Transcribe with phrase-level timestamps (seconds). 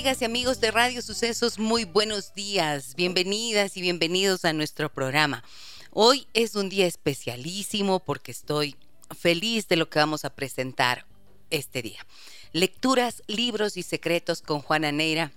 [0.00, 5.44] Amigas y amigos de Radio Sucesos, muy buenos días, bienvenidas y bienvenidos a nuestro programa.
[5.90, 8.76] Hoy es un día especialísimo porque estoy
[9.14, 11.04] feliz de lo que vamos a presentar
[11.50, 12.06] este día.
[12.52, 15.32] Lecturas, libros y secretos con Juana Neira.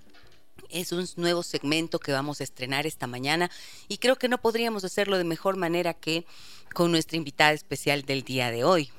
[0.70, 3.52] Es un nuevo segmento que vamos a estrenar esta mañana
[3.90, 6.26] y creo que no podríamos hacerlo de mejor manera que
[6.74, 8.94] con nuestra invitada especial del día de hoy,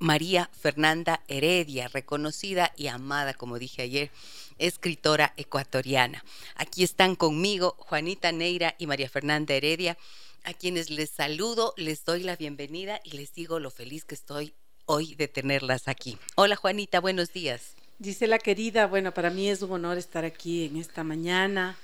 [0.00, 4.10] María Fernanda Heredia, reconocida y amada, como dije ayer,
[4.58, 6.24] escritora ecuatoriana.
[6.56, 9.98] Aquí están conmigo Juanita Neira y María Fernanda Heredia,
[10.42, 14.54] a quienes les saludo, les doy la bienvenida y les digo lo feliz que estoy
[14.86, 16.16] hoy de tenerlas aquí.
[16.34, 17.74] Hola Juanita, buenos días.
[18.02, 21.76] Gisela querida, bueno, para mí es un honor estar aquí en esta mañana,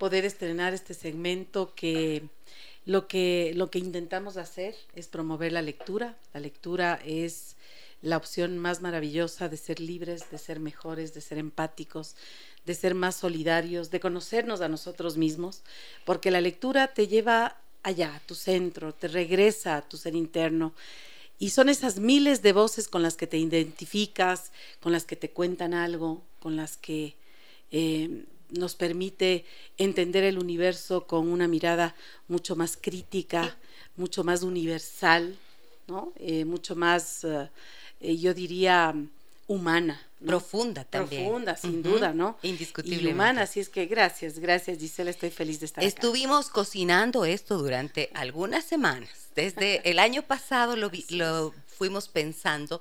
[0.00, 2.24] poder estrenar este segmento que
[2.84, 6.16] lo que lo que intentamos hacer es promover la lectura.
[6.34, 7.56] La lectura es
[8.02, 12.16] la opción más maravillosa de ser libres, de ser mejores, de ser empáticos,
[12.66, 15.62] de ser más solidarios, de conocernos a nosotros mismos,
[16.04, 20.74] porque la lectura te lleva allá, a tu centro, te regresa a tu ser interno.
[21.38, 25.30] Y son esas miles de voces con las que te identificas, con las que te
[25.30, 27.16] cuentan algo, con las que
[27.70, 29.44] eh, nos permite
[29.78, 31.94] entender el universo con una mirada
[32.28, 33.56] mucho más crítica,
[33.96, 35.36] mucho más universal,
[35.86, 36.12] ¿no?
[36.16, 37.24] Eh, mucho más...
[37.24, 37.48] Eh,
[38.02, 38.94] eh, yo diría,
[39.46, 40.00] humana.
[40.24, 41.24] Profunda también.
[41.24, 42.38] Profunda, sin duda, ¿no?
[42.42, 43.10] Indiscutible.
[43.10, 47.58] Y humana, así es que gracias, gracias Gisela, estoy feliz de estar Estuvimos cocinando esto
[47.58, 49.10] durante algunas semanas.
[49.34, 52.80] Desde el año pasado lo, lo fuimos pensando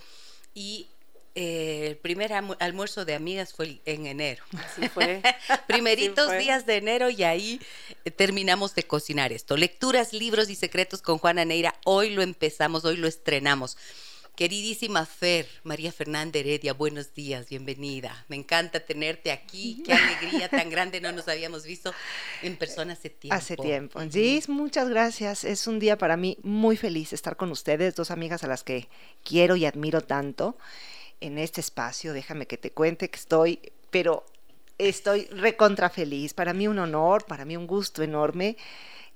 [0.54, 0.88] y
[1.34, 4.44] eh, el primer almuerzo de amigas fue en enero.
[4.58, 5.22] Así fue.
[5.68, 7.62] Primeritos días de enero y ahí
[8.03, 9.56] eh, terminamos de cocinar esto.
[9.56, 11.74] Lecturas, libros y secretos con Juana Neira.
[11.86, 13.78] Hoy lo empezamos, hoy lo estrenamos.
[14.36, 18.25] Queridísima Fer, María Fernanda Heredia, buenos días, bienvenida.
[18.30, 21.94] Me encanta tenerte aquí, qué alegría tan grande, no nos habíamos visto
[22.41, 23.36] en persona hace tiempo.
[23.36, 24.00] Hace tiempo.
[24.09, 25.44] Sí, muchas gracias.
[25.44, 28.88] Es un día para mí muy feliz estar con ustedes, dos amigas a las que
[29.24, 30.58] quiero y admiro tanto
[31.20, 32.14] en este espacio.
[32.14, 33.59] Déjame que te cuente que estoy,
[33.90, 34.25] pero
[34.78, 36.34] estoy recontra feliz.
[36.34, 38.56] Para mí un honor, para mí un gusto enorme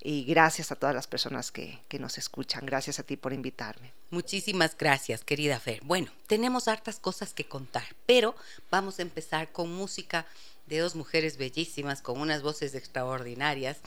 [0.02, 2.66] y gracias a todas las personas que, nos escuchan.
[2.66, 3.92] Gracias a ti por invitarme.
[4.10, 5.80] Muchísimas gracias, querida Fer.
[5.82, 8.34] Bueno, tenemos hartas cosas que contar, pero
[8.70, 10.26] vamos a empezar con música
[10.66, 13.78] de dos mujeres bellísimas, con unas voces extraordinarias,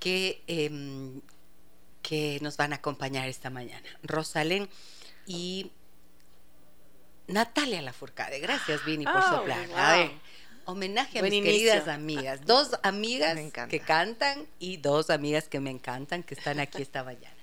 [0.00, 1.20] que, em,
[2.02, 3.88] que nos van a acompañar esta mañana.
[4.02, 4.68] Rosalén
[5.26, 5.70] y
[7.26, 8.38] Natalia Lafourcade.
[8.40, 9.68] Gracias, Vini, por oh, soplar.
[9.76, 10.10] A ver,
[10.66, 12.44] Homenaje a mis queridas amigas.
[12.46, 13.38] Dos amigas
[13.68, 17.34] que cantan y dos amigas que me encantan que están aquí esta mañana.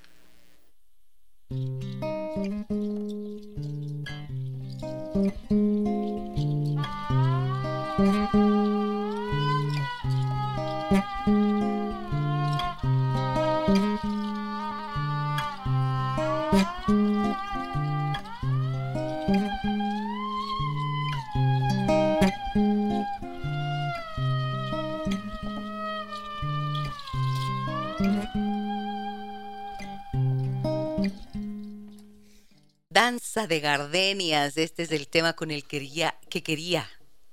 [33.02, 36.88] Danza de gardenias, este es el tema con el que quería, que quería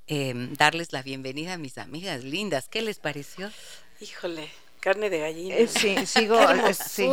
[0.06, 2.68] em, darles la bienvenida a mis amigas lindas.
[2.70, 3.52] ¿Qué les pareció?
[4.00, 4.48] Híjole,
[4.80, 5.56] carne de gallina.
[5.56, 6.38] Eh, sí, sigo.
[6.66, 7.06] ¡Qué sí.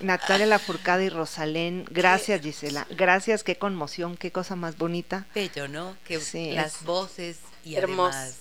[0.00, 5.28] Natalia Lafourcade y Rosalén, gracias Gisela, gracias, qué conmoción, qué cosa más bonita.
[5.32, 5.96] Bello, ¿no?
[6.02, 6.18] Que
[6.52, 8.38] las voces y además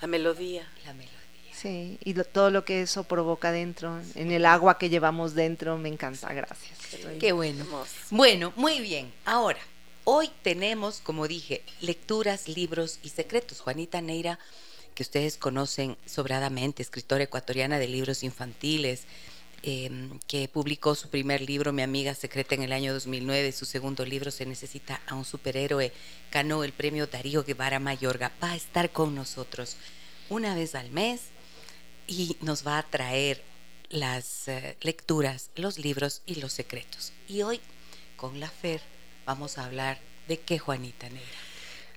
[0.00, 0.68] la melodía.
[0.84, 1.15] La melodía.
[1.56, 5.88] Sí, y todo lo que eso provoca dentro, en el agua que llevamos dentro, me
[5.88, 6.78] encanta, gracias.
[7.18, 7.64] Qué bueno.
[8.10, 9.10] Bueno, muy bien.
[9.24, 9.58] Ahora,
[10.04, 13.62] hoy tenemos, como dije, lecturas, libros y secretos.
[13.62, 14.38] Juanita Neira,
[14.94, 19.04] que ustedes conocen sobradamente, escritora ecuatoriana de libros infantiles,
[19.62, 23.52] em, que publicó su primer libro, Mi amiga secreta, en el año 2009.
[23.52, 25.90] Su segundo libro, Se necesita a un superhéroe.
[26.30, 28.30] Ganó el premio Darío Guevara Mayorga.
[28.44, 29.78] Va a estar con nosotros
[30.28, 31.30] una vez al mes
[32.06, 33.42] y nos va a traer
[33.88, 37.12] las eh, lecturas, los libros y los secretos.
[37.28, 37.60] Y hoy,
[38.16, 38.80] con la FER,
[39.24, 39.98] vamos a hablar
[40.28, 41.38] de qué, Juanita Negra.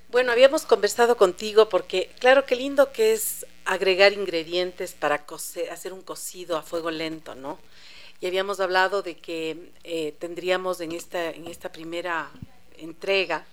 [0.09, 5.23] Bueno, habíamos conversado contigo porque, claro, qué lindo que es agregar ingredientes para
[5.71, 7.59] hacer un cocido a fuego lento, ¿no?
[8.19, 12.31] Y habíamos hablado de que eh, tendríamos en esta, en esta primera
[12.77, 13.45] entrega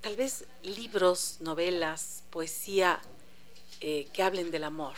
[0.00, 3.00] tal vez libros, novelas, poesía
[3.80, 4.94] eh, que hablen del amor,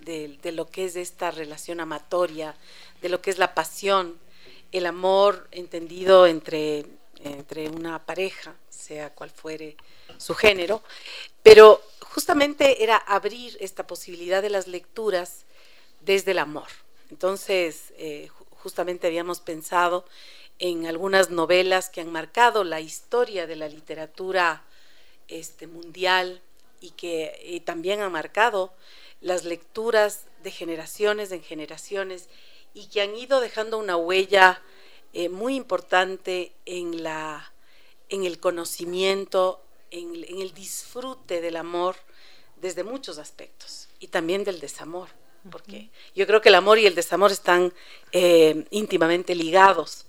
[0.00, 2.54] de, lo que es esta relación amatoria,
[3.02, 4.18] de lo que es la pasión,
[4.72, 6.86] el amor entendido entre,
[7.22, 9.76] entre una pareja, sea cual fuere
[10.18, 10.82] su género,
[11.42, 15.44] pero justamente era abrir esta posibilidad de las lecturas
[16.00, 16.68] desde el amor.
[17.10, 18.28] Entonces, eh,
[18.62, 20.04] justamente habíamos pensado
[20.58, 24.62] en algunas novelas que han marcado la historia de la literatura
[25.28, 26.42] este, mundial
[26.80, 28.72] y que también han marcado
[29.20, 32.28] las lecturas de generaciones en generaciones
[32.74, 34.62] y que han ido dejando una huella
[35.12, 37.52] eh, muy importante en, la,
[38.08, 41.96] en el conocimiento, en, el disfrute del amor
[42.56, 45.08] desde muchos aspectos y también del desamor,
[45.50, 47.72] porque yo creo que el amor y el desamor están
[48.12, 50.06] eh, íntimamente ligados.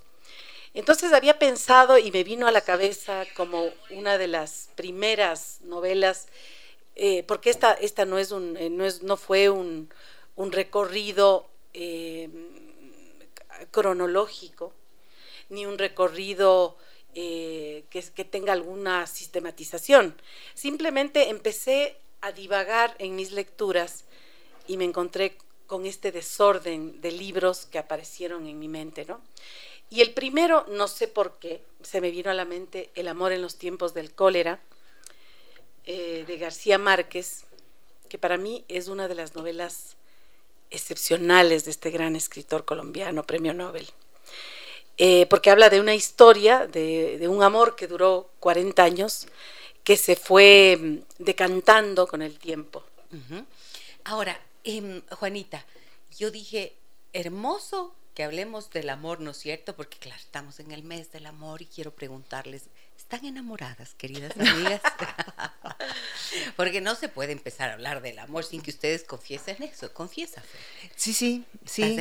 [0.73, 6.27] Entonces había pensado y me vino a la cabeza como una de las primeras novelas,
[7.03, 9.89] eh, porque esta, esta no, es un, no, es, no fue un,
[10.35, 11.49] un recorrido
[13.71, 14.73] cronológico,
[15.49, 16.77] ni un recorrido
[17.15, 20.15] eh, que, que tenga alguna sistematización.
[20.53, 24.05] Simplemente empecé a divagar en mis lecturas
[24.67, 29.21] y me encontré con este desorden de libros que aparecieron en mi mente, ¿no?
[29.89, 33.31] Y el primero, no sé por qué, se me vino a la mente El amor
[33.31, 34.61] en los tiempos del cólera,
[35.85, 37.43] eh, de García Márquez,
[38.09, 39.95] que para mí es una de las novelas
[40.69, 43.87] excepcionales de este gran escritor colombiano, premio Nobel.
[44.97, 49.27] Eh, porque habla de una historia, de, un amor que duró 40 años,
[49.83, 52.83] que se fue mm, decantando con el tiempo.
[54.03, 55.65] Ahora, em, Juanita,
[56.17, 56.73] yo dije,
[57.13, 59.75] hermoso que hablemos del amor, ¿no es cierto?
[59.75, 62.63] Porque claro, estamos en el mes del amor y quiero preguntarles,
[63.01, 64.81] ¿están enamoradas, queridas amigas?
[66.55, 69.91] Porque no se puede empezar a hablar del amor sin que ustedes confiesen eso.
[69.93, 70.41] Confiesa,
[70.95, 71.97] Sí, sí, sí.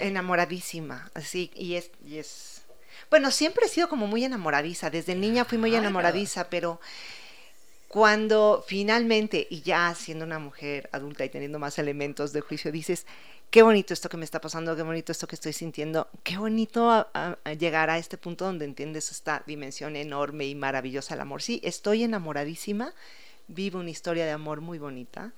[0.00, 1.10] Enamoradísima.
[1.14, 2.62] Así, y es, y es.
[3.08, 4.90] Bueno, siempre he sido como muy enamoradiza.
[4.90, 6.80] Desde niña fui muy enamoradiza, pero
[7.88, 13.06] cuando finalmente, y ya siendo una mujer adulta y teniendo más elementos de juicio, dices,
[13.50, 17.08] qué bonito esto que me está pasando, qué bonito esto que estoy sintiendo, qué bonito
[17.58, 21.42] llegar a este punto donde entiendes esta dimensión enorme y maravillosa del amor.
[21.42, 22.94] Sí, estoy enamoradísima,
[23.48, 25.32] vivo una historia de amor muy bonita.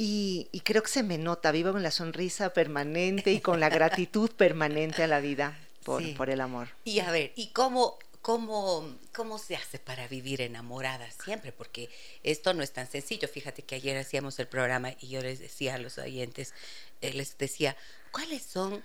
[0.00, 4.30] Y, creo que se me nota, vivo con la sonrisa permanente y con la gratitud
[4.30, 6.68] permanente a la vida por, por el amor.
[6.84, 11.52] Y a ver, ¿y cómo ¿Cómo, ¿Cómo se hace para vivir enamorada siempre?
[11.52, 11.88] Porque
[12.22, 13.28] esto no es tan sencillo.
[13.28, 16.52] Fíjate que ayer hacíamos el programa y yo les decía a los oyentes,
[17.00, 17.76] eh, les decía,
[18.10, 18.82] ¿cuáles son,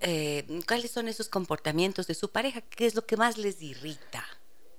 [0.00, 2.60] eh, ¿cuáles son esos comportamientos de su pareja?
[2.60, 4.24] ¿Qué es lo que más les irrita?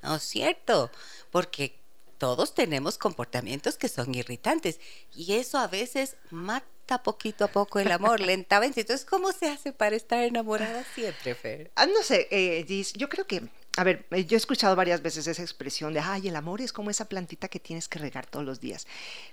[0.02, 0.92] ¿No es cierto?
[1.32, 1.80] Porque
[2.20, 4.80] todos tenemos comportamientos que son irritantes
[5.16, 8.82] y eso a veces mata poquito a poco el amor lentamente.
[8.82, 11.72] Entonces, ¿cómo se hace para estar enamorada siempre, Fer?
[11.76, 12.66] Ah, no sé, eh,
[12.96, 13.50] yo creo que
[13.80, 16.74] a ver, eh, yo he escuchado varias veces esa expresión de, ay, el amor es
[16.74, 18.86] como esa plantita que tienes que regar todos los días.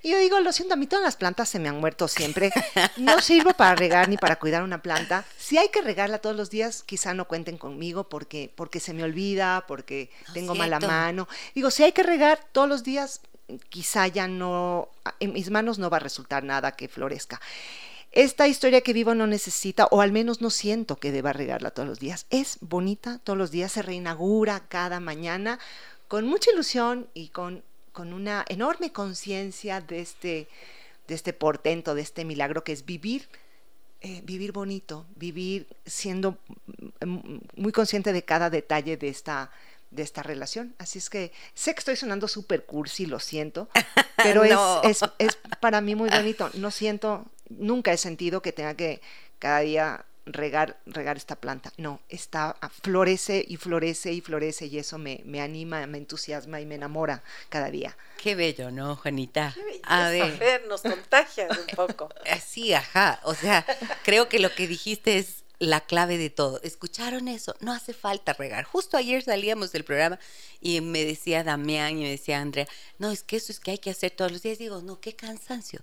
[0.04, 2.52] Y yo digo, lo siento, a mí todas las plantas se me han muerto siempre.
[2.97, 5.25] No sirvo para regar ni para cuidar una planta.
[5.37, 9.02] Si hay que regarla todos los días, quizá no cuenten conmigo porque, porque se me
[9.02, 11.26] olvida, porque tengo mala mano.
[11.52, 13.23] Digo, si hay que regar todos los días,
[13.68, 17.40] quizá ya no, en mis manos no va a resultar nada que florezca.
[18.16, 21.87] Esta historia que vivo no necesita, o al menos no siento que deba regarla todos
[21.87, 22.25] los días.
[22.30, 25.58] Es bonita, todos los días se reinaugura cada mañana
[26.08, 30.49] con mucha ilusión y con, con una enorme conciencia de este,
[31.06, 33.28] de este portento, de este milagro que es vivir
[34.00, 36.38] eh, vivir bonito, vivir siendo
[37.56, 39.50] muy consciente de cada detalle de esta,
[39.90, 40.75] de esta relación.
[40.78, 43.68] Así es que sé que estoy sonando súper cursi, lo siento,
[44.16, 46.50] pero es, es, para mí muy bonito.
[46.54, 49.00] No siento, nunca he sentido que tenga que
[49.38, 51.72] cada día regar, regar esta planta.
[51.76, 56.60] No, está, ah, florece y florece y florece y eso me, me anima, me entusiasma
[56.60, 57.96] y me enamora cada día.
[58.18, 59.54] Qué bello, ¿no, Juanita?
[59.84, 60.66] a ver.
[60.68, 62.08] nos contagia un poco.
[62.44, 63.20] Sí, ajá.
[63.24, 63.64] O sea,
[64.04, 66.60] creo que lo que dijiste es la clave de todo.
[66.62, 67.54] ¿Escucharon eso?
[67.60, 68.64] No hace falta regar.
[68.64, 70.18] Justo ayer salíamos del programa
[70.60, 72.66] y me decía Damián y me decía Andrea,
[72.98, 74.58] no, es que eso es que hay que hacer todos los días.
[74.58, 75.80] Digo, no, qué cansancio.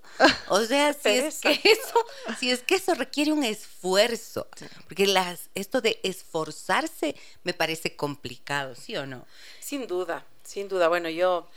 [0.48, 2.06] O sea, si es que eso,
[2.40, 4.48] si es que eso requiere un esfuerzo,
[4.88, 9.26] porque las, esto de esforzarse me parece complicado, ¿sí o no?
[9.60, 10.26] Sin duda.
[10.44, 10.88] sin duda.
[10.88, 11.48] Bueno, yo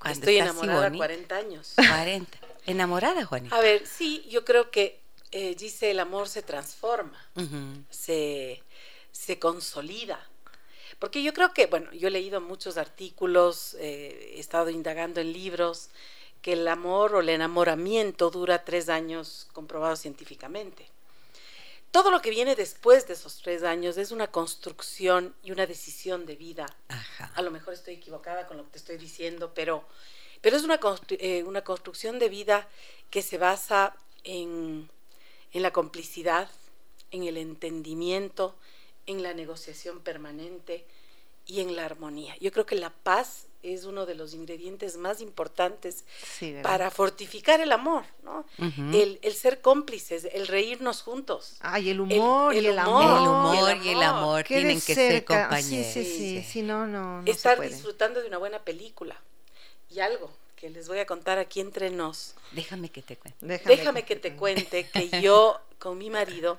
[0.00, 0.98] Cuando estoy enamorada bonita.
[0.98, 1.72] 40 años.
[1.76, 2.38] 40.
[2.66, 3.56] ¿Enamorada, Juanita?
[3.56, 5.00] A ver, sí, yo creo que,
[5.32, 7.20] eh, dice, el amor se transforma,
[7.90, 8.62] se,
[9.12, 10.28] se consolida.
[10.98, 15.32] Porque yo creo que, bueno, yo he leído muchos artículos, eh, he estado indagando en
[15.32, 15.90] libros,
[16.42, 20.88] que el amor o el enamoramiento dura tres años comprobado científicamente.
[21.90, 26.26] Todo lo que viene después de esos tres años es una construcción y una decisión
[26.26, 27.32] de vida Ajá.
[27.34, 29.84] a lo mejor estoy equivocada con lo que te estoy diciendo, pero,
[30.40, 32.68] pero es una, constru- eh, una construcción de vida
[33.10, 34.90] que se basa en,
[35.52, 36.48] en la complicidad,
[37.10, 38.54] en el entendimiento,
[39.06, 40.84] en la negociación permanente
[41.46, 42.36] y en la armonía.
[42.40, 46.04] Yo creo que la paz es uno de los ingredientes más importantes
[46.62, 48.44] para fortificar el amor, ¿no?
[48.58, 51.56] El, el ser cómplices, el reírnos juntos.
[51.60, 53.02] Ay, el humor el y el humor.
[53.04, 53.20] amor.
[53.22, 54.18] El humor el y el amor.
[54.18, 55.92] amor tienen que ser compañeros.
[55.92, 56.48] Sí, sí, sí, Sí.
[56.48, 57.70] sí, no, no, no se Estar puede.
[57.70, 59.20] disfrutando de una buena película.
[59.90, 62.34] Y algo que les voy a contar aquí entre nos.
[62.52, 63.46] Déjame que te cuente.
[63.46, 66.58] Déjame que te cuente que yo con mi marido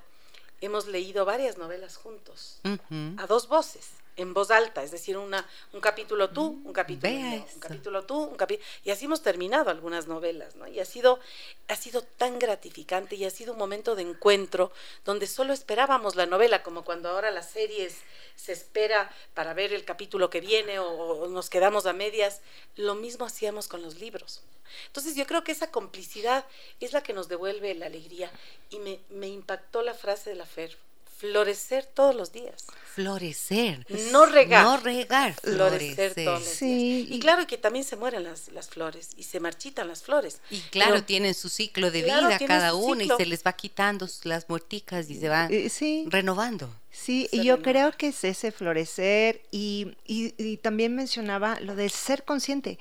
[0.61, 5.79] hemos leído varias novelas juntos, a dos voces, en voz alta, es decir, una, un
[5.79, 8.67] capítulo tú, un capítulo yo, un capítulo tú, un capítulo...
[8.83, 10.67] Y así hemos terminado algunas novelas, ¿no?
[10.67, 11.19] Y ha sido,
[11.67, 14.71] ha sido tan gratificante y ha sido un momento de encuentro
[15.05, 17.95] donde solo esperábamos la novela, como cuando ahora las series
[18.35, 22.41] se espera para ver el capítulo que viene o, o nos quedamos a medias.
[22.75, 24.41] Lo mismo hacíamos con los libros.
[24.87, 26.45] Entonces yo creo que esa complicidad
[26.79, 28.31] es la que nos devuelve la alegría
[28.69, 30.77] y me, me impactó la frase de la Fer,
[31.17, 32.65] florecer todos los días.
[32.93, 33.85] Florecer.
[34.11, 34.63] No regar.
[34.63, 35.33] No regar.
[35.35, 36.25] Florecer Florecer.
[36.25, 37.11] todos los Sí, días.
[37.11, 40.39] Y claro que también se mueren las, las flores y se marchitan las flores.
[40.49, 43.17] Y claro, Pero- tienen su ciclo de Claro, vida cada su uno y ciclo.
[43.17, 46.69] se les va quitando las muerticas y se van Eh, sí, renovando.
[46.91, 51.89] sí, y yo creo que es ese florecer y, y- y también mencionaba lo de
[51.89, 52.79] ser consciente.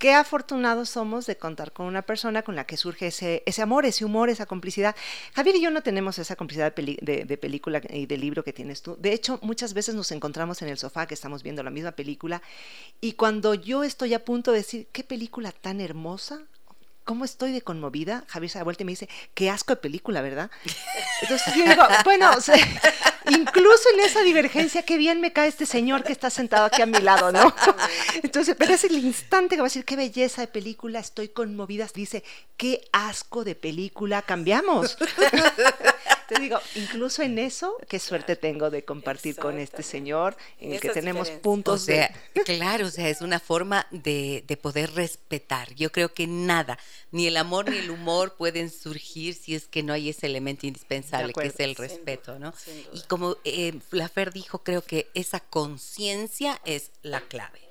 [0.00, 3.84] Qué afortunados somos de contar con una persona con la que surge ese, ese amor,
[3.84, 4.96] ese humor, esa complicidad.
[5.34, 8.80] Javier y yo no tenemos esa complicidad de, de película y de libro que tienes
[8.80, 8.96] tú.
[8.98, 12.40] De hecho, muchas veces nos encontramos en el sofá que estamos viendo la misma película
[13.02, 16.44] y cuando yo estoy a punto de decir, qué película tan hermosa,
[17.04, 18.24] ¿cómo estoy de conmovida?
[18.28, 20.50] Javier se da vuelta y me dice, qué asco de película, ¿verdad?
[21.22, 22.56] Entonces yo digo, bueno, o sea,
[23.28, 26.86] incluso en esa divergencia, qué bien me cae este señor que está sentado aquí a
[26.86, 27.54] mi lado, ¿no?
[28.22, 31.86] Entonces, pero es el instante que va a decir, qué belleza de película, estoy conmovida,
[31.94, 32.24] dice,
[32.56, 34.96] qué asco de película, cambiamos.
[36.30, 40.80] Te digo, incluso en eso, qué suerte tengo de compartir con este señor, en el
[40.80, 41.38] que tenemos diferencias.
[41.38, 41.94] O puntos de...
[41.94, 45.74] sea, claro, o sea, es una forma de, de poder respetar.
[45.74, 46.78] Yo creo que nada,
[47.10, 50.66] ni el amor ni el humor pueden surgir si es que no hay ese elemento
[50.66, 52.54] indispensable que es el respeto, duda, ¿no?
[52.92, 57.69] Y como eh, la Fer dijo, creo que esa conciencia es la clave.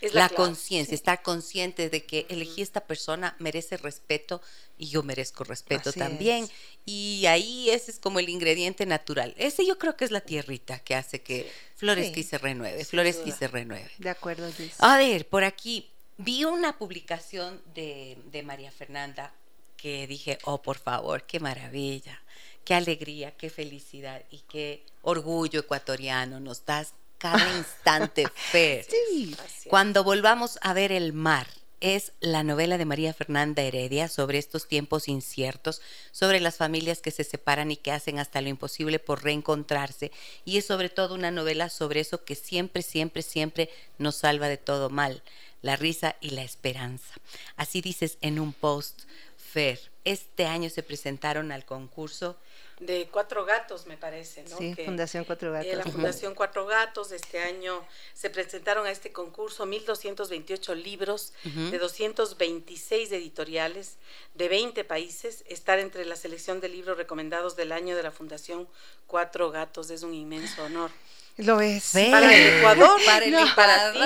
[0.00, 0.94] Es la, conciencia, sí.
[0.94, 4.40] estar consciente de que elegí esta persona, merece respeto
[4.78, 6.44] y yo merezco respeto Así también.
[6.44, 6.50] es.
[6.86, 9.34] Y ahí ese es como el ingrediente natural.
[9.36, 11.48] Ese yo creo que es la tierrita que hace que Sí.
[11.76, 12.20] florezca Sí.
[12.20, 13.90] y se renueve, florezca y se renueve.
[13.98, 14.72] De acuerdo, Luis.
[14.78, 19.34] A ver, por aquí vi una publicación de, de María Fernanda
[19.76, 22.20] que dije, oh, por favor, qué maravilla,
[22.64, 28.84] qué alegría, qué felicidad y qué orgullo ecuatoriano nos das cada instante, Fer.
[28.90, 29.36] Sí.
[29.68, 31.46] Cuando volvamos a ver el mar.
[31.82, 37.10] Es la novela de María Fernanda Heredia sobre estos tiempos inciertos, sobre las familias que
[37.10, 40.12] se separan y que hacen hasta lo imposible por reencontrarse.
[40.44, 44.58] Y es sobre todo una novela sobre eso que siempre, siempre, siempre nos salva de
[44.58, 45.22] todo mal,
[45.62, 47.14] la risa y la esperanza.
[47.56, 49.04] Así dices en un post,
[49.38, 49.80] Fer.
[50.04, 52.36] Este año se presentaron al concurso
[52.80, 54.56] de Cuatro Gatos, me parece, ¿no?
[54.56, 55.92] Sí, Que, Fundación Cuatro eh, la Gatos.
[55.92, 61.70] Fundación Cuatro Gatos este año se presentaron a este concurso 1.228 libros Ujú.
[61.70, 63.96] de 226 editoriales
[64.34, 65.44] de 20 países.
[65.46, 68.66] Estar entre la selección de libros recomendados del año de la Fundación
[69.06, 70.90] Cuatro Gatos es un inmenso honor.
[71.36, 71.90] Lo es.
[71.92, 74.00] Para el Ecuador, Para el no, para ti,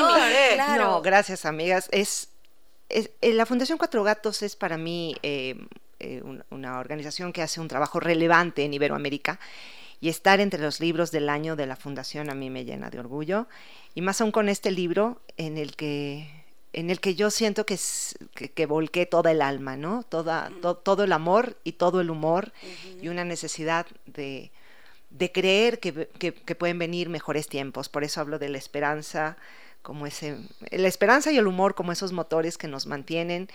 [0.54, 0.84] claro.
[0.84, 1.88] No, gracias, amigas.
[1.90, 2.28] Es,
[2.88, 5.56] es- eh, la Fundación Cuatro Gatos es para mí eh,
[6.04, 9.38] eh, un- una organización que hace un trabajo relevante en Iberoamérica
[10.00, 12.98] y estar entre los libros del año de la Fundación a mí me llena de
[13.00, 13.46] orgullo
[13.94, 16.28] y más aún con este libro en el que
[16.72, 17.78] en el que yo siento que,
[18.34, 20.02] que, que volqué toda el alma, ¿no?
[20.02, 22.52] Toda, to- todo el amor y todo el humor
[23.00, 24.50] y una necesidad de,
[25.10, 27.88] de creer que, que- que pueden venir mejores tiempos.
[27.88, 29.36] Por eso hablo de la esperanza,
[29.82, 30.36] como ese,
[30.72, 33.48] la esperanza y el humor como esos motores que nos mantienen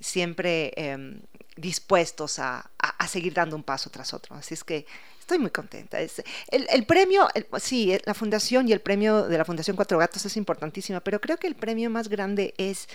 [0.00, 1.20] siempre em,
[1.56, 4.34] dispuestos a, a, seguir dando un paso tras otro.
[4.34, 4.86] Así es que
[5.18, 6.00] estoy muy contenta.
[6.00, 6.10] El,
[6.50, 7.28] el, premio,
[7.58, 11.36] sí, la fundación y el premio de la Fundación Cuatro Gatos es importantísima, pero creo
[11.36, 12.88] que el premio más grande es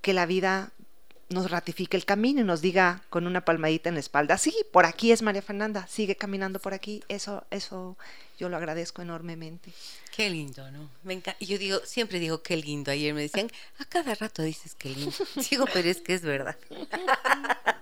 [0.00, 0.72] que la vida
[1.28, 4.84] nos ratifique el camino y nos diga con una palmadita en la espalda, sí, por
[4.84, 7.04] aquí es María Fernanda, sigue caminando por aquí.
[7.08, 7.96] Eso, eso
[8.40, 9.70] yo lo agradezco enormemente.
[10.16, 10.88] Qué lindo, ¿no?
[11.02, 11.38] Me encanta.
[11.44, 12.90] Yo digo, siempre digo qué lindo.
[12.90, 15.14] Ayer me decían, a cada rato dices qué lindo.
[15.50, 16.56] Digo, pero es que es verdad.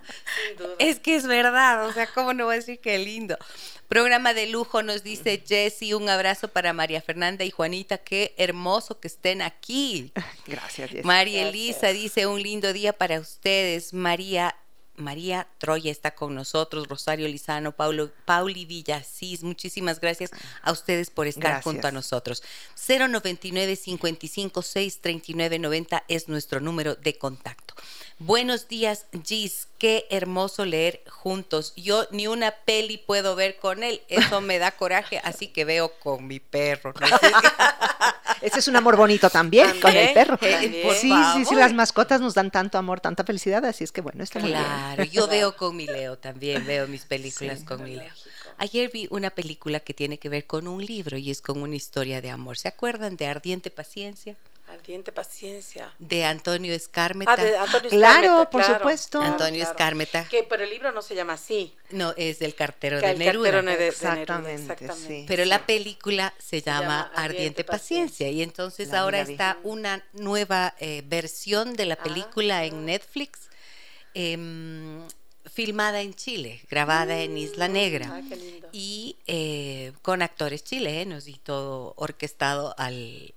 [0.79, 3.37] Es que es verdad, o sea, ¿cómo no voy a decir qué lindo?
[3.87, 8.99] Programa de lujo, nos dice Jesse, un abrazo para María Fernanda y Juanita, qué hermoso
[8.99, 10.11] que estén aquí.
[10.47, 11.05] Gracias, Jessy.
[11.05, 13.93] María Elisa dice, un lindo día para ustedes.
[13.93, 14.55] María
[14.99, 21.27] María Troya está con nosotros, Rosario Lizano, Paulo, Pauli Villasís, muchísimas gracias a ustedes por
[21.27, 22.43] estar junto a nosotros.
[22.87, 27.73] 099 55 6 39 90 es nuestro número de contacto.
[28.19, 29.69] Buenos días, Gis.
[29.77, 31.71] Qué hermoso leer juntos.
[31.77, 34.01] Yo ni una peli puedo ver con él.
[34.09, 36.93] Eso me da coraje, así que veo con mi perro.
[38.41, 40.37] Ese es un amor bonito también, con el perro.
[40.41, 44.21] sí, sí, sí, las mascotas nos dan tanto amor, tanta felicidad, así es que bueno,
[44.21, 48.11] está muy Claro, yo veo con mi Leo también, veo mis películas con mi Leo.
[48.57, 51.75] Ayer vi una película que tiene que ver con un libro y es con una
[51.77, 52.57] historia de amor.
[52.57, 54.35] ¿Se acuerdan de Ardiente Paciencia?
[54.71, 55.93] Ardiente paciencia.
[55.99, 57.31] De Antonio Escármeta.
[57.31, 59.21] Ah, de Antonio claro, por supuesto.
[59.21, 60.25] Antonio Escármeta.
[60.25, 61.75] Que, pero el libro no se llama así.
[61.89, 63.59] No, es del cartero de Neruda.
[63.73, 68.29] exactamente, Sí, pero la película se, llama, Ardiente, Paciencia.
[68.29, 73.49] y entonces ahora está una nueva eh, versión de la ah, película en Netflix.
[74.13, 75.07] Em,
[75.49, 78.35] filmada en Chile, grabada en Isla mm, Negra ah,
[78.71, 83.33] y eh, con actores chilenos y todo orquestado al,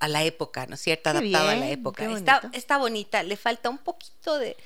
[0.00, 1.10] a la época, ¿no es cierto?
[1.10, 2.10] Adaptado a la época.
[2.12, 4.56] Está, está bonita, le falta un poquito de,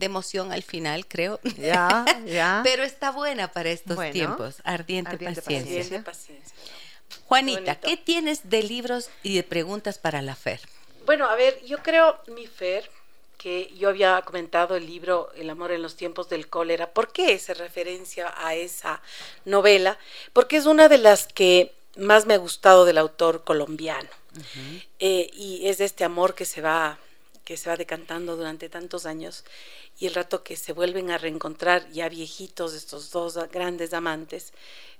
[0.00, 1.40] emoción al final, creo.
[1.56, 2.60] Ya, ya.
[2.64, 4.56] Pero está buena para estos tiempos.
[4.64, 6.04] Ardiente, paciencia.
[7.26, 10.60] Juanita, ¿qué tienes de libros y de preguntas para la FER?
[11.06, 12.88] Bueno, a ver, yo creo, mi FER,
[13.36, 16.90] que yo había comentado el libro El amor en los tiempos del cólera.
[16.90, 19.00] ¿Por qué hace referencia a esa
[19.44, 19.98] novela?
[20.32, 24.08] Porque es una de las que más me ha gustado del autor colombiano.
[24.98, 26.98] Eh, y es de este amor que se va
[27.44, 29.44] que se va decantando durante tantos años
[29.98, 34.52] y el rato que se vuelven a reencontrar ya viejitos estos dos grandes amantes,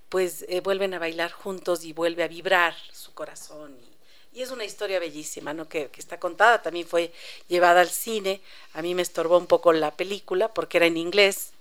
[0.09, 3.77] pues eh, vuelven a bailar juntos y vuelve a vibrar su corazón.
[4.35, 5.69] Y, es una historia bellísima, ¿no?
[5.69, 7.13] Que, que, está contada, también fue
[7.47, 8.41] llevada al cine.
[8.75, 11.53] A mí me estorbó un poco la película porque era en inglés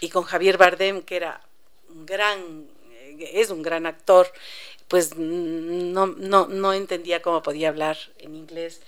[0.00, 1.42] y con Javier Bardem, que era
[1.90, 4.32] un gran, eh, es un gran actor,
[4.88, 8.80] pues no, no, no entendía cómo podía hablar en inglés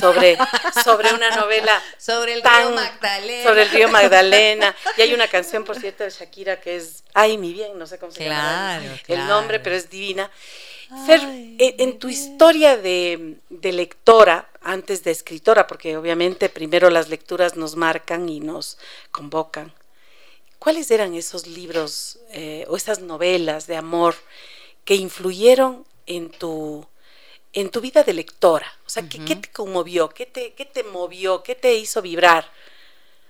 [0.00, 0.38] sobre,
[0.84, 1.82] sobre una novela.
[1.98, 3.42] sobre el río Magdalena.
[3.42, 4.76] Sobre el río Magdalena.
[4.96, 7.98] Y hay una canción, por cierto, de Shakira que es Ay, mi bien, no sé
[7.98, 10.30] cómo se llama el nombre, pero es divina.
[11.06, 17.56] Fer, eh, en tu historia de, lectora, antes de escritora, porque obviamente primero las lecturas
[17.56, 18.78] nos marcan y nos
[19.10, 19.74] convocan,
[20.60, 24.14] ¿cuáles eran esos libros eh, o esas novelas de amor?
[24.88, 26.86] Que influyeron en tu,
[27.52, 28.66] en tu vida de lectora?
[28.86, 30.08] O sea, ¿qué, te conmovió?
[30.08, 31.42] ¿Qué te, ¿Qué te movió?
[31.42, 32.50] ¿Qué te hizo vibrar?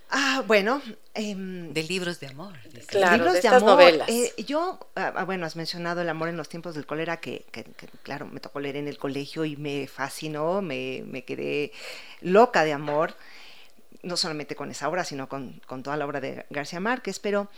[0.09, 0.81] Ah, bueno.
[1.14, 2.55] Em, de libros de amor.
[2.87, 4.09] Claro, libros de, estas novelas.
[4.09, 7.44] Eh, yo, ah, ah, bueno, has mencionado El amor en los tiempos del cólera, que,
[8.05, 11.73] claro, me tocó leer en el colegio y me fascinó, me, me quedé
[12.21, 13.16] loca de amor,
[14.02, 17.48] no solamente con esa obra, sino con, con toda la obra de García Márquez, pero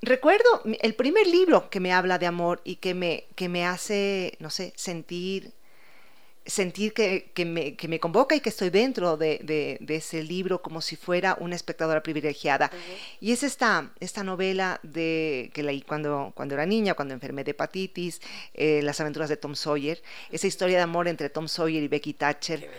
[0.00, 4.36] Recuerdo el primer libro que me habla de amor y que me, que me hace,
[4.38, 5.52] no sé, sentir,
[6.46, 9.40] sentir que, que, me, que me, convoca y que estoy dentro de,
[9.80, 12.70] de, ese libro como si fuera una espectadora privilegiada.
[13.20, 17.50] Y es esta, esta novela de, que leí cuando, cuando era niña, cuando enfermé de
[17.50, 18.20] hepatitis,
[18.54, 22.14] eh, Las aventuras de Tom Sawyer, esa historia de amor entre Tom Sawyer y Becky
[22.14, 22.70] Thatcher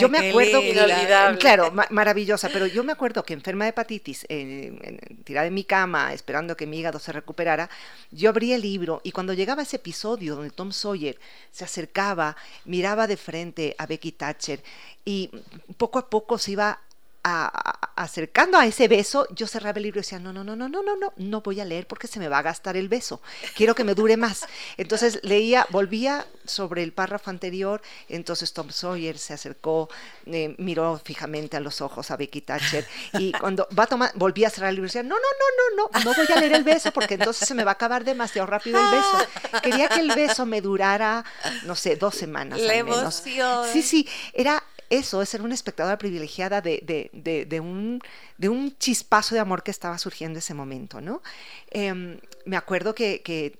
[0.00, 4.26] yo me acuerdo que, claro, maravillosa, pero yo me acuerdo que enferma de hepatitis,
[5.24, 7.70] tirada en mi cama, esperando que mi hígado se recuperara,
[8.10, 11.18] yo abría el libro y cuando llegaba ese episodio donde Tom Sawyer
[11.52, 14.62] se acercaba, miraba de frente a Becky Thatcher
[15.04, 15.30] y
[15.76, 16.80] poco a poco se iba
[17.24, 20.82] acercando a ese beso, yo cerraba el libro y decía, no, no, no, no, no,
[20.82, 23.22] no, no, no voy a leer porque se me va a gastar el beso.
[23.56, 24.46] Quiero que me dure más.
[24.76, 29.88] Entonces leía, volvía sobre el párrafo anterior, entonces Tom Sawyer se acercó,
[30.26, 34.48] eh, miró fijamente a los ojos a Becky Thatcher y cuando va a tomar, volvía
[34.48, 36.52] a cerrar el libro y decía, no, no, no, no, no, no voy a leer
[36.52, 39.60] el beso porque entonces se me va a acabar demasiado rápido el beso.
[39.62, 41.24] Quería que el beso me durara,
[41.64, 42.60] no sé, dos semanas.
[42.60, 43.00] La al menos.
[43.00, 43.66] emoción.
[43.72, 48.00] Sí, sí, era eso es ser una espectadora privilegiada de, de, de, de un,
[48.38, 51.22] de un chispazo de amor que estaba surgiendo en ese momento, ¿no?
[51.70, 53.56] Em, me acuerdo que, que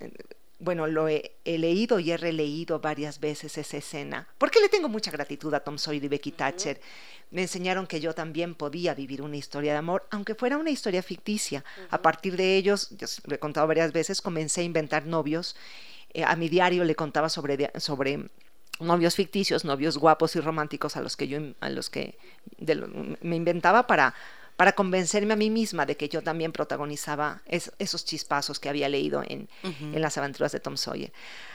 [0.58, 4.88] bueno, lo he, he, leído y he releído varias veces esa escena, porque le tengo
[4.88, 6.80] mucha gratitud a Tom Sawyer y Becky Thatcher.
[7.30, 11.02] Me enseñaron que yo también podía vivir una historia de amor, aunque fuera una historia
[11.02, 11.64] ficticia.
[11.76, 11.87] Uh -huh.
[11.90, 15.56] A partir de ellos, yo lo he contado varias veces, comencé a inventar novios.
[16.14, 18.30] Eh, a mi diario le contaba sobre, sobre
[18.80, 22.18] novios ficticios, novios guapos y románticos a los que yo a los que
[23.20, 24.14] me inventaba para
[24.56, 28.88] para convencerme a mí misma de que yo también protagonizaba es, esos chispazos que había
[28.88, 29.94] leído en, uh -huh.
[29.94, 31.12] en, las aventuras de Tom Sawyer.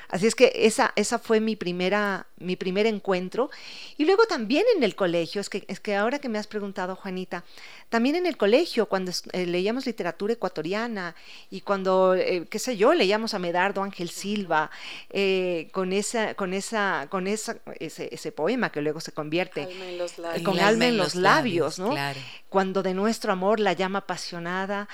[0.10, 3.50] Así es que esa, esa fue mi, primera, mi primer encuentro.
[3.96, 6.96] Y luego también en el colegio, es que, es que ahora que me has preguntado,
[6.96, 7.46] Juanita,
[7.90, 11.16] también en el colegio, cuando eh, leíamos literatura ecuatoriana
[11.50, 14.70] y cuando, eh, qué sé yo, leíamos a Medardo Ángel Silva,
[15.10, 19.86] eh, con, esa, con, esa, con esa, ese, ese poema que luego se convierte alma
[19.86, 20.44] en los labios.
[20.44, 21.90] con alma en los labios, ¿no?
[21.90, 22.20] Claro.
[22.50, 24.88] Cuando de nuestro amor la llama apasionada,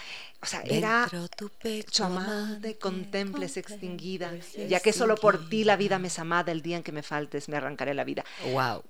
[0.46, 4.32] o sea, era tu pecho amada, contemples extinguida,
[4.70, 7.02] ya que solo por ti la vida me es amada, el día en que me
[7.02, 8.24] faltes me arrancaré la vida.
[8.52, 8.84] Wow.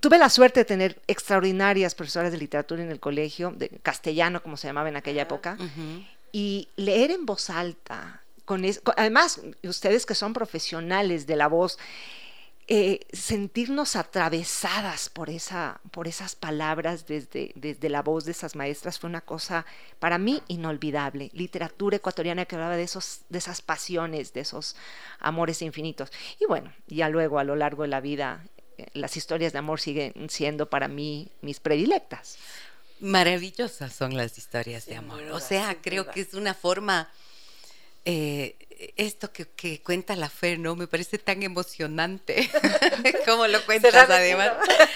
[0.00, 4.56] Tuve la suerte de tener extraordinarias profesoras de literatura en el colegio, de castellano como
[4.56, 6.06] se llamaba en aquella época, uh -huh.
[6.32, 11.46] y leer en voz alta, con, es, con además ustedes que son profesionales de la
[11.46, 11.78] voz,
[12.72, 19.00] eh, sentirnos atravesadas por, esa, por esas palabras desde, desde la voz de esas maestras
[19.00, 19.66] fue una cosa
[19.98, 21.30] para mí inolvidable.
[21.32, 24.76] Literatura ecuatoriana que hablaba de, esos, de esas pasiones, de esos
[25.18, 26.12] amores infinitos.
[26.38, 28.44] Y bueno, ya luego a lo largo de la vida
[28.78, 32.38] eh, las historias de amor siguen siendo para mí mis predilectas.
[33.00, 35.22] Maravillosas son las historias de amor.
[35.32, 37.10] o sea, creo que es una forma...
[38.04, 38.56] Eh,
[38.96, 40.74] esto que, que, cuenta la Fer, ¿no?
[40.74, 42.50] Me parece tan emocionante
[43.26, 44.52] como lo cuentas Cerrar además.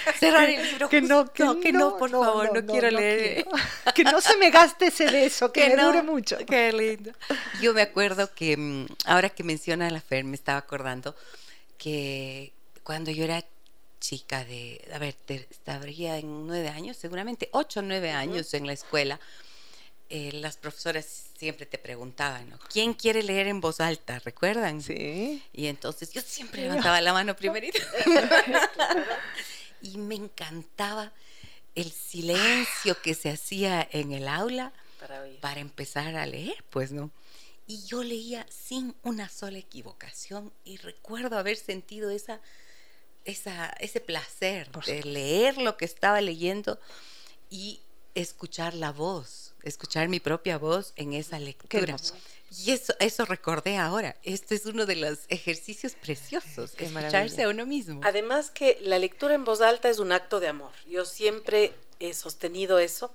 [0.07, 0.89] El Cerrar el libro.
[0.89, 3.45] Que no, que no, que no, por no, favor, no, no quiero no leer.
[3.45, 3.93] quiero.
[3.93, 6.37] Que no se me gaste ese beso, que, que me dure mucho.
[6.47, 7.11] Qué lindo.
[7.61, 11.15] Yo me acuerdo que, mm, ahora que menciona la Fer, me estaba acordando
[11.77, 13.43] que cuando yo era
[13.99, 18.67] chica de, a ver, te, estaría en nueve años, seguramente, ocho o nueve años en
[18.67, 19.19] la escuela,
[20.09, 22.59] eh, las profesoras siempre te preguntaban, ¿no?
[22.71, 24.19] ¿quién quiere leer en voz alta?
[24.19, 24.81] ¿Recuerdan?
[24.81, 25.43] Sí.
[25.51, 27.79] Y entonces yo siempre levantaba la mano primerito.
[29.81, 31.11] y me encantaba
[31.73, 37.11] el silencio que se hacía en el aula para, para, empezar a leer, pues, ¿no?
[37.67, 42.39] Y yo leía sin una sola equivocación y recuerdo haber sentido esa,
[43.25, 46.79] esa, ese placer de leer lo que estaba leyendo
[47.49, 47.81] y
[48.13, 51.97] escuchar la voz escuchar mi propia voz en esa lectura.
[52.63, 54.15] Y eso, eso recordé ahora.
[54.23, 57.45] Este es uno de los ejercicios preciosos, Qué escucharse maravilla.
[57.45, 58.01] a uno mismo.
[58.03, 60.71] Además que la lectura en voz alta es un acto de amor.
[60.87, 63.11] Yo siempre he sostenido eso,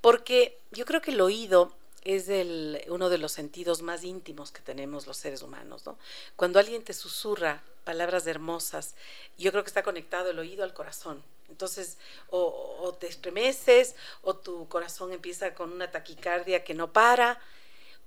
[0.00, 4.62] porque yo creo que el oído es el, uno de los sentidos más íntimos que
[4.62, 5.98] tenemos los seres humanos, ¿no?
[6.36, 8.94] Cuando alguien te susurra palabras hermosas,
[9.38, 11.22] yo creo que está conectado el oído al corazón.
[11.48, 11.98] Entonces,
[12.30, 17.40] o, o, te estremeces, o tu corazón empieza con una taquicardia que no para,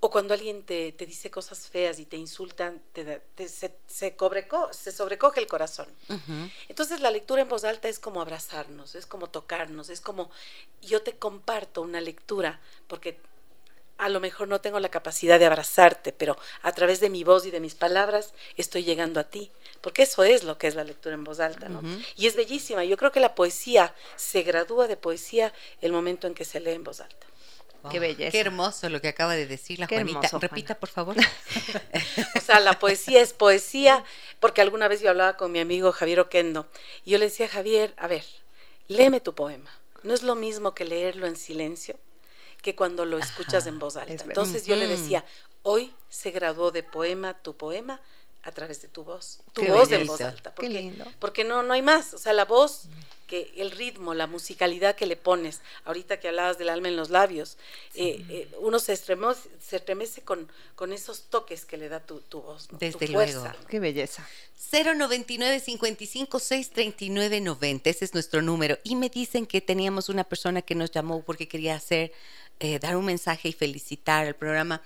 [0.00, 4.16] o cuando alguien te, te dice cosas feas y te insultan, te, te, se, se,
[4.16, 5.86] cobreco, se, sobrecoge el corazón.
[6.08, 6.52] Uh -huh.
[6.68, 10.30] Entonces, la lectura en voz alta es como abrazarnos, es como tocarnos, es como
[10.82, 13.18] yo te comparto una lectura, porque
[13.98, 17.46] a lo mejor no tengo la capacidad de abrazarte, pero a través de mi voz
[17.46, 20.84] y de mis palabras estoy llegando a ti, porque eso es lo que es la
[20.84, 21.78] lectura en voz alta, ¿no?
[21.78, 22.06] Uh -huh.
[22.16, 22.84] Y es bellísima.
[22.84, 26.72] Yo creo que la poesía se gradúa de poesía el momento en que se lee
[26.72, 27.26] en voz alta.
[27.82, 27.92] Wow.
[27.92, 28.30] Qué belleza.
[28.32, 30.18] Qué hermoso lo que acaba de decir la Qué Juanita.
[30.18, 31.16] hermoso, Repita, por favor.
[32.36, 34.04] o sea, la poesía es poesía,
[34.40, 36.66] porque alguna vez yo hablaba con mi amigo Javier Oquendo
[37.04, 38.24] y yo le decía, Javier, a ver,
[38.88, 39.70] léeme tu poema.
[40.02, 41.96] ¿No es lo mismo que leerlo en silencio?
[42.64, 44.24] Que cuando lo escuchas Ajá, en voz alta.
[44.24, 45.22] Entonces yo le decía,
[45.62, 48.00] hoy se graduó de poema tu poema
[48.42, 50.54] a través de tu voz, tu Qué voz en voz alta.
[50.54, 51.04] Porque, Qué lindo.
[51.18, 52.14] porque no, no hay más.
[52.14, 52.84] O sea, la voz,
[53.26, 57.10] que el ritmo, la musicalidad que le pones, ahorita que hablabas del alma en los
[57.10, 57.58] labios,
[57.94, 62.20] eh, eh, uno se estremece, se estremece con, con esos toques que le da tu,
[62.20, 62.78] tu voz, ¿no?
[62.78, 63.40] Desde tu fuerza.
[63.40, 63.68] luego.
[63.68, 64.26] Qué belleza.
[64.72, 70.62] 099 55 639 90 ese es nuestro número y me dicen que teníamos una persona
[70.62, 72.12] que nos llamó porque quería hacer
[72.60, 74.82] eh, dar un mensaje y felicitar al programa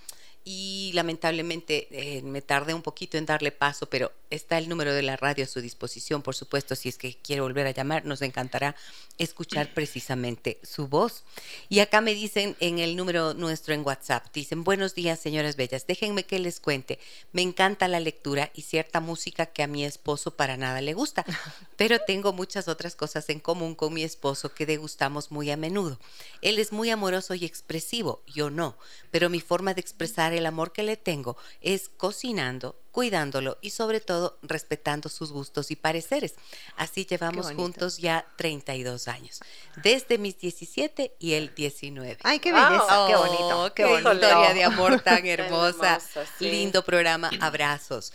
[0.51, 5.03] y lamentablemente eh, me tardé un poquito en darle paso, pero está el número de
[5.03, 8.23] la radio a su disposición, por supuesto, si es que quiere volver a llamar, nos
[8.23, 8.75] encantará
[9.19, 11.25] escuchar precisamente su voz.
[11.69, 15.87] Y acá me dicen en el número nuestro en WhatsApp, dicen, buenos días señoras bellas,
[15.87, 16.99] déjenme que les cuente,
[17.33, 21.27] me encanta la lectura y cierta música que a mi esposo para nada le gusta,
[21.77, 25.99] pero tengo muchas otras cosas en común con mi esposo que degustamos muy a menudo.
[26.41, 28.79] Él es muy amoroso y expresivo, yo no,
[29.11, 34.01] pero mi forma de expresar el amor que le tengo es cocinando, cuidándolo y sobre
[34.01, 36.35] todo respetando sus gustos y pareceres.
[36.77, 39.41] Así llevamos juntos ya 32 años,
[39.83, 42.19] desde mis 17 y el 19.
[42.23, 44.13] Ay, qué belleza, qué bonito, oh, qué, bonito.
[44.15, 46.01] historia de amor tan hermosa.
[46.41, 48.13] Lindo programa, abrazos.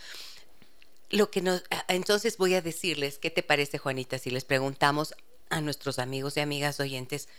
[1.10, 5.14] Lo que nos, entonces voy a decirles, ¿qué te parece, Juanita, si les preguntamos
[5.50, 7.30] a nuestros amigos y amigas oyentes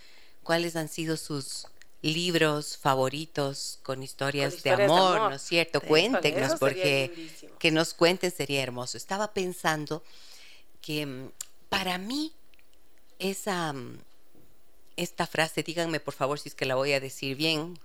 [0.44, 1.66] cuáles han sido sus
[2.05, 5.81] libros favoritos con historias, de, amor, ¿no es cierto?
[5.81, 8.99] Cuéntenos, porque que nos cuenten sería hermoso.
[8.99, 10.03] Estaba pensando
[10.83, 11.31] que mm,
[11.71, 12.33] para mí
[13.19, 13.99] esa mm,
[14.97, 17.79] esta frase, díganme por favor si es que la voy a decir bien,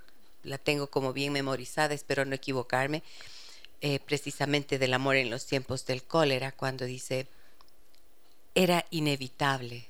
[0.43, 3.03] la tengo como bien memorizada, espero no equivocarme,
[3.82, 7.27] eh, precisamente del amor en los tiempos del cólera, cuando dice,
[8.53, 9.88] era inevitable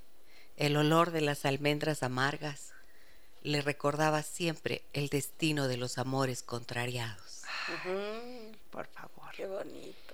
[0.57, 2.73] el olor de las almendras amargas
[3.43, 7.41] le recordaba siempre el destino de los amores contrariados.
[8.71, 9.31] por favor.
[9.35, 10.09] Qué bonito.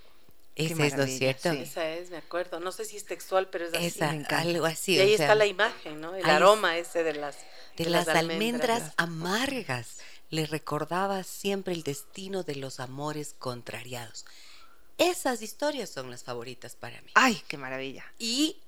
[0.56, 1.52] Ese es, ¿no es cierto?
[1.52, 2.62] Esa es, me acuerdo.
[2.62, 3.86] No sé si es textual, pero es así.
[3.86, 4.10] Esa,
[4.40, 4.96] algo así.
[4.96, 6.16] Y ahí está la imagen, ¿no?
[6.16, 7.38] El aroma ese de las
[7.76, 8.94] De, las, almendras.
[8.96, 9.98] amargas.
[10.30, 14.26] Le recordaba siempre el destino de los amores contrariados.
[14.98, 17.12] Esas historias son las favoritas para mí.
[17.16, 18.06] ¡Ay, qué maravilla!
[18.18, 18.62] Y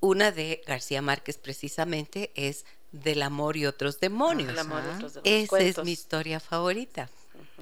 [0.00, 4.52] una de García Márquez precisamente es del amor y otros demonios.
[5.24, 7.10] Esa es mi historia favorita.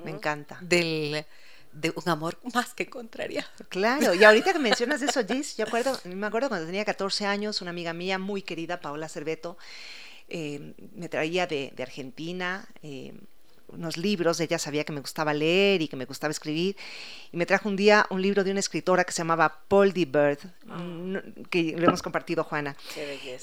[0.04, 0.58] Me encanta.
[0.60, 1.24] Del,
[1.72, 3.42] de un amor más que contrario.
[3.68, 7.62] Claro, y ahorita que mencionas eso, Gis, yo acuerdo, me acuerdo cuando tenía 14 años,
[7.62, 9.56] una amiga mía muy querida, Paola Cerveto,
[10.28, 13.14] eh, me traía de, de Argentina eh,
[13.72, 16.76] unos libros, ella sabía que me gustaba leer y que me gustaba escribir,
[17.32, 20.04] y me trajo un día un libro de una escritora que se llamaba Paul D.
[20.04, 21.22] Bird, ah.
[21.50, 22.76] que lo hemos compartido Juana.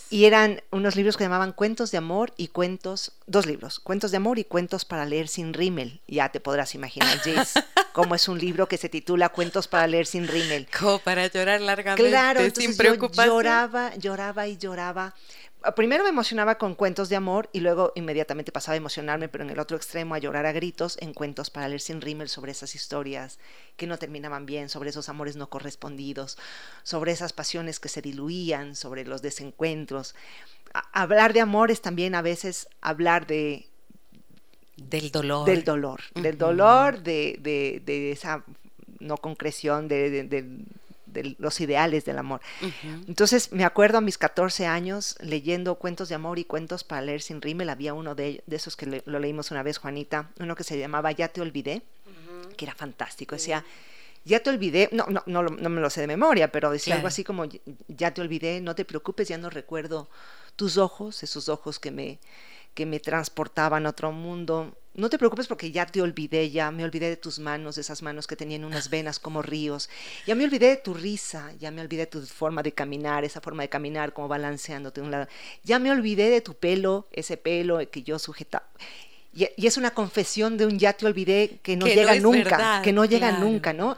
[0.09, 4.17] y eran unos libros que llamaban Cuentos de Amor y Cuentos, dos libros, Cuentos de
[4.17, 6.01] Amor y Cuentos para leer sin rímel.
[6.07, 7.63] Ya te podrás imaginar, Jace,
[7.93, 10.67] cómo es un libro que se titula Cuentos para leer sin rímel.
[10.77, 13.27] Como para llorar largamente, claro, sin preocupación.
[13.27, 15.15] lloraba, lloraba y lloraba
[15.75, 19.49] primero me emocionaba con cuentos de amor y luego inmediatamente pasaba a emocionarme, pero en
[19.49, 22.75] el otro extremo a llorar a gritos en cuentos para leer sin rímel sobre esas
[22.75, 23.39] historias
[23.75, 26.37] que no terminaban bien, sobre esos amores no correspondidos,
[26.83, 30.15] sobre esas pasiones que se diluían, sobre los desencuentros.
[30.93, 33.67] hablar de amor es también a veces hablar de
[34.77, 35.45] del dolor.
[35.45, 38.45] Del dolor, del dolor, de, de, de, esa
[38.99, 40.63] no concreción, de, de
[41.37, 42.41] los ideales del amor.
[43.07, 47.21] Entonces me acuerdo a mis 14 años leyendo cuentos de amor y cuentos para leer
[47.21, 47.69] sin rímel.
[47.69, 51.27] Había uno de, esos que lo leímos una vez, Juanita, uno que se llamaba Ya
[51.27, 51.81] te olvidé,
[52.57, 53.35] que era fantástico.
[53.35, 53.63] Decía,
[54.25, 57.07] ya te olvidé, no, no, no, no, me lo sé de memoria, pero decía algo
[57.07, 57.45] así como,
[57.87, 60.09] ya te olvidé, no te preocupes, ya no recuerdo
[60.55, 62.19] tus ojos, esos ojos que me,
[62.73, 66.83] que me transportaban a otro mundo no te preocupes porque ya te olvidé, ya me
[66.83, 69.89] olvidé de tus manos, esas manos que tenían unas venas como ríos,
[70.27, 73.41] ya me olvidé de tu risa, ya me olvidé de tu forma de caminar, esa
[73.41, 75.27] forma de caminar como balanceándote de un lado,
[75.63, 78.67] ya me olvidé de tu pelo, ese pelo que yo sujetaba.
[79.31, 83.05] Y, es una confesión de un ya te olvidé que no llega nunca, que no
[83.05, 83.95] llega nunca, ¿no?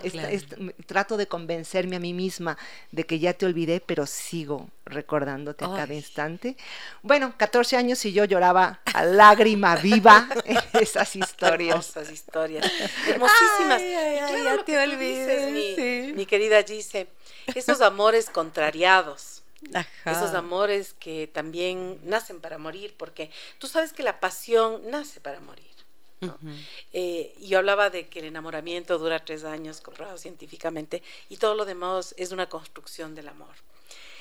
[0.85, 2.57] trato de convencerme a mí misma
[2.91, 6.57] de que ya te olvidé, pero sigo recordándote a cada instante.
[7.01, 10.27] Bueno, 14 años y yo lloraba a lágrima viva
[10.73, 11.95] esas historias.
[11.95, 12.71] Hermosas historias,
[13.07, 13.81] hermosísimas.
[13.81, 17.07] ya te olvidé, mi, querida Gise,
[17.55, 19.40] esos amores contrariados
[20.05, 25.39] esos amores que también nacen para morir, porque tú sabes que la pasión nace para
[25.39, 25.71] morir.
[26.93, 31.65] Eh, yo hablaba de que el enamoramiento dura tres años, comprobado científicamente, y todo lo
[31.65, 33.55] demás es una construcción del amor.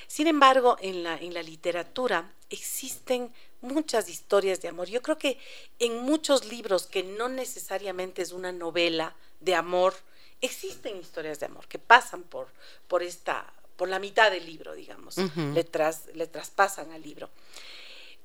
[0.07, 4.89] Sin embargo, en la, en la literatura existen muchas historias de amor.
[4.89, 5.39] Yo creo que
[5.79, 9.95] en muchos libros que no necesariamente es una novela de amor,
[10.41, 12.49] existen historias de amor que pasan por,
[12.89, 17.31] por esta por la mitad del libro, digamos, le, traspasan al libro.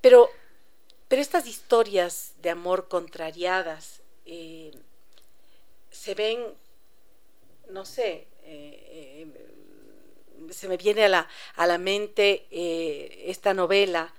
[0.02, 0.30] Pero,
[1.08, 4.74] pero estas historias de amor contrariadas eh,
[5.92, 6.44] se ven,
[7.70, 9.28] no sé, eh,
[10.44, 12.48] eh, se me viene a la, a la mente
[13.32, 14.14] esta novela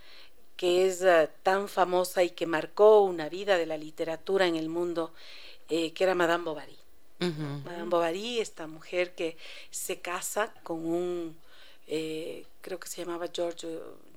[0.57, 1.05] que es
[1.43, 5.13] tan famosa y que marcó una vida de la literatura en el mundo,
[5.69, 6.86] que era Madame Bovary.
[7.19, 9.37] Madame Bovary, esta mujer que
[9.71, 11.37] se casa con un,
[11.87, 13.67] eh, creo que se llamaba George,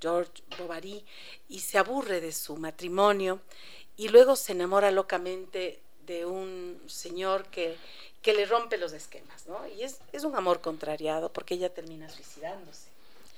[0.00, 1.04] George Bovary,
[1.48, 3.40] y se aburre de su matrimonio
[3.96, 7.76] y luego se enamora locamente de un señor que,
[8.22, 9.66] que le rompe los esquemas, ¿no?
[9.68, 12.90] Y es, es un amor contrariado porque ella termina suicidándose.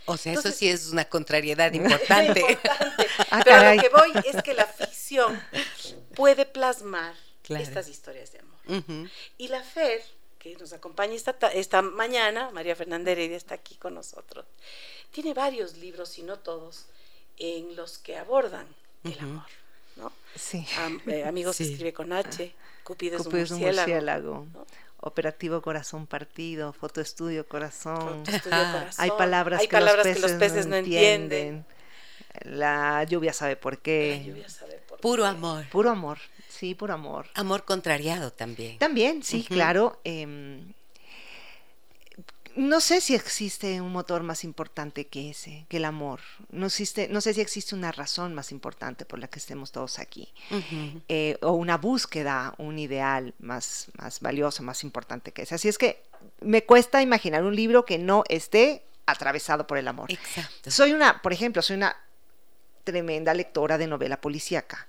[0.07, 2.41] O sea, eso sí es una contrariedad importante.
[2.49, 3.07] importante.
[3.31, 5.41] Ah, Pero lo que voy es que la ficción
[6.15, 7.15] puede plasmar
[7.49, 8.52] estas historias de amor.
[9.39, 10.03] Y la Fer,
[10.39, 14.45] que nos acompaña esta, esta mañana, María Fernanda Heredia está aquí con nosotros,
[15.11, 16.87] tiene varios libros, y no todos,
[17.39, 18.67] en los que abordan
[19.05, 19.47] el amor.
[19.97, 20.13] ¿no?
[20.35, 20.67] Sí.
[21.07, 24.47] Eh, amigos escribe con H, Cupido es un murciélago.
[25.05, 28.23] Operativo Corazón Partido, Fotoestudio Corazón.
[28.99, 29.81] Hay palabras, que,
[30.21, 31.67] los peces no entienden.
[32.43, 34.45] La lluvia sabe por qué.
[35.01, 35.69] Puro amor.
[35.71, 36.19] Puro amor,
[36.63, 37.27] sí, puro amor.
[37.35, 38.79] Amor contrariado también.
[38.79, 39.99] También, sí, claro.
[40.05, 40.73] Em,
[42.55, 46.21] no sé si existe un motor más importante que ese, que el amor.
[46.51, 49.99] No, existe, no sé si existe una razón más importante por la que estemos todos
[49.99, 50.33] aquí.
[51.09, 55.57] Eh, o una búsqueda, un ideal más, más valioso, más importante que ese.
[55.57, 56.05] Así es que
[56.43, 60.13] me cuesta imaginar un libro que no esté atravesado por el amor.
[60.13, 60.71] Exacto.
[60.71, 61.97] Soy una, por ejemplo, soy una
[62.85, 64.87] tremenda lectora de novela policíaca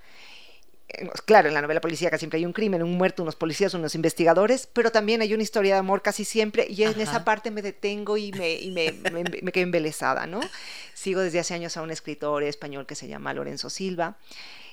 [1.26, 4.68] claro, en la novela policíaca siempre hay un crimen, un muerto, unos policías, unos investigadores,
[4.72, 8.18] pero también hay una historia de amor casi siempre y en esa parte me detengo
[8.18, 10.42] y me, y me, me, quedo embelesada, ¿no?
[10.94, 14.18] Sigo desde hace años a un escritor español que se llama Lorenzo Silva,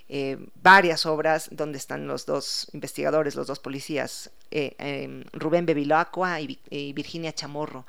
[0.08, 6.40] eh, varias obras donde están los dos investigadores, los dos policías, eh, em, Rubén Bevilacqua
[6.40, 7.86] y Virginia Chamorro.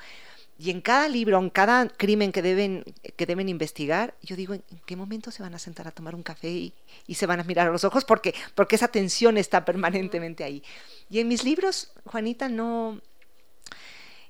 [0.62, 2.84] Y en cada libro, en cada crimen que deben,
[3.15, 6.21] que deben investigar, yo digo, ¿en qué momento se van a sentar a tomar un
[6.21, 6.74] café y,
[7.15, 8.06] se van a mirar a los ojos?
[8.06, 10.62] Porque, porque esa tensión está permanentemente ahí.
[11.10, 13.02] Y en mis libros, Juanita, no,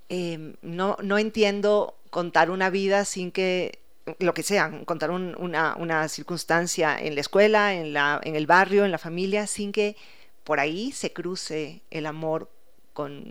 [0.07, 3.79] em, no, no entiendo contar una vida sin que
[4.19, 8.85] lo que sea, contar una, una, circunstancia en la escuela, en, la, en el barrio,
[8.85, 9.97] en la familia, sin que
[10.45, 12.49] por ahí se cruce el amor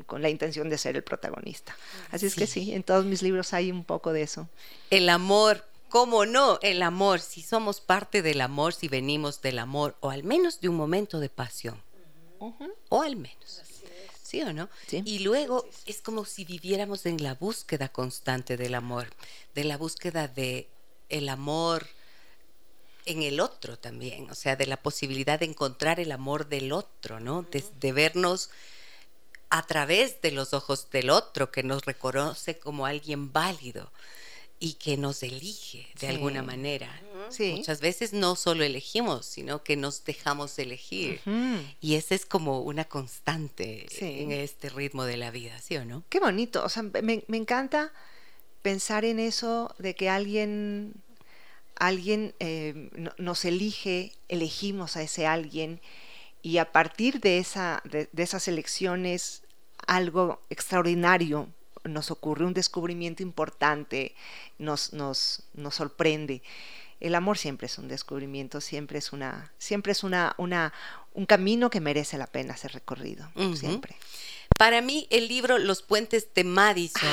[0.07, 1.77] con, la intención de ser el protagonista.
[2.11, 4.49] Así es que sí, en todos mis libros hay un poco de eso.
[4.91, 6.59] El amor, ¿cómo no?
[6.63, 10.69] El amor, si somos parte del amor, si venimos del amor, o al menos de
[10.69, 11.81] un momento de pasión.
[12.89, 13.63] O al menos.
[14.23, 14.69] ¿Sí o no?
[14.91, 19.09] Y luego es como si viviéramos en la búsqueda constante del amor,
[19.55, 20.69] de la búsqueda de
[21.09, 21.87] el amor
[23.07, 27.19] en el otro también, o sea, de la posibilidad de encontrar el amor del otro,
[27.19, 27.45] ¿no?
[27.51, 28.51] de vernos
[29.51, 33.91] a través de los ojos del otro que nos reconoce como alguien válido
[34.63, 36.89] y que nos elige de alguna manera.
[37.39, 41.21] Muchas veces no solo elegimos, sino que nos dejamos elegir.
[41.81, 46.05] Y esa es como una constante en este ritmo de la vida, ¿sí o no?
[46.11, 46.63] Qué bonito.
[46.63, 47.93] O sea, me, encanta
[48.61, 50.93] pensar en eso de que alguien,
[51.77, 55.81] alguien eh, nos elige, elegimos a ese alguien
[56.43, 59.43] y a partir de, esa, de, esas elecciones
[59.87, 61.49] algo extraordinario
[61.85, 64.15] nos ocurre, un descubrimiento importante
[64.59, 66.43] nos, nos, nos sorprende.
[67.01, 70.75] El amor siempre es un descubrimiento, siempre es una, siempre es una, una,
[71.15, 73.97] un camino que merece la pena ser recorrido, siempre.
[74.61, 77.09] Para mí, el libro Los Puentes de Madison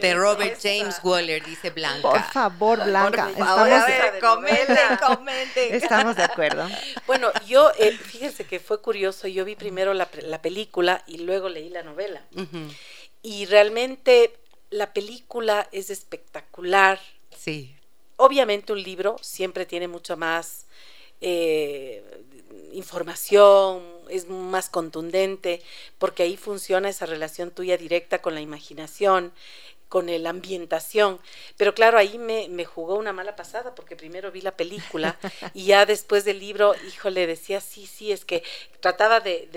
[0.00, 2.00] de Robert James Waller, dice Blanca.
[2.00, 3.28] Por favor, Blanca.
[5.70, 6.66] estamos, de acuerdo.
[7.06, 10.08] Bueno, yo, eh, fíjense que fue curioso, yo vi primero la,
[10.40, 12.22] película y luego leí la novela.
[13.20, 14.38] Y realmente
[14.70, 16.98] la película es espectacular.
[17.36, 17.76] Sí.
[18.16, 20.64] Obviamente un libro siempre tiene mucho más
[21.20, 22.02] eh,
[22.72, 25.62] información, es más contundente,
[25.98, 29.32] porque ahí funciona esa relación tuya directa con la imaginación,
[29.88, 31.18] con la ambientación.
[31.56, 35.18] Pero claro, ahí me, me, jugó una mala pasada, porque primero vi la película
[35.54, 38.42] y ya después del libro, híjole, decía, sí, sí, es que
[38.80, 39.48] trataba de,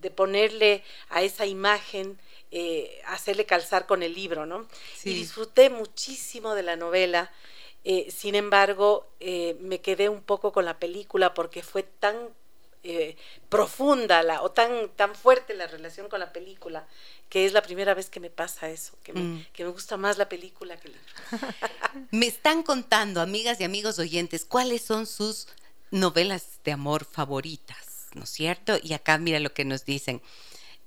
[0.00, 2.18] de, ponerle a esa imagen,
[2.50, 4.66] eh, hacerle calzar con el libro, ¿no?
[5.04, 7.30] Y disfruté muchísimo de la novela.
[7.84, 12.16] Eh, sin embargo, eh, me quedé un poco con la película porque fue tan
[12.84, 13.16] eh,
[13.48, 16.86] profunda la, o tan, tan fuerte la relación con la película,
[17.28, 19.46] que es la primera vez que me pasa eso, que me, mm.
[19.52, 21.54] que me gusta más la película que el libro.
[22.10, 25.48] me están contando, amigas y amigos oyentes, cuáles son sus
[25.90, 28.78] novelas de amor favoritas, ¿no es cierto?
[28.82, 30.22] Y acá mira lo que nos dicen.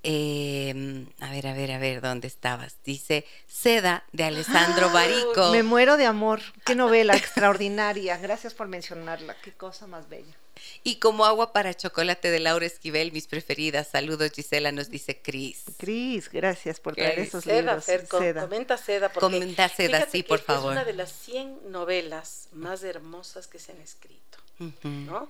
[0.04, 2.76] Eh, a ver, a ver, a ver, ¿dónde estabas?
[2.84, 5.52] Dice Seda de Alessandro Barico.
[5.52, 6.42] Me muero de amor.
[6.66, 8.18] Qué novela extraordinaria.
[8.18, 9.36] Gracias por mencionarla.
[9.44, 10.36] Qué cosa más bella.
[10.84, 13.88] Y como agua para chocolate de Laura Esquivel, mis preferidas.
[13.88, 15.64] Saludos, Gisela, nos dice Cris.
[15.78, 17.86] Cris, gracias por traer esos seda, libros.
[17.86, 18.42] Fer, com- Seda.
[18.42, 19.10] Comenta Seda.
[19.10, 20.72] Porque Comenta Seda, fíjate sí, que por favor.
[20.74, 24.38] Es una de las 100 novelas más hermosas que se han escrito.
[24.60, 24.88] Ujú.
[24.88, 25.30] ¿no?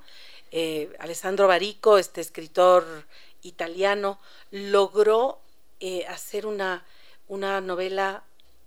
[0.52, 3.06] Eh, Alessandro Barico, este escritor
[3.44, 4.20] italiano,
[4.52, 5.40] logró
[5.80, 6.84] eh, hacer una,
[7.28, 8.24] una novela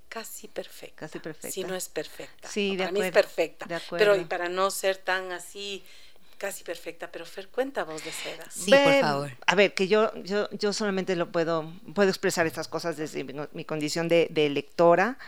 [0.08, 1.00] casi perfecta.
[1.00, 1.50] Casi perfecta.
[1.50, 2.48] Si no es perfecta.
[2.48, 3.66] Sí, No, de para mí es perfecta.
[3.66, 4.16] de Pero acuerdo.
[4.16, 5.84] y para no ser tan así,
[6.38, 7.10] casi perfecta.
[7.10, 8.48] Pero Fer, cuenta voz de seda.
[8.50, 9.30] Sí, por favor.
[9.46, 13.34] A ver, que yo, yo, yo solamente lo puedo, puedo expresar estas cosas desde mi,
[13.52, 15.18] mi condición de, de lectora.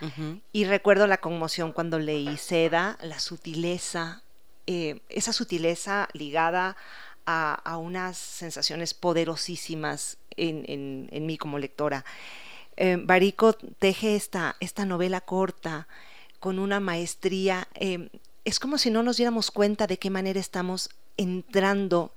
[0.52, 4.22] Y recuerdo la conmoción cuando leí Seda, la sutileza,
[4.68, 6.76] eh, esa sutileza ligada a,
[7.26, 10.64] a unas sensaciones poderosísimas en,
[11.10, 12.04] en- mí como lectora.
[12.76, 15.88] Eh, Barico teje esta, esta novela corta
[16.40, 17.68] con una maestría.
[17.74, 18.08] eh,
[18.44, 22.12] es como si no nos diéramos cuenta de qué manera estamos entrando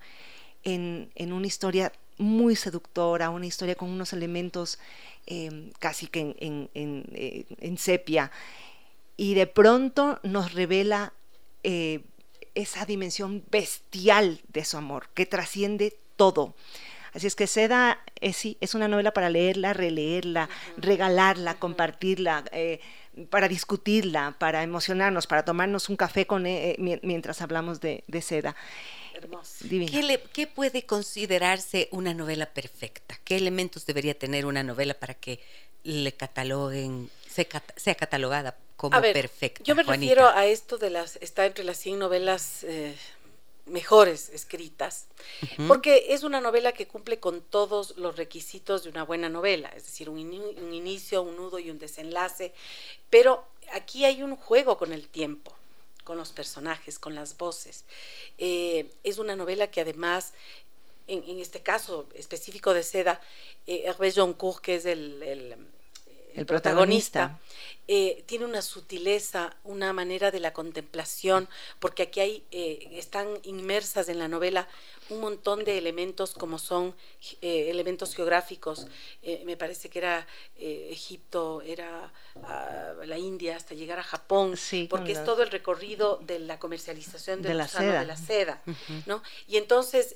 [0.63, 4.77] en, en una historia muy seductora, una historia con unos elementos
[5.27, 8.31] eh, casi que en, en- en, eh, en sepia.
[9.17, 11.13] Y de pronto nos revela
[11.63, 12.01] eh,
[12.61, 16.55] esa dimensión bestial de su amor, que trasciende todo.
[17.13, 20.47] Así es que Seda es, sí, es una novela para leerla, releerla,
[20.77, 22.79] regalarla, compartirla, eh,
[23.31, 28.21] para discutirla, para emocionarnos, para tomarnos un café con, eh, mi- mientras hablamos de, de
[28.21, 28.55] Seda.
[29.15, 29.65] Hermoso.
[29.67, 29.91] Divina.
[29.91, 33.19] ¿Qué, le- qué puede considerarse una novela perfecta?
[33.23, 35.39] ¿Qué elementos debería tener una novela para que
[35.83, 37.09] le cataloguen,
[37.43, 39.63] se sea catalogada como A ver, perfecta?
[39.63, 39.87] yo me Juanita?
[39.93, 42.95] refiero a esto de las, está entre las 100 novelas eh,
[43.65, 45.05] mejores escritas,
[45.67, 49.83] porque es una novela que cumple con todos los requisitos de una buena novela, es
[49.85, 52.51] decir, un, ini- un inicio, un nudo y un desenlace,
[53.11, 55.53] pero aquí hay un juego con el tiempo,
[56.03, 57.85] con los personajes, con las voces.
[58.39, 60.33] Eh, es una novela que además,
[61.07, 63.21] en, en este caso específico de Seda,
[63.67, 65.55] eh, Hervé Joncourt, que es el, el-
[66.39, 67.37] El protagonista.
[67.87, 74.07] eh, tiene una sutileza, una manera de la contemplación, porque aquí hay, eh, están inmersas
[74.07, 74.67] en la novela
[75.09, 76.95] un montón de elementos como son
[77.41, 78.87] eh, elementos geográficos.
[79.43, 82.13] Me parece que era Egipto, era
[82.43, 86.59] ah, la India, hasta llegar a Japón, Sí, porque es todo el recorrido de la
[86.59, 87.99] comercialización del De la gusano seda.
[88.01, 88.61] de la seda,
[89.07, 89.23] ¿no?
[89.47, 90.15] Y entonces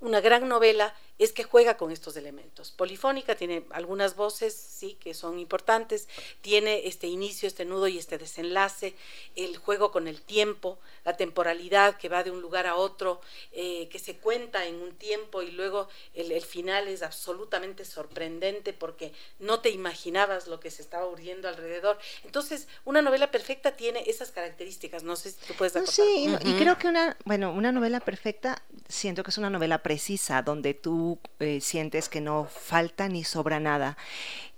[0.00, 2.72] una gran novela es que juega con estos elementos.
[2.72, 6.08] Polifónica tiene algunas voces, sí, que son importantes,
[6.40, 8.94] tiene este inicio, este nudo y este desenlace,
[9.36, 13.20] el juego con el tiempo, la temporalidad que va de un lugar a otro,
[13.52, 18.72] eh, que se cuenta en un tiempo y luego el, el final es absolutamente sorprendente
[18.72, 21.98] porque no te imaginabas lo que se estaba urdiendo alrededor.
[22.24, 25.94] Entonces, una novela perfecta tiene esas características, no sé si tú puedes No, acotar.
[25.94, 30.40] sí, y creo que una, bueno, una novela perfecta, siento que es una novela precisa,
[30.42, 33.96] donde tú eh, sientes que no falta ni sobra nada,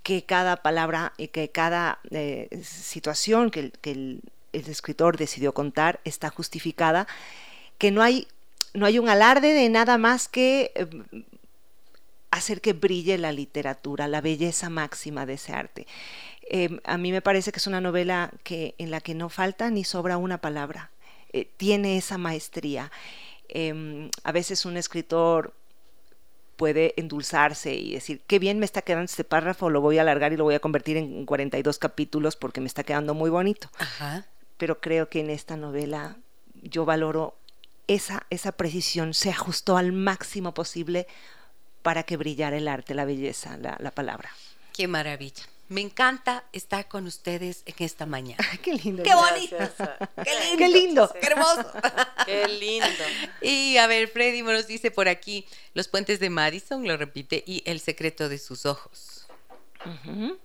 [0.03, 7.07] que cada palabra y que cada eh, situación que, el, escritor decidió contar está justificada,
[7.77, 8.27] que no hay,
[8.73, 10.87] no hay un alarde de nada más que eh,
[12.29, 15.87] hacer que brille la literatura, la belleza máxima de ese arte.
[16.83, 19.83] A mí me parece que es una novela que, en la que no falta ni
[19.83, 20.91] sobra una palabra.
[21.57, 22.91] Tiene esa maestría.
[23.55, 25.53] Eh, a veces un escritor
[26.55, 30.33] puede endulzarse y decir, qué bien me está quedando este párrafo, lo voy a alargar
[30.33, 33.69] y lo voy a convertir en 42 capítulos porque me está quedando muy bonito.
[33.77, 34.25] Ajá.
[34.57, 36.17] Pero creo que en esta novela
[36.61, 37.35] yo valoro
[37.87, 41.07] esa, esa precisión, se ajustó al máximo posible
[41.81, 44.29] para que brillara el arte, la belleza, la, la palabra.
[44.73, 45.43] Qué maravilla.
[45.73, 48.37] Me encanta estar con ustedes en esta mañana.
[48.61, 49.01] Qué lindo.
[49.01, 49.57] ¡Qué bonito!
[50.23, 50.57] ¡Qué lindo!
[50.59, 51.13] Qué lindo.
[51.19, 51.71] ¡Qué hermoso!
[52.27, 53.03] Qué lindo.
[53.41, 57.63] Y a ver, Freddy nos dice por aquí, Los puentes de Madison, lo repite, y
[57.65, 59.25] El secreto de sus ojos.
[59.83, 60.37] Ujú.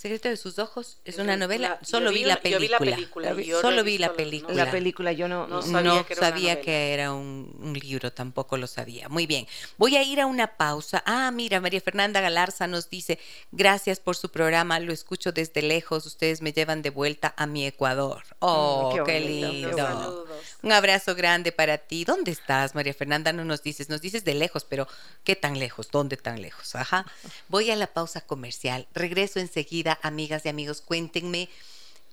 [0.00, 2.78] Secreto de sus ojos es una novela, la- solo vi, vi la yo vi la
[2.78, 3.34] película.
[3.34, 4.64] película, no solo vi la la- película.
[4.64, 8.10] La película yo no, No No sabía que era sabía que era un, un libro,
[8.10, 9.10] tampoco lo sabía.
[9.10, 9.46] Muy bien,
[9.76, 11.02] voy a ir a una pausa.
[11.04, 13.18] Ah, mira, María Fernanda Galarza nos dice,
[13.52, 17.66] gracias por su programa, lo escucho desde lejos, ustedes me llevan de vuelta a mi
[17.66, 18.22] Ecuador.
[18.38, 19.76] Oh, qué qué, bonito, qué lindo.
[19.76, 20.28] Saludos.
[20.62, 22.04] Un abrazo grande para ti.
[22.04, 23.34] ¿Dónde estás, María Fernanda?
[23.34, 24.88] No nos dices, nos dices de lejos, pero
[25.24, 25.90] ¿qué tan lejos?
[25.90, 26.74] ¿Dónde tan lejos?
[26.74, 27.04] Ajá.
[27.48, 28.86] Voy a la pausa comercial.
[28.94, 30.80] Regreso enseguida, amigas y amigos.
[30.80, 31.48] Cuéntenme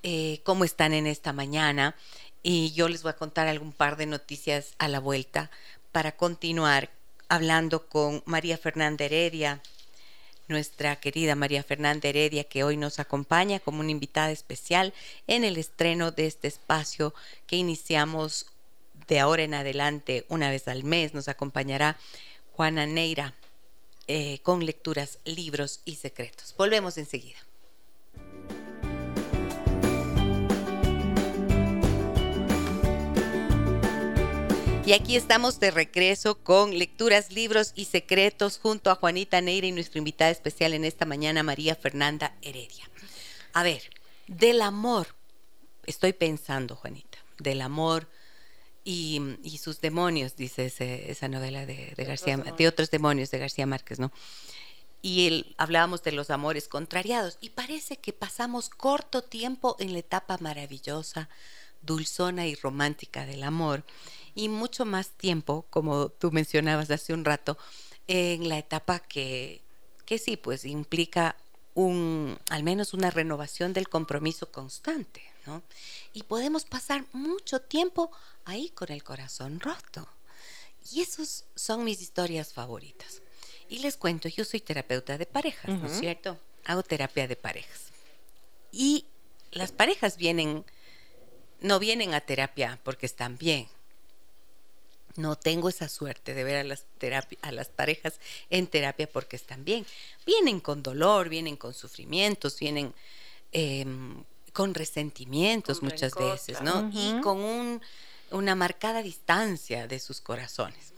[0.04, 1.96] eh, cómo están en esta mañana
[2.44, 5.52] y yo les voy a contar algún par de noticias a la vuelta
[5.92, 6.90] para continuar
[7.30, 9.62] hablando con María Fernanda Heredia
[10.48, 14.94] nuestra querida María Fernanda Heredia, que hoy nos acompaña como una invitada especial
[15.28, 17.14] en el estreno de este espacio
[17.46, 18.48] que iniciamos
[19.08, 21.98] de ahora en adelante, una vez al mes, nos acompañará
[22.54, 23.34] Juana Neira
[24.08, 26.56] eh, con lecturas, libros y secretos.
[26.58, 27.47] Volvemos enseguida.
[34.88, 39.74] Y aquí estamos de regreso con lecturas, libros y secretos junto a Juanita Neira y
[39.74, 42.90] nuestra invitada especial en esta mañana, María Fernanda Heredia.
[43.52, 43.82] A ver,
[44.28, 45.08] del amor,
[45.86, 48.08] estoy pensando, Juanita, del amor
[48.86, 49.20] y,
[49.62, 50.72] sus demonios, dice
[51.12, 54.14] esa novela de, García, de otros demonios de García Márquez, ¿no?
[55.02, 60.38] Y hablábamos de los amores contrariados y parece que pasamos corto tiempo en la etapa
[60.40, 61.28] maravillosa,
[61.82, 63.84] dulzona y romántica del amor
[64.38, 67.58] y mucho más tiempo, como tú mencionabas hace un rato,
[68.08, 69.62] en la etapa que,
[70.06, 71.36] que sí, pues implica
[71.74, 75.64] un, al menos una renovación del compromiso constante, ¿no?
[76.14, 78.12] Y podemos pasar mucho tiempo
[78.46, 80.08] ahí con el corazón roto.
[80.92, 83.24] Y esas son mis historias favoritas.
[83.70, 86.38] Y les cuento, yo soy terapeuta de parejas, ¿no es cierto?
[86.64, 87.86] Hago terapia de parejas.
[88.72, 89.06] Y
[89.50, 90.64] las parejas vienen,
[91.60, 93.68] no vienen a terapia porque están bien,
[95.18, 96.86] no tengo esa suerte de ver a las,
[97.42, 99.86] a las parejas en terapia porque están bien.
[100.26, 102.94] Vienen con dolor, vienen con sufrimientos, vienen
[103.52, 106.90] em, con resentimientos muchas veces, ¿no?
[106.94, 107.82] Y con
[108.32, 110.94] una marcada distancia de sus corazones.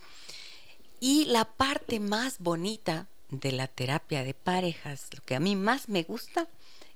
[1.00, 5.88] Y la parte más bonita de la terapia de parejas, lo que a mí más
[5.88, 6.48] me gusta,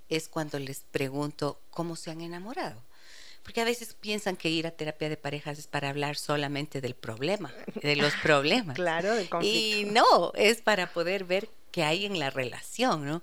[0.08, 2.82] es cuando les pregunto cómo se han enamorado
[3.44, 6.94] porque a veces piensan que ir a terapia de parejas es para hablar solamente del
[6.94, 8.74] problema, de los problemas.
[8.74, 9.78] claro, del conflicto.
[9.78, 13.20] Y no, es para poder ver qué hay en la relación, ¿no?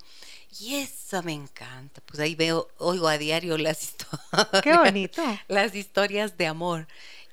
[0.59, 2.01] Y eso me encanta.
[2.05, 4.61] Pues ahí veo, oigo a diario las historias.
[4.61, 5.21] Qué bonito.
[5.47, 6.87] Las historias de amor.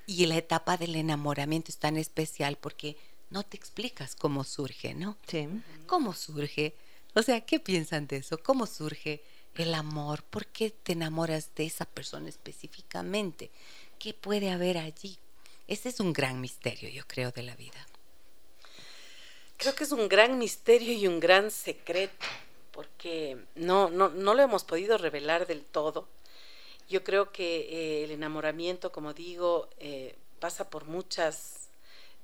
[0.06, 2.96] Y la etapa del enamoramiento es tan especial porque
[3.30, 5.16] no te explicas cómo surge, ¿no?
[5.26, 5.48] Sí.
[5.86, 6.74] ¿Cómo surge?
[7.14, 8.38] O sea, ¿qué piensan de eso?
[8.38, 9.22] ¿Cómo surge?
[9.62, 10.22] El amor?
[10.24, 13.50] ¿Por qué te enamoras de esa persona específicamente?
[13.98, 15.18] ¿Qué puede haber allí?
[15.66, 17.86] Ese es un gran misterio, yo creo, de la vida.
[19.58, 22.26] Creo que es un gran misterio y un gran secreto,
[22.70, 26.08] porque no, no, no lo hemos podido revelar del todo.
[26.88, 31.68] Yo creo que eh, el enamoramiento, como digo, eh, pasa por muchas,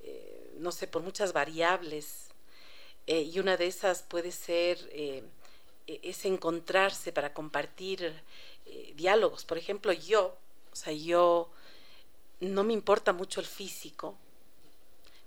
[0.00, 2.30] eh, no sé, por muchas variables.
[3.06, 4.78] y una de esas puede ser
[5.86, 8.22] es encontrarse para compartir
[8.66, 9.44] eh, diálogos.
[9.44, 10.36] Por ejemplo, yo,
[10.72, 11.50] o sea, yo
[12.40, 14.16] no me importa mucho el físico,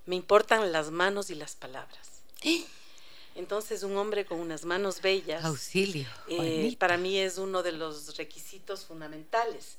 [0.05, 2.21] me importan las manos y las palabras.
[3.35, 8.17] Entonces, un hombre con unas manos bellas, auxilio, eh, para mí es uno de los
[8.17, 9.77] requisitos fundamentales.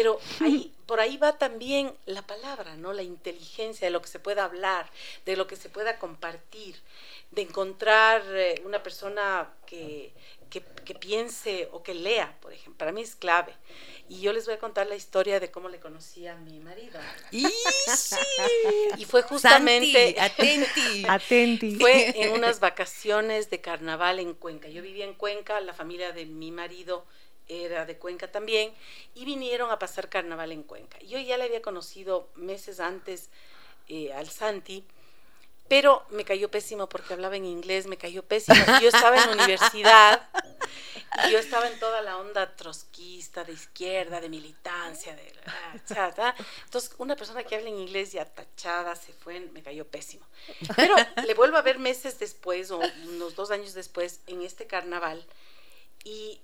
[0.00, 2.94] Pero ahí, por ahí va también la palabra, ¿no?
[2.94, 4.88] La inteligencia de lo que se pueda hablar,
[5.26, 6.76] de lo que se pueda compartir,
[7.32, 10.14] de encontrar eh, una persona que,
[10.48, 10.62] que,
[10.94, 12.78] piense o que lea, por ejemplo.
[12.78, 13.52] Para mí es clave.
[14.08, 16.98] Y yo les voy a contar la historia de cómo le conocí a mi marido.
[17.30, 17.46] Y,
[18.96, 20.16] y fue justamente...
[20.18, 21.04] atenti.
[21.08, 21.76] atenti.
[21.76, 24.68] Fue en unas vacaciones de carnaval en Cuenca.
[24.68, 27.04] Yo vivía en Cuenca, la familia de mi marido
[27.50, 28.72] era de Cuenca también,
[29.14, 30.98] y vinieron a pasar carnaval en Cuenca.
[31.00, 33.28] Yo ya le había conocido meses antes
[33.88, 34.86] eh, al Santi,
[35.68, 38.58] pero me cayó pésimo porque hablaba en inglés, me cayó pésimo.
[38.80, 40.28] Yo estaba en la universidad,
[41.26, 45.32] y yo estaba en toda la onda trotskista, de izquierda, de militancia, de...
[46.64, 50.26] Entonces, una persona que habla en inglés ya tachada se fue, me cayó pésimo.
[50.74, 55.24] Pero le vuelvo a ver meses después, o unos dos años después, en este carnaval,
[56.02, 56.40] y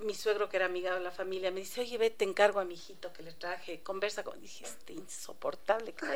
[0.00, 2.64] mi suegro, que era amiga de la familia, me dice, oye, ve, te encargo a
[2.64, 4.40] mi hijito que le traje, conversa con...
[4.40, 6.06] Dije, este insoportable, ¿qué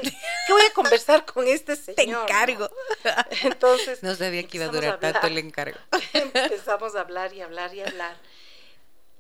[0.53, 2.27] voy, a conversar con este señor?
[2.27, 2.71] Te encargo.
[3.43, 4.03] Entonces...
[4.03, 5.79] No sabía que iba a durar tanto el encargo.
[6.13, 8.17] empezamos a hablar y hablar y hablar.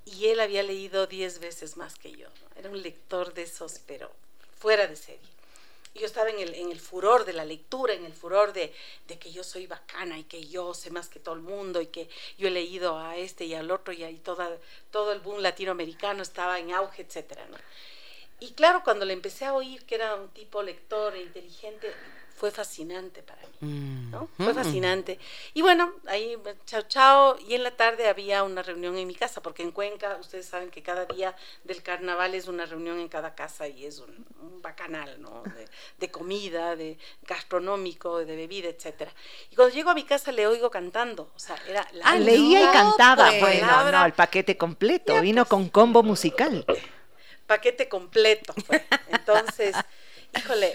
[0.04, 2.28] Y él había leído diez veces más que yo.
[2.56, 4.11] Era un lector de esos, pero
[4.59, 5.38] fuera de serie
[5.99, 8.72] yo estaba en el, en el furor de la lectura, en el furor de,
[9.18, 12.09] que yo soy bacana y que yo sé más que todo el mundo y que
[12.38, 14.57] yo he leído a este y al otro y ahí toda,
[14.90, 17.46] todo el boom latinoamericano estaba en auge, etcétera,
[18.40, 21.92] Y claro, cuando le empecé a oír que era un tipo lector e inteligente,
[22.39, 23.49] fue fascinante para mí.
[23.68, 24.11] Mm.
[24.12, 24.28] ¿no?
[24.36, 25.18] Fue fascinante.
[25.55, 26.36] Y bueno, ahí,
[26.66, 27.36] chao, chao.
[27.49, 30.70] Y en la tarde había una reunión en mi casa, porque en Cuenca, ustedes saben
[30.70, 31.34] que cada día
[31.64, 35.43] del carnaval es una reunión en cada casa y es un, un bacanal, ¿no?
[35.43, 35.68] De,
[35.99, 39.12] de comida, de gastronómico, de bebida, etcétera.
[39.51, 42.62] Y cuando llego a mi casa le oigo cantando, o sea, era la Ah, Leía
[42.70, 43.26] y cantaba.
[43.30, 43.41] pues.
[43.41, 45.14] Bueno, no, el paquete completo.
[45.14, 45.49] Ya, Vino pues.
[45.51, 46.64] con combo musical.
[47.47, 48.53] paquete completo.
[48.66, 48.84] fue.
[49.09, 49.74] Entonces,
[50.36, 50.74] híjole,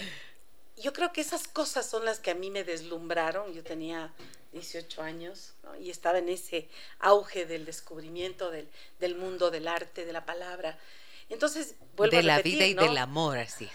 [0.84, 3.53] yo creo que esas cosas son las que a mí me deslumbraron.
[3.53, 4.13] Yo tenía
[4.51, 5.77] 18 años ¿no?
[5.77, 6.67] y estaba en ese
[6.99, 8.67] auge del descubrimiento del,
[8.99, 10.77] del mundo del arte, de la palabra.
[11.29, 12.84] Entonces, vuelvo de a la repetir, vida y ¿no?
[12.84, 13.69] del amor, así.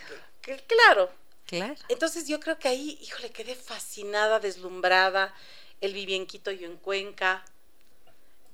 [0.66, 1.11] Claro.
[1.46, 1.74] Claro.
[1.88, 5.34] Entonces yo creo que ahí, híjole, quedé fascinada, deslumbrada.
[5.80, 7.42] Él vivía en Quito, yo en Cuenca.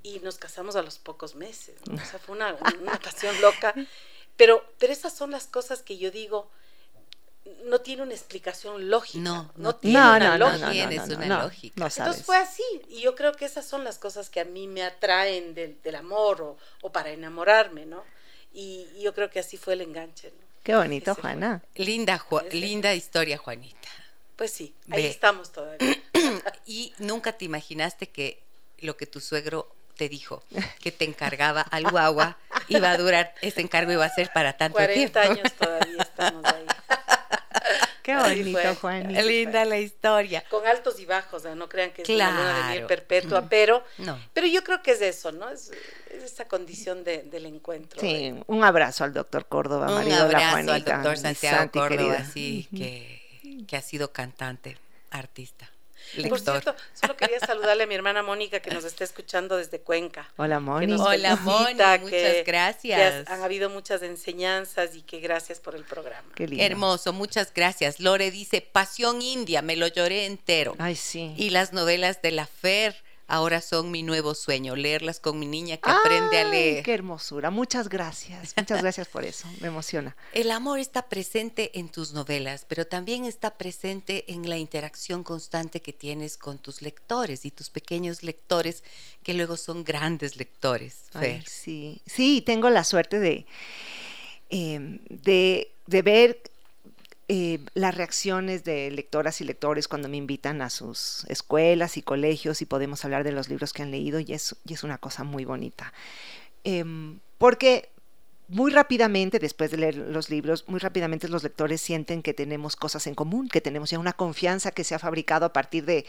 [0.04, 1.74] Y nos casamos a los pocos meses.
[1.86, 2.00] ¿no?
[2.00, 3.74] O sea, fue una, una pasión loca.
[4.36, 6.48] Pero, pero esas son las cosas que yo digo,
[7.64, 9.18] no tiene una explicación lógica.
[9.22, 10.66] No, no, no tiene No, una no, no, lógica.
[10.66, 11.74] no, Tienes no, no, una no, lógica.
[11.76, 11.98] no sabes.
[11.98, 14.82] Entonces fue así, y yo creo que esas son las cosas que a mí me
[14.82, 18.02] atraen del, del amor o, o para enamorarme, ¿no?
[18.52, 20.44] Y, y yo creo que así fue el enganche, ¿no?
[20.62, 21.30] Qué bonito, Ese fue.
[21.32, 21.62] Juana.
[21.74, 22.56] Linda, Ju- Ese.
[22.56, 23.88] linda historia, Juanita.
[24.36, 25.08] Pues sí, ahí Ve.
[25.10, 25.96] estamos todavía.
[26.66, 28.42] Y nunca te imaginaste que
[28.78, 30.42] lo que tu suegro te dijo,
[30.80, 32.36] que te encargaba al guagua,
[32.68, 35.40] iba a durar, ese encargo iba a ser para tanto 40 tiempo.
[35.40, 36.66] años todavía estamos ahí.
[38.04, 38.74] Qué bonito.
[38.82, 39.22] Juanita.
[39.22, 40.44] Linda la historia.
[40.50, 41.54] Con altos y bajos, ¿no?
[41.54, 42.86] no crean que es una luna de miel Claro.
[42.86, 44.20] perpetua, pero, No.
[44.34, 45.48] pero yo creo que es eso, ¿no?
[45.48, 45.70] Es,
[46.10, 47.98] es esa condición de- del encuentro.
[47.98, 50.94] Sí, de- un abrazo al doctor Córdoba, Un marido de la abrazo al Juanita.
[50.96, 52.30] doctor Santiago Santi Córdoba, querida.
[52.30, 54.76] sí, que, que ha sido cantante,
[55.10, 55.70] artista,
[56.14, 56.40] Por lector.
[56.62, 60.28] cierto, solo quería saludarle a mi hermana Mónica que nos está escuchando desde Cuenca.
[60.36, 61.36] Hola, nos Hola,
[61.98, 62.98] que- muchas gracias.
[62.98, 66.28] que has- han habido muchas enseñanzas y que gracias por el programa.
[66.34, 66.64] Qué lindo.
[66.64, 68.00] Hermoso, muchas gracias.
[68.00, 70.74] Lore dice, Pasión India, me lo lloré entero.
[70.78, 71.34] Ay, sí.
[71.36, 75.76] Y las novelas de la Fer ahora son mi nuevo sueño, leerlas con mi niña
[75.76, 76.82] que aprende a leer.
[76.82, 77.50] Qué hermosura.
[77.50, 78.54] Muchas gracias.
[78.56, 79.48] Muchas gracias por eso.
[79.60, 80.16] Me emociona.
[80.32, 85.80] El amor está presente en tus novelas, pero también está presente en la interacción constante
[85.80, 88.82] que tienes con tus lectores y tus pequeños lectores
[89.22, 91.04] que luego son grandes lectores.
[91.14, 93.46] Ay, sí, sí, tengo la suerte de,
[94.50, 96.42] eh, de, de ver
[97.28, 102.60] eh, las reacciones de lectoras y lectores cuando me invitan a sus escuelas y colegios
[102.60, 105.24] y podemos hablar de los libros que han leído y es, y es una cosa
[105.24, 105.92] muy bonita.
[106.64, 107.90] Em, porque
[108.48, 113.06] muy rápidamente, después de leer los libros, muy rápidamente los lectores sienten que tenemos cosas
[113.06, 116.04] en común, que tenemos ya una confianza que se ha fabricado a partir de,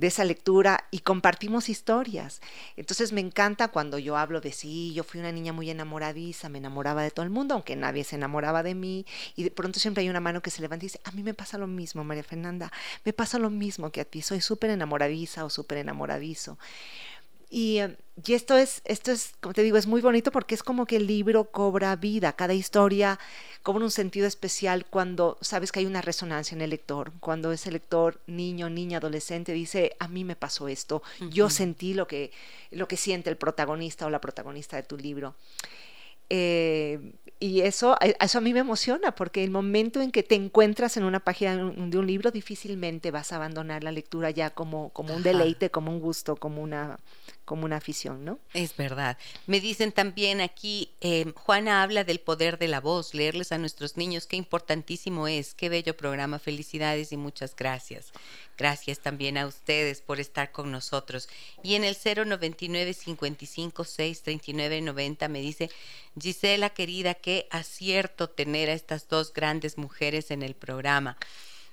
[0.00, 2.40] esa lectura y compartimos historias.
[2.76, 6.58] Entonces me encanta cuando yo hablo de sí, yo fui una niña muy enamoradiza, me
[6.58, 9.04] enamoraba de todo el mundo, aunque nadie se enamoraba de mí,
[9.36, 11.34] y de pronto siempre hay una mano que se levanta y dice, a mí me
[11.34, 12.72] pasa lo mismo, María Fernanda,
[13.04, 16.56] me pasa lo mismo que a ti, soy súper enamoradiza o súper enamoradizo.
[17.50, 20.62] Y, eh, y esto es, esto es, como te digo, es muy bonito porque es
[20.62, 23.18] como que el libro cobra vida, cada historia
[23.62, 27.70] cobra un sentido especial cuando sabes que hay una resonancia en el lector, cuando ese
[27.70, 32.30] lector, niño, niña, adolescente, dice, a mí me pasó esto, yo sentí lo que,
[32.70, 35.34] lo que siente el protagonista o la protagonista de tu libro.
[36.32, 40.96] Eh, y eso, eso a mí me emociona, porque el momento en que te encuentras
[40.96, 45.14] en una página de un, libro, difícilmente vas a abandonar la lectura ya como, como
[45.14, 45.30] un Ajá.
[45.30, 47.00] deleite, como un gusto, como una,
[47.50, 48.38] como una afición, ¿no?
[48.54, 49.18] Es verdad.
[49.48, 53.96] Me dicen también aquí, eh, Juana habla del poder de la voz, leerles a nuestros
[53.96, 58.12] niños, qué importantísimo es, qué bello programa, felicidades y muchas gracias.
[58.56, 61.28] Gracias también a ustedes por estar con nosotros.
[61.64, 65.70] Y en el 099 55 6 39 90 me dice,
[66.16, 71.16] Gisela querida, qué acierto tener a estas dos grandes mujeres en el programa.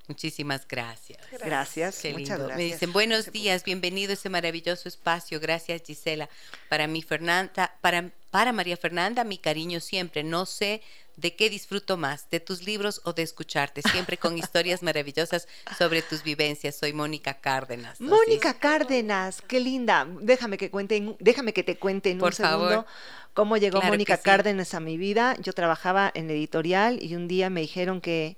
[0.08, 1.20] Muchísimas gracias.
[1.44, 2.46] Gracias, Qué muchas lindo.
[2.48, 2.58] gracias.
[2.58, 5.40] Me dicen, buenos días, bienvenido a ese maravilloso espacio.
[5.40, 6.30] Gracias, Gisela.
[6.70, 10.24] Para mi Fernanda, para, para María Fernanda, mi cariño siempre.
[10.24, 10.82] No sé
[11.18, 15.48] de qué disfruto más, de tus libros o de escucharte, siempre con historias maravillosas
[15.78, 16.76] sobre tus vivencias.
[16.78, 18.00] Soy Mónica Cárdenas.
[18.00, 18.54] Mónica.
[18.54, 20.08] Cárdenas, qué linda.
[20.22, 22.86] Déjame que cuente, en- déjame que te cuente en Por un segundo
[23.34, 24.24] cómo llegó Claro Mónica sí.
[24.24, 25.36] Cárdenas a mi vida.
[25.42, 28.38] Yo trabajaba en editorial y un día me dijeron que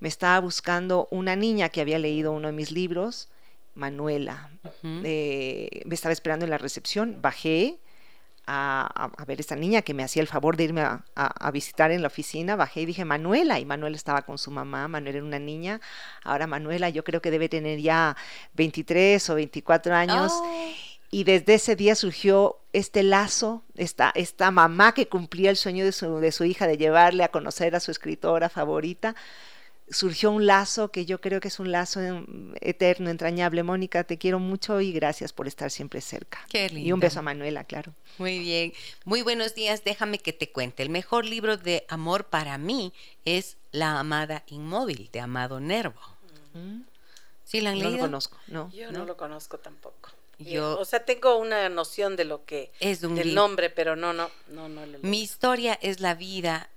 [0.00, 3.28] me estaba buscando una niña que había leído uno de mis libros,
[3.74, 4.50] Manuela.
[5.04, 7.78] Eh, me estaba esperando en la recepción, bajé
[8.46, 11.46] a, a- a ver esta niña que me hacía el favor de irme a, a-
[11.48, 14.86] a visitar en la oficina, bajé y dije Manuela, y Manuela estaba con su mamá,
[14.88, 15.80] Manuela era una niña,
[16.22, 18.16] ahora Manuela yo creo que debe tener ya
[18.54, 20.72] 23 o 24 años, Oh,
[21.10, 25.92] y desde ese día surgió este lazo, esta, esta mamá que cumplía el sueño de
[25.92, 29.14] su, de su hija de llevarle a conocer a su escritora favorita,
[29.88, 32.00] surgió un lazo que yo creo que es un lazo
[32.60, 33.62] eterno, entrañable.
[33.62, 36.44] Mónica, te quiero mucho y gracias por estar siempre cerca.
[36.48, 36.88] Qué lindo.
[36.88, 37.94] Y un beso a Manuela, claro.
[38.18, 38.72] Muy bien.
[39.04, 39.84] Muy buenos días.
[39.84, 40.82] Déjame que te cuente.
[40.82, 42.92] El mejor libro de amor para mí
[43.24, 46.00] es La amada inmóvil de Amado Nervo.
[46.54, 46.80] Mm.
[47.44, 47.98] ¿Sí la han No leído?
[47.98, 48.72] lo conozco, no.
[48.72, 48.98] Yo ¿No?
[49.00, 50.10] no, lo conozco tampoco.
[50.38, 53.42] Yo- o sea, tengo una noción de lo que Es un del libro.
[53.42, 54.84] nombre, pero no, no, no, no.
[54.84, 56.68] lo Mi historia es la vida,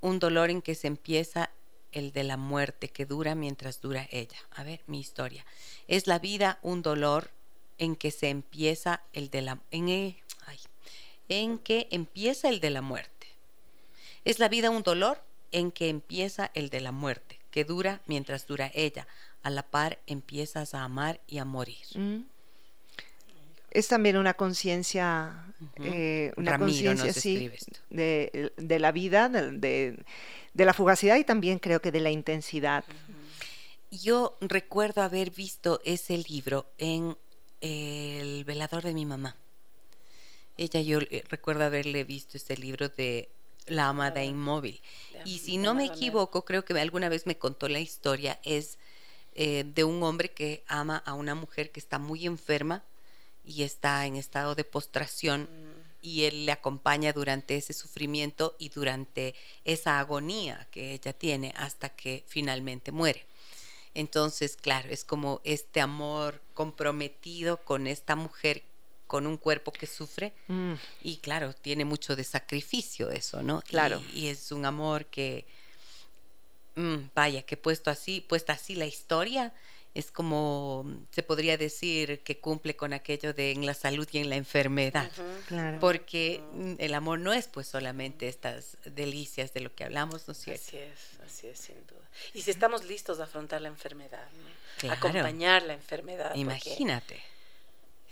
[0.00, 1.50] un dolor en que se empieza
[1.92, 4.38] el de la muerte que dura mientras dura ella.
[4.52, 5.44] A ver, mi historia.
[5.86, 7.30] Es la vida un dolor
[7.78, 10.58] en que se empieza el de la en, e- ay,
[11.28, 13.26] en que empieza el de la muerte.
[14.24, 15.22] Es la vida un dolor
[15.52, 19.06] en que empieza el de la muerte, que dura mientras dura ella.
[19.42, 21.86] A la par empiezas a amar y a morir.
[21.94, 22.22] Mm.
[23.70, 25.44] Es también una conciencia,
[25.76, 27.78] eh, una conciencia, sí, escribe esto.
[27.90, 30.04] de, de la vida, de, de-
[30.54, 32.84] de la fugacidad y también creo que de la intensidad.
[33.90, 37.16] Yo recuerdo haber visto ese libro en
[37.60, 39.36] el velador de mi mamá.
[40.56, 43.30] Ella, yo eh, recuerdo haberle visto ese libro de
[43.66, 44.80] La amada inmóvil.
[45.24, 48.78] Y si no me equivoco, creo que alguna vez me contó la historia, es
[49.34, 52.82] eh, de un hombre que ama a una mujer que está muy enferma
[53.44, 55.48] y está en estado de postración
[56.00, 59.34] y él le acompaña durante ese sufrimiento y durante
[59.64, 63.26] esa agonía que ella tiene hasta que finalmente muere.
[63.94, 68.62] Entonces, claro, es como este amor comprometido con esta mujer,
[69.06, 73.62] con un cuerpo que sufre, Mm, y claro, tiene mucho de sacrificio eso, ¿no?
[73.62, 74.02] Claro.
[74.12, 75.46] Y, y es un amor que,
[76.76, 79.52] mm, vaya, que puesto así, puesta así la historia,
[79.98, 84.30] es como, se podría decir que cumple con aquello de en la salud y en
[84.30, 85.10] la enfermedad.
[85.48, 85.80] Claro.
[85.80, 90.32] Porque mm, el amor no es pues solamente estas delicias de lo que hablamos, ¿no
[90.32, 90.62] es cierto?
[90.64, 92.08] Así es, así es, sin duda.
[92.32, 94.48] Y si estamos listos a afrontar la enfermedad, ¿no?
[94.78, 94.98] Claro.
[94.98, 96.32] acompañar la enfermedad.
[96.36, 97.20] Imagínate.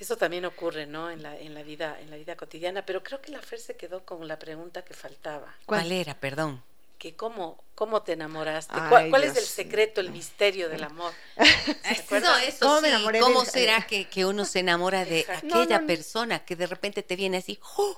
[0.00, 1.08] Eso también ocurre, ¿no?
[1.08, 2.84] En la, en la vida, en la vida cotidiana.
[2.84, 5.54] Pero creo que la Fer se quedó con la pregunta que faltaba.
[5.66, 5.92] ¿Cuál, ¿Cuál?
[5.92, 6.18] era?
[6.18, 6.64] Perdón.
[6.98, 8.72] Que cómo, cómo te enamoraste.
[8.74, 11.12] Ay, ¿Cuál, cuál es el secreto, el misterio del amor?
[11.36, 12.94] Eso, eso ¿Cómo me sí.
[12.94, 15.46] enamoré ¿Cómo de- será que, que uno se enamora de Exacto.
[15.48, 15.86] No, aquella no, no.
[15.86, 17.96] persona que de repente te viene así, ¡oh!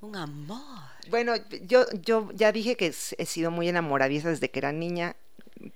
[0.00, 0.58] un amor?
[1.08, 2.86] Bueno, yo, yo ya dije que
[3.18, 5.16] he sido muy enamoradiza desde que era niña.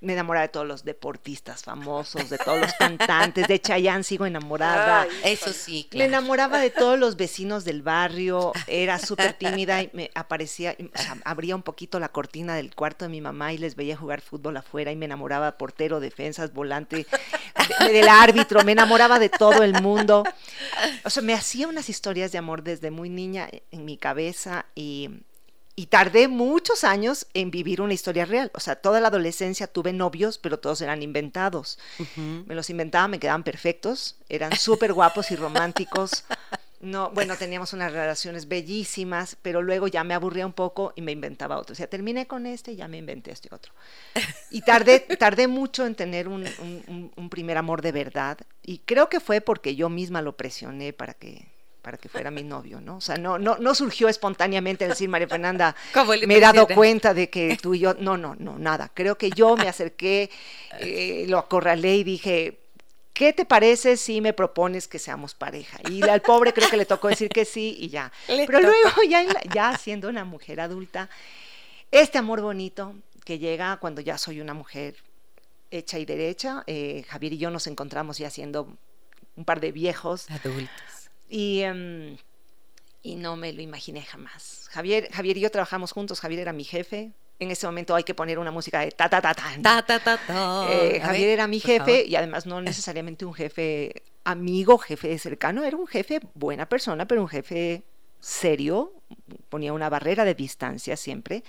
[0.00, 5.02] Me enamoraba de todos los deportistas famosos, de todos los cantantes, de Chayanne sigo enamorada.
[5.02, 6.08] Ay, Eso sí, Me claro.
[6.08, 11.16] enamoraba de todos los vecinos del barrio, era súper tímida y me aparecía, o sea,
[11.24, 14.56] abría un poquito la cortina del cuarto de mi mamá y les veía jugar fútbol
[14.56, 17.06] afuera y me enamoraba portero, defensas, volante,
[17.78, 20.24] de- del árbitro, me enamoraba de todo el mundo.
[21.04, 25.10] O sea, me hacía unas historias de amor desde muy niña en mi cabeza y,
[25.74, 28.50] y tardé muchos años en vivir una historia real.
[28.54, 31.78] O sea, toda la adolescencia tuve novios, pero todos eran inventados.
[32.46, 36.24] Me los inventaba, me quedaban perfectos, eran súper guapos y románticos.
[36.80, 41.12] No, bueno, teníamos unas relaciones bellísimas, pero luego ya me aburría un poco y me
[41.12, 41.74] inventaba otro.
[41.74, 43.72] O sea, terminé con este y ya me inventé este otro.
[44.50, 46.44] Y tardé, tardé mucho en tener un-
[46.88, 48.36] un- un primer amor de verdad.
[48.64, 51.51] Y creo que fue porque yo misma lo presioné para que
[51.82, 52.96] para que fuera mi novio, ¿no?
[52.96, 56.66] O sea, no, no, no surgió espontáneamente decir, María Fernanda, ¿Cómo le me he dado
[56.68, 58.90] cuenta de que tú y yo, no, no, no, nada.
[58.94, 60.30] Creo que yo me acerqué,
[60.78, 62.60] eh, lo acorralé y dije,
[63.12, 65.78] ¿qué te parece si me propones que seamos pareja?
[65.90, 68.12] Y al pobre creo que le tocó decir que sí y ya.
[68.28, 71.10] Le Pero luego, ya, en la- ya siendo una mujer adulta,
[71.90, 74.94] este amor bonito que llega cuando ya soy una mujer
[75.72, 78.76] hecha y derecha, eh, Javier y yo nos encontramos ya siendo
[79.36, 81.01] un par de viejos Adultos.
[81.32, 82.18] Y, em,
[83.02, 84.68] y no me lo imaginé jamás.
[84.70, 87.12] Javier, Javier y yo trabajamos juntos, Javier era mi jefe.
[87.38, 89.44] En ese momento hay que poner una música de ta ta ta ta.
[89.62, 90.66] Ta, ta, ta, ta.
[90.70, 95.64] Eh, Javier ver, era mi jefe y además no necesariamente un jefe amigo, jefe cercano,
[95.64, 97.82] era un jefe buena persona, pero un jefe
[98.20, 98.92] serio,
[99.48, 101.42] ponía una barrera de distancia siempre,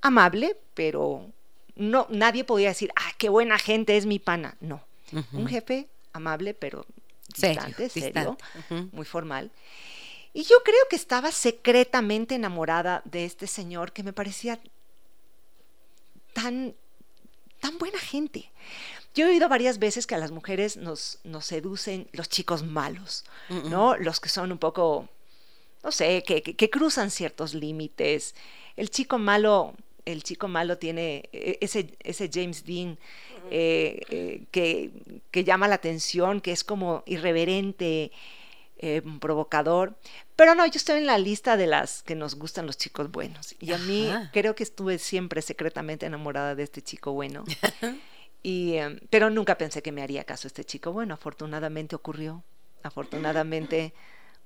[0.00, 1.30] amable, pero
[1.76, 4.82] no nadie podía decir, "Ah, qué buena gente es mi pana." No.
[5.32, 6.86] Un jefe amable, pero
[7.34, 8.36] distante, serio,
[8.68, 8.90] distante.
[8.92, 9.50] Muy formal.
[10.32, 14.60] Y yo creo que estaba secretamente enamorada de este señor que me parecía
[16.32, 16.74] tan,
[17.60, 18.50] tan buena gente.
[19.14, 23.24] Yo he oído varias veces que a las mujeres nos, nos seducen los chicos malos,
[23.48, 23.96] ¿no?
[23.96, 25.08] Los que son un poco,
[25.82, 28.36] no sé, que, que- que cruzan ciertos límites.
[28.76, 29.74] El chico malo,
[30.04, 32.98] el chico malo tiene eh, ese, ese James Dean
[33.50, 34.90] eh, eh, que,
[35.30, 38.12] que llama la atención, que es como irreverente,
[38.82, 39.94] eh, provocador.
[40.36, 43.54] Pero no, yo estoy en la lista de las que nos gustan los chicos buenos.
[43.60, 44.30] Y a mí Ajá.
[44.32, 47.44] creo que estuve siempre secretamente enamorada de este chico bueno.
[48.42, 51.12] Y, em, pero nunca pensé que me haría caso este chico bueno.
[51.12, 52.42] Afortunadamente ocurrió.
[52.82, 53.92] Afortunadamente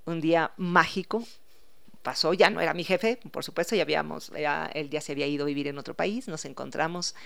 [0.05, 1.23] un día mágico
[2.05, 5.27] pasó, ya no era mi jefe, por supuesto, ya habíamos, ya, él ya se había
[5.27, 7.17] ido a vivir en otro país, nos encontramos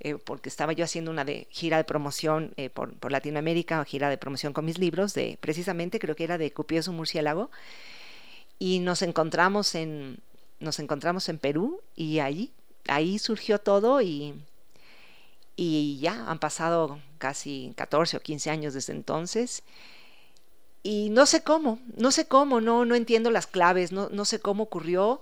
[0.00, 4.08] eh, porque estaba yo haciendo una de, gira de promoción eh, por, por, Latinoamérica, gira
[4.08, 7.50] de promoción con mis libros, de precisamente creo que era de Cupido un murciélago,
[8.58, 10.18] y nos encontramos en,
[10.60, 12.52] nos encontramos en Perú y allí,
[12.88, 14.34] ahí surgió todo y,
[15.56, 19.62] y ya han pasado casi 14 o 15 años desde entonces
[20.82, 24.40] y no sé cómo, no sé cómo, no, no entiendo las claves, no, no sé
[24.40, 25.20] cómo ocurrió.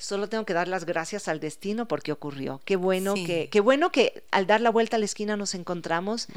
[0.00, 2.60] Solo tengo que dar las gracias al destino porque ocurrió.
[2.64, 3.26] Qué bueno Sí.
[3.26, 6.28] que, qué bueno que al dar la vuelta a la esquina nos encontramos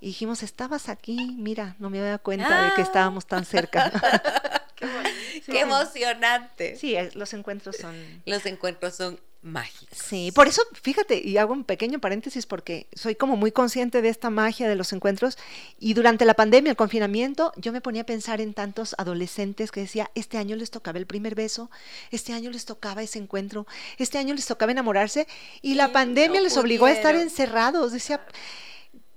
[0.00, 2.84] y dijimos, estabas aquí, mira, no me había dado cuenta de que Ah.
[2.84, 3.90] estábamos tan cerca.
[4.76, 5.52] Qué bonito.
[5.52, 6.76] ¡Qué emocionante!
[6.76, 7.94] sí, los encuentros son...
[8.24, 9.98] Los encuentros son mágicos.
[9.98, 14.08] Sí, por eso, fíjate, y hago un pequeño paréntesis porque soy como muy consciente de
[14.08, 15.36] esta magia de los encuentros
[15.78, 19.80] y durante la pandemia, el confinamiento, yo me ponía a pensar en tantos adolescentes que
[19.80, 21.70] decía, este año les tocaba el primer beso,
[22.10, 23.66] este año les tocaba ese encuentro,
[23.98, 25.26] este año les tocaba enamorarse
[25.60, 28.24] y la pandemia no les obligó a estar encerrados, decía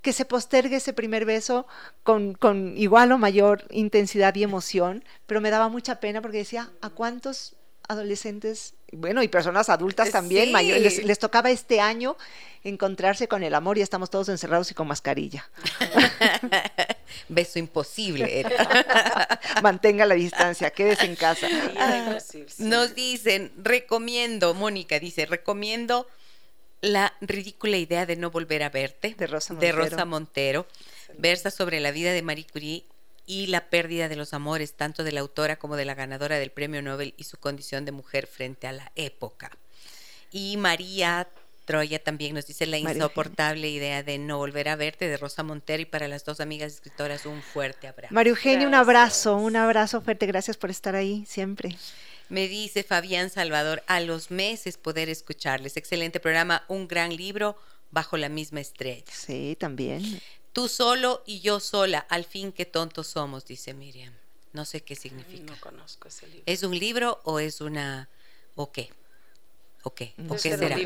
[0.02, 1.66] que se postergue ese primer beso
[2.04, 6.70] con, con igual o mayor intensidad y emoción, pero me daba mucha pena porque decía,
[6.82, 7.56] ¿a cuántos
[7.88, 10.52] adolescentes, bueno, y personas adultas también, Sí.
[10.52, 12.18] mayor- les, les tocaba este año
[12.64, 15.48] encontrarse con el amor y estamos todos encerrados y con mascarilla.
[17.30, 19.40] Beso imposible era.
[19.64, 21.48] Mantenga la distancia, quédese en casa.
[22.20, 22.64] Sí, sí.
[22.64, 26.08] Nos dicen, recomiendo, Mónica dice, recomiendo
[26.82, 29.16] la ridícula idea de no volver a verte.
[29.18, 29.78] De Rosa de Montero.
[29.90, 30.68] Rosa Montero.
[31.18, 32.84] Versa sobre la vida de Marie Curie
[33.26, 36.52] y la pérdida de los amores, tanto de la autora como de la ganadora del
[36.52, 39.52] premio Nobel y su condición de mujer frente a la época.
[40.32, 41.28] Y María
[41.66, 45.42] Troya también nos dice la María insoportable idea de no volver a verte de Rosa
[45.44, 48.14] Montero y para las dos amigas escritoras un fuerte abrazo.
[48.14, 48.88] María Eugenia, un Gracias.
[48.88, 51.76] abrazo, un abrazo fuerte, gracias por estar ahí siempre.
[52.30, 55.78] Me dice Fabián Salvador, a los meses poder escucharles.
[55.78, 57.56] Excelente programa, un gran libro
[57.92, 59.06] bajo la misma estrella.
[59.12, 60.20] Sí, también.
[60.56, 64.14] Tú solo y yo sola, al fin qué tontos somos, dice Miriam.
[64.54, 65.52] No sé qué significa.
[65.52, 66.44] No conozco ese libro.
[66.46, 68.08] ¿Es un libro o es una...
[68.56, 68.90] o qué?
[69.84, 70.14] ¿O qué?
[70.18, 70.78] ¿O No qué será?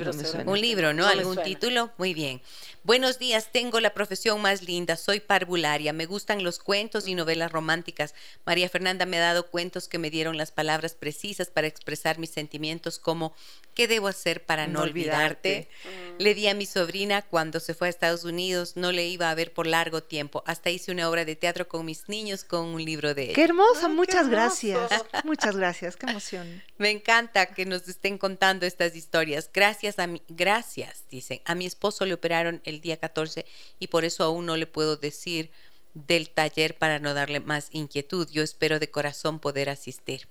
[0.48, 1.92] un libro, No ¿Algún título?
[2.00, 2.42] Muy bien.
[2.84, 7.52] Buenos días, tengo la profesión más linda, soy parvularia, me gustan los cuentos y novelas
[7.52, 8.16] románticas.
[8.48, 12.32] María Fernanda me ha dado cuentos que me dieron las palabras precisas para expresar mis
[12.32, 13.36] sentimientos como
[13.74, 15.70] ¿qué debo hacer para no, No olvidarte?
[15.86, 16.20] olvidarte.
[16.24, 19.36] Le di a mi sobrina cuando se fue a Estados Unidos, no le iba a
[19.36, 20.44] ver por largo tiempo.
[20.46, 23.34] Hasta hice una obra de teatro con mis niños con un libro de ella.
[23.36, 24.32] Qué hermosa, Ay, muchas hermoso.
[24.32, 24.92] gracias.
[25.24, 26.62] Muchas gracias, qué emoción.
[26.78, 29.50] Me encanta que nos estén contando estas historias.
[29.54, 31.42] Gracias a mi, gracias, dicen.
[31.46, 33.46] A mi esposo le operaron el día 14
[33.80, 35.52] y por eso aún no le puedo decir
[35.94, 38.28] del taller para no darle más inquietud.
[38.32, 40.28] Yo espero de corazón poder asistir.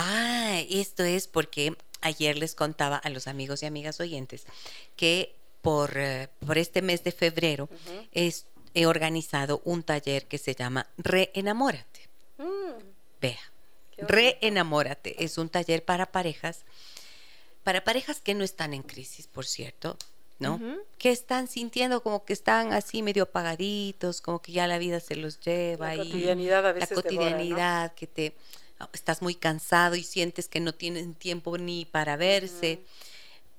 [0.00, 4.44] Ah, esto es porque ayer les contaba a los amigos y amigas oyentes
[4.96, 7.68] que por, eh, por este mes de febrero
[8.12, 12.08] es- he organizado un taller que se llama Reenamórate.
[12.38, 12.80] Mm,
[13.20, 13.40] Vea.
[13.96, 16.60] Reenamórate es un taller para parejas,
[17.64, 19.96] para parejas que no están en crisis, por cierto,
[20.38, 20.60] ¿no?
[20.98, 25.16] Que están sintiendo como que están así medio apagaditos, como que ya la vida se
[25.16, 27.18] los lleva La y cotidianidad a veces la devora, ¿no?
[27.26, 28.34] cotidianidad que te
[28.92, 32.80] estás muy cansado y sientes que no tienen tiempo ni para verse.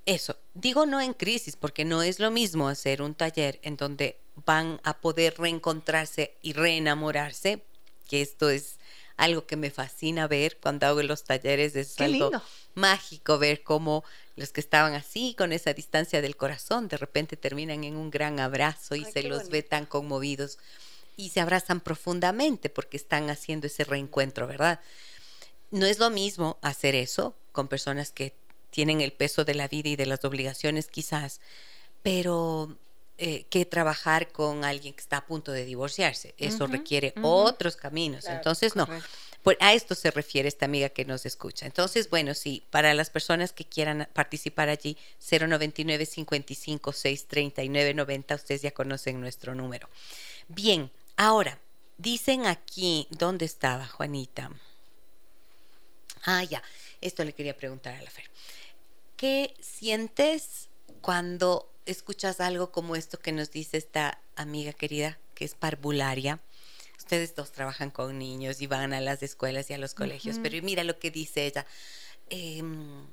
[0.05, 4.17] Eso, digo no en crisis, porque no es lo mismo hacer un taller en donde
[4.45, 7.61] van a poder reencontrarse y reenamorarse,
[8.07, 8.77] que esto es
[9.17, 12.43] algo que me fascina ver cuando hago los talleres, es Qué algo lindo.
[12.73, 14.03] mágico ver cómo
[14.37, 18.39] los que estaban así, con esa distancia del corazón, de repente terminan en un gran
[18.39, 20.57] abrazo y Ay, se los ve tan conmovidos
[21.17, 24.79] y se abrazan profundamente porque están haciendo ese reencuentro, ¿verdad?
[25.71, 28.33] No es lo mismo hacer eso con personas que
[28.69, 31.41] tienen el peso de la vida y de las obligaciones quizás,
[32.03, 32.77] pero
[33.17, 36.33] eh, que trabajar con alguien que está a punto de divorciarse.
[36.37, 38.21] Eso requiere otros caminos.
[38.23, 38.85] Claro, Entonces, no.
[38.85, 39.09] correcto.
[39.43, 41.65] Por- a esto se refiere esta amiga que nos escucha.
[41.65, 48.61] Entonces, bueno, sí, para las personas que quieran participar allí, 099 55 639 90, ustedes
[48.61, 49.89] ya conocen nuestro número.
[50.49, 51.59] Bien, ahora,
[51.97, 54.51] dicen aquí, ¿dónde estaba Juanita?
[56.23, 56.61] Ah, ya,
[57.01, 58.29] esto le quería preguntar a la Fer.
[59.17, 60.69] ¿Qué sientes
[61.01, 66.39] cuando escuchas algo como esto que nos dice esta amiga querida, que es parvularia?
[67.09, 70.61] ustedes dos trabajan con niños y van a las escuelas y a los colegios, pero
[70.61, 71.65] mira lo que dice ella.
[72.29, 73.07] Em,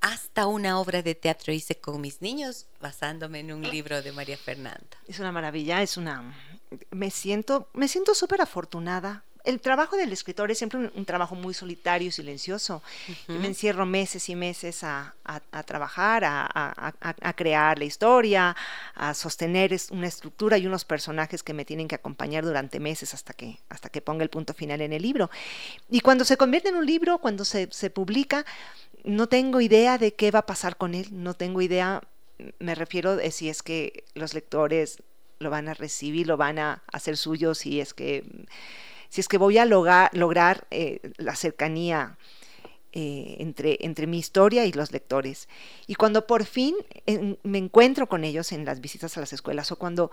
[0.00, 4.38] hasta una obra de teatro hice con mis niños basándome en un libro de María
[4.38, 4.96] Fernanda.
[5.08, 6.32] Es una maravilla, es una
[6.90, 11.54] me siento me siento súper afortunada el trabajo del escritor es siempre un, trabajo muy
[11.54, 12.82] solitario y silencioso.
[13.28, 15.14] Yo me encierro meses y meses a,
[15.66, 18.56] trabajar, a, crear la historia,
[18.94, 23.32] a sostener una estructura y unos personajes que me tienen que acompañar durante meses hasta
[23.32, 25.30] que, hasta que ponga el punto final en el libro.
[25.88, 28.44] Y cuando se convierte en un libro, cuando se, se publica,
[29.04, 32.02] no tengo idea de qué va a pasar con él, no tengo idea,
[32.58, 35.02] me refiero de si es que los lectores
[35.38, 38.24] lo van a recibir, lo van a hacer suyo, si es que
[39.10, 42.16] si es que voy a lograr, eh, la cercanía
[42.92, 45.48] eh, entre, entre mi historia y los lectores.
[45.88, 46.76] Y cuando por fin
[47.42, 50.12] me encuentro con ellos en las visitas a las escuelas o cuando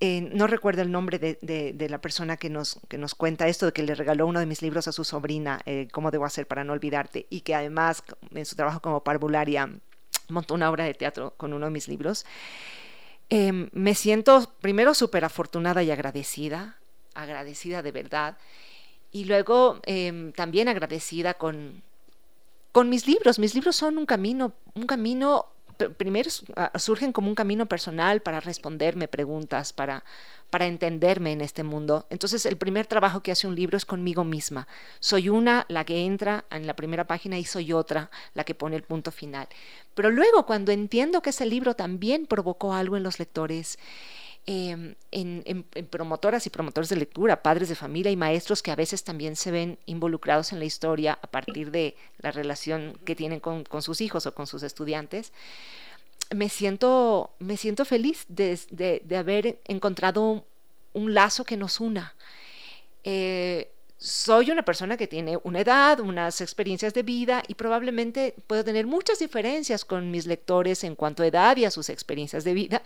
[0.00, 3.72] eh, no recuerdo el nombre de, la persona que nos, que nos cuenta esto, de
[3.72, 5.60] que le regaló uno de mis libros a su sobrina,
[5.92, 8.02] Cómo debo hacer para no olvidarte, y que además
[8.34, 9.70] en su trabajo como parvularia
[10.28, 12.24] montó una obra de teatro con uno de mis libros.
[13.30, 16.81] me siento primero súper afortunada y agradecida
[17.14, 18.36] agradecida de verdad.
[19.10, 21.82] Y luego em, también agradecida con,
[22.72, 23.38] con mis libros.
[23.38, 25.46] Mis libros son un camino, un camino,
[25.96, 26.30] primero
[26.76, 30.04] surgen como un camino personal para responderme preguntas, para,
[30.50, 32.06] para entenderme en este mundo.
[32.10, 34.66] Entonces el primer trabajo que hace un libro es conmigo misma.
[35.00, 38.76] Soy una la que entra en la primera página y soy otra la que pone
[38.76, 39.48] el punto final.
[39.94, 43.78] Pero luego cuando entiendo que ese libro también provocó algo en los lectores,
[44.44, 49.04] Em, en, promotoras y promotores de lectura, padres de familia y maestros que a veces
[49.04, 53.64] también se ven involucrados en la historia a partir de la relación que tienen con,
[53.82, 55.32] sus hijos o con sus estudiantes.
[56.34, 60.44] Me siento, me siento feliz de, haber encontrado
[60.92, 62.12] un, lazo que nos una.
[63.04, 68.64] Eh, soy una persona que tiene una edad, unas experiencias de vida y probablemente puedo
[68.64, 72.54] tener muchas diferencias con mis lectores en cuanto a edad y a sus experiencias de
[72.54, 72.82] vida,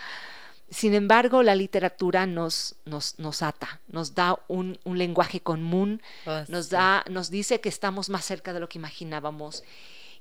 [0.71, 6.71] sin embargo, la literatura nos, nos, nos ata, nos da un, lenguaje común, oh, nos,
[6.71, 9.63] da, nos dice que estamos más cerca de lo que imaginábamos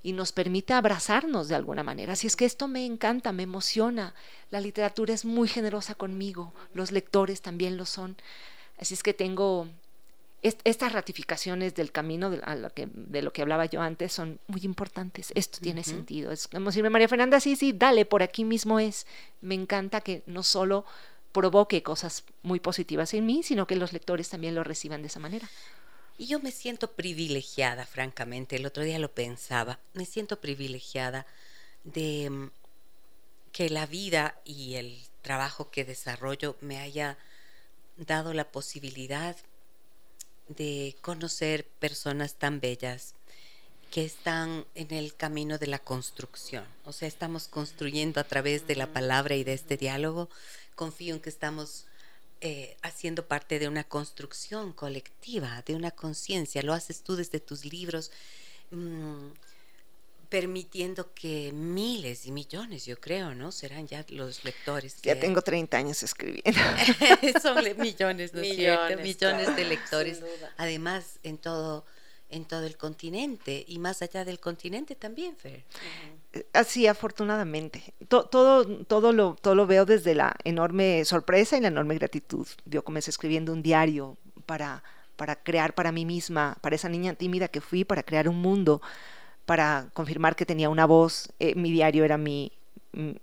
[0.03, 2.13] y nos permite abrazarnos de alguna manera.
[2.13, 4.13] Así es que esto me encanta, me emociona.
[4.51, 8.15] La literatura es muy generosa conmigo, los lectores también lo son.
[8.77, 9.67] Así es que tengo
[10.41, 14.61] estas ratificaciones del camino de, lo que, de lo que hablaba yo antes son muy
[14.63, 15.31] importantes.
[15.33, 16.31] Esto tiene sentido.
[16.31, 19.07] Es como decirme, María Fernanda, sí, sí, dale, por aquí mismo es.
[19.41, 20.85] Me encanta que no solo
[21.31, 25.19] provoque cosas muy positivas en mí, sino que los lectores también lo reciban de esa
[25.19, 25.49] manera.
[26.17, 28.55] Y yo me siento privilegiada, francamente.
[28.55, 29.79] El otro día lo pensaba.
[29.93, 31.25] Me siento privilegiada
[31.83, 32.51] de mm,
[33.51, 37.17] que la vida y el trabajo que desarrollo me haya
[37.97, 39.35] dado la posibilidad
[40.47, 43.15] de conocer personas tan bellas
[43.91, 46.65] que están en el camino de la construcción.
[46.83, 50.29] O sea, estamos construyendo a través de la palabra y de este diálogo.
[50.75, 51.85] Confío en que estamos
[52.41, 56.61] eh, haciendo parte de una construcción colectiva, de una conciencia.
[56.61, 58.11] Lo haces tú desde tus libros.
[58.71, 59.29] Mm,
[60.29, 63.51] permitiendo que miles y millones, yo creo, ¿no?
[63.51, 65.01] Serán ya los lectores.
[65.01, 66.59] Ya tengo 30 años escribiendo.
[67.41, 69.01] Son millones, ¿no es cierto?
[69.01, 70.21] Millones de lectores.
[70.57, 71.85] Además, en todo
[72.29, 75.63] en todo el continente y más allá del continente también, Fer.
[76.53, 77.93] Así, afortunadamente.
[78.07, 82.47] todo, todo, lo, todo lo veo desde la enorme sorpresa y la enorme gratitud.
[82.65, 84.83] Yo comencé escribiendo un diario para,
[85.15, 88.81] para crear para mí misma, para esa niña tímida que fui, para crear un mundo
[89.45, 91.31] para confirmar que tenía una voz.
[91.39, 92.51] Eh, mi diario era mi,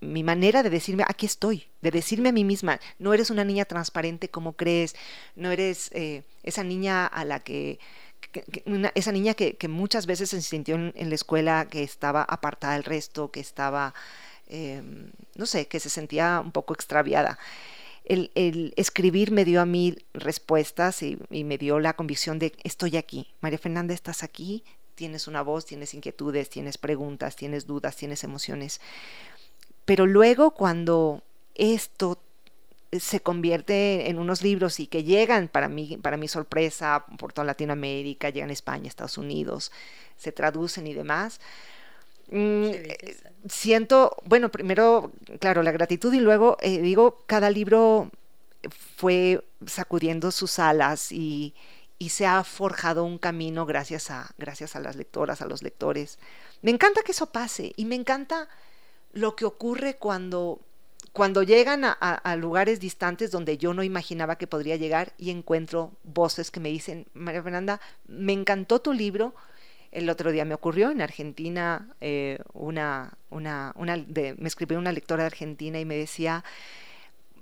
[0.00, 3.64] mi manera de decirme, aquí estoy, de decirme a mí misma, no eres una niña
[3.64, 4.94] transparente como crees,
[5.34, 7.78] no eres eh, esa niña a la que,
[8.94, 13.30] esa niña que, muchas veces se sintió en, la escuela que estaba apartada del resto,
[13.30, 13.94] que estaba,
[14.48, 17.38] em, no sé, que se sentía un poco extraviada.
[18.04, 22.96] El, escribir me dio a mí respuestas y, y, me dio la convicción de estoy
[22.96, 23.32] aquí.
[23.40, 24.64] María Fernanda, estás aquí,
[25.02, 28.80] tienes una voz, tienes inquietudes, tienes preguntas, tienes dudas, tienes emociones.
[29.84, 31.24] Pero luego cuando
[31.56, 32.20] esto
[32.92, 37.46] se convierte en unos libros y que llegan para mí, para mi sorpresa, por toda
[37.46, 39.72] Latinoamérica, llegan a España, Estados Unidos,
[40.16, 41.40] se traducen y demás.
[42.30, 42.70] Mm,
[43.48, 48.08] siento, bueno, primero, claro, la gratitud y luego eh, digo, cada libro
[48.96, 51.54] fue sacudiendo sus alas y,
[52.02, 56.18] y se ha forjado un camino gracias a, gracias a las lectoras, a los lectores.
[56.60, 58.48] Me encanta que eso pase y me encanta
[59.12, 60.58] lo que ocurre cuando,
[61.12, 66.50] cuando llegan a, lugares distantes donde yo no imaginaba que podría llegar y encuentro voces
[66.50, 69.32] que me dicen, María Fernanda, me encantó tu libro.
[69.92, 75.28] El otro día me ocurrió en Argentina, eh, una, una, me escribió una lectora de
[75.28, 76.42] Argentina y me decía,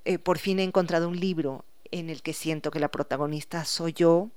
[0.05, 3.95] eh, por fin he encontrado un libro en el que siento que la protagonista soy
[3.95, 4.31] yo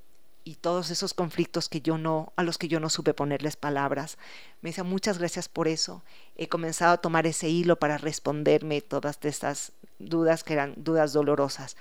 [0.43, 4.17] y todos esos conflictos que yo no, a los que yo no supe ponerles palabras.
[4.61, 6.03] Me decía, muchas gracias por eso.
[6.35, 11.77] He comenzado a tomar ese hilo para responderme todas estas dudas que eran dudas dolorosas.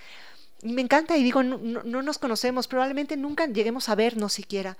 [0.63, 4.79] Y me encanta y digo, no, no nos conocemos, probablemente nunca lleguemos a vernos siquiera,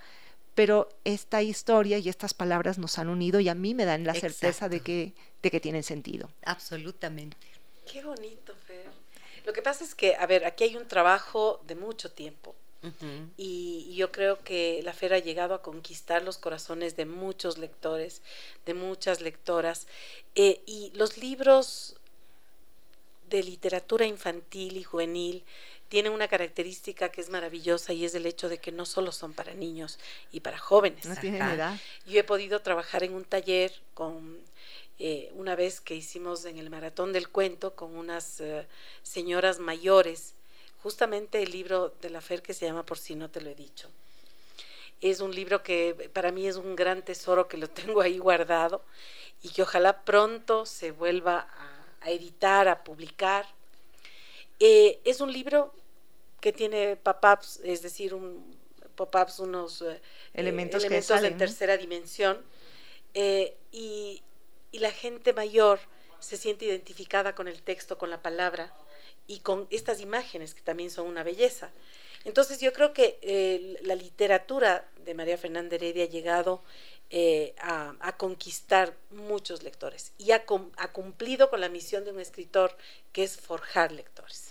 [0.55, 4.15] pero esta historia y estas palabras nos han unido y a mí me dan la
[4.15, 6.31] certeza de que, de que tienen sentido.
[6.45, 7.37] Absolutamente.
[7.91, 8.91] Qué bonito, Fer.
[9.45, 12.55] Lo que pasa es que, a ver, aquí hay un trabajo de mucho tiempo
[13.37, 18.23] y, yo creo que la Fera ha llegado a conquistar los corazones de muchos lectores,
[18.67, 19.87] de muchas lectoras.
[20.35, 21.97] Eh, y los libros
[23.31, 25.45] de literatura infantil y juvenil
[25.89, 29.35] tienen una característica que es maravillosa y es el hecho de que no solo son
[29.35, 29.99] para niños
[30.33, 31.05] y para jóvenes.
[31.05, 31.79] No tienen edad.
[32.07, 34.39] Yo he podido trabajar en un taller con
[34.99, 38.67] eh, una vez que hicimos en el maratón del cuento con unas eh,
[39.03, 40.35] señoras mayores
[40.83, 43.55] justamente el libro de la Fer que se llama Por si no te lo he
[43.55, 43.89] dicho.
[45.01, 48.83] Es un libro que para mí es un gran tesoro que lo tengo ahí guardado
[49.43, 51.49] y que ojalá pronto se vuelva
[52.01, 53.47] a, editar, a publicar.
[54.59, 55.73] Eh, es un libro
[56.41, 58.57] que tiene pop-ups, es decir, un,
[58.97, 60.01] pop-ups, unos eh,
[60.35, 62.41] elementos, de tercera dimensión.
[63.15, 64.23] Eh, y,
[64.73, 65.79] y la gente mayor
[66.19, 68.73] se siente identificada con el texto, con la palabra
[69.27, 71.71] y con estas imágenes que también son una belleza.
[72.25, 76.63] Entonces yo creo que eh, la literatura de María Fernanda Heredia ha llegado
[77.11, 80.45] eh, a, conquistar muchos lectores y ha,
[80.77, 82.77] ha, cumplido con la misión de un escritor
[83.13, 84.49] que es forjar lectores.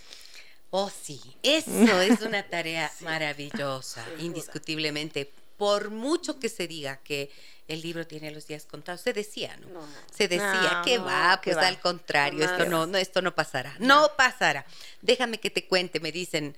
[0.70, 5.32] Oh, sí, eso es una tarea maravillosa, indiscutiblemente.
[5.56, 7.30] Por mucho que se diga que
[7.68, 9.00] el libro tiene los días contados.
[9.00, 9.68] Se decía, ¿no?
[10.12, 13.74] Se decía, que va, pues al contrario, esto no, no, esto no pasará.
[13.78, 14.66] No pasará.
[15.00, 16.56] Déjame que te cuente, me dicen,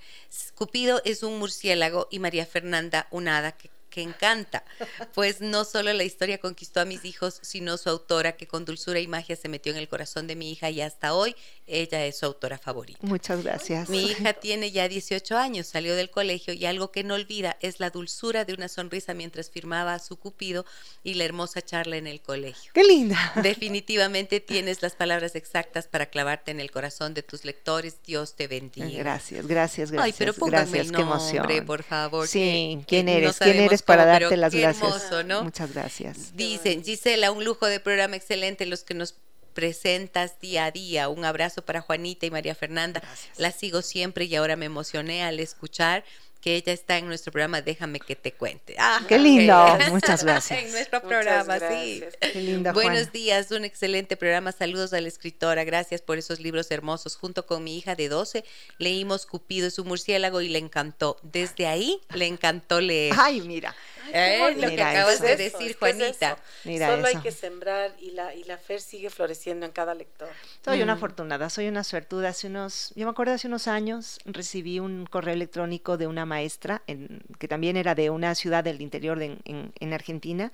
[0.55, 4.65] Cupido es un murciélago y María Fernanda un hada que que encanta,
[5.13, 8.99] pues no solo la historia conquistó a mis hijos, sino su autora que con dulzura
[8.99, 11.33] y magia se metió en el corazón de mi hija y hasta hoy
[11.65, 12.99] ella es su autora favorita.
[13.03, 13.87] Muchas gracias.
[13.87, 17.79] Mi hija tiene ya 18 años, salió del colegio y algo que no olvida es
[17.79, 20.65] la dulzura de una sonrisa mientras firmaba a su cupido
[21.01, 22.73] y la hermosa charla en el colegio.
[22.73, 23.31] ¡Qué linda!
[23.41, 27.99] Definitivamente tienes las palabras exactas para clavarte en el corazón de tus lectores.
[28.05, 28.99] Dios te bendiga.
[28.99, 30.03] Gracias, gracias, gracias.
[30.03, 32.27] Ay, pero póngame el nombre, por favor.
[32.27, 33.37] Sí, ¿quién eres?
[33.37, 35.25] ¿Quién eres para darte las gracias.
[35.25, 35.43] ¿no?
[35.43, 36.35] Muchas gracias.
[36.35, 39.15] Dicen, Gisela, un lujo de programa excelente los que nos
[39.53, 41.09] presentas día a día.
[41.09, 43.01] Un abrazo para Juanita y María Fernanda.
[43.37, 46.03] La sigo siempre y ahora me emocioné al escuchar
[46.45, 48.75] que ella está en nuestro programa Déjame que te cuente.
[48.77, 49.79] Ah, qué lindo.
[49.89, 50.63] Muchas gracias.
[50.63, 52.03] en nuestro programa, sí.
[52.21, 54.51] Qué linda, Buenos días, un excelente programa.
[54.51, 55.63] Saludos a la escritora.
[55.63, 57.15] Gracias por esos libros hermosos.
[57.15, 58.45] Junto con mi hija de 12
[58.77, 61.17] leímos Cupido es un murciélago y le encantó.
[61.23, 63.15] Desde ahí le encantó leer.
[63.17, 63.75] Ay, mira.
[64.13, 66.37] Eh, lo que acabas de decir, Juanita.
[66.63, 70.29] Solo hay que sembrar y la, y la fer sigue floreciendo en cada lector.
[70.63, 70.97] Soy una mm.
[70.97, 72.29] afortunada, soy una suertuda.
[72.29, 76.81] Hace unos, yo me acuerdo hace unos años recibí un correo electrónico de una maestra
[76.87, 80.51] en, que también era de una ciudad del interior de, en, en, Argentina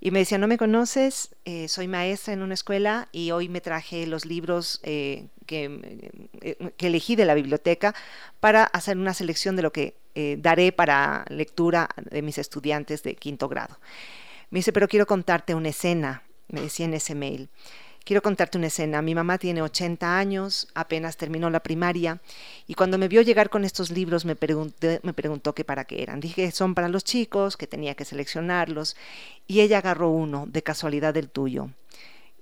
[0.00, 3.60] y me decía, no me conoces, eh, soy maestra en una escuela y hoy me
[3.60, 7.94] traje los libros eh, que, eh, que, elegí de la biblioteca
[8.40, 9.96] para hacer una selección de lo que
[10.38, 13.78] daré para lectura de mis estudiantes de quinto grado.
[14.50, 17.50] Me dice, pero quiero contarte una escena, me decía en ese mail.
[18.06, 19.02] Quiero contarte una escena.
[19.02, 22.20] Mi mamá tiene 80 años, apenas terminó la primaria
[22.68, 26.20] y cuando me vio llegar con estos libros me, preguntó que para qué eran.
[26.20, 28.96] Dije que son para los chicos, que tenía que seleccionarlos
[29.48, 31.70] y ella agarró uno, de casualidad del tuyo.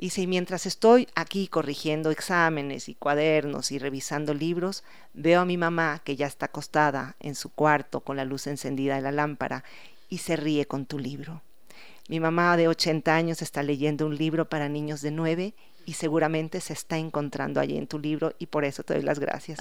[0.04, 4.84] Y si mientras estoy aquí corrigiendo exámenes y cuadernos y revisando libros,
[5.14, 8.96] veo a mi mamá que ya está acostada en su cuarto con la luz encendida
[8.96, 9.64] de la lámpara
[10.10, 11.40] y se ríe con tu libro.
[12.10, 15.54] Mi mamá de 80 años está leyendo un libro para niños de 9
[15.86, 19.18] y seguramente se está encontrando allí en tu libro y por eso te doy las
[19.18, 19.58] gracias.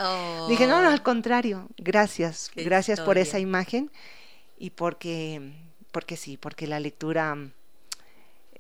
[0.50, 3.91] Dije, no, no, al contrario, gracias, gracias por esa imagen
[4.58, 5.54] y porque,
[5.94, 7.38] porque sí, porque la lectura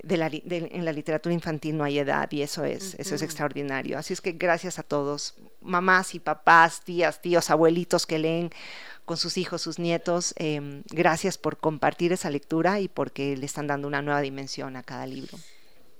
[0.03, 3.97] de la, en la literatura infantil no hay edad y eso es, eso es extraordinario.
[3.97, 8.51] Así es que gracias a todos, mamás y papás, tías, tíos, abuelitos que leen
[9.05, 10.33] con sus hijos, sus nietos.
[10.37, 14.83] Em, gracias por compartir esa lectura y porque le están dando una nueva dimensión a
[14.83, 15.39] cada libro.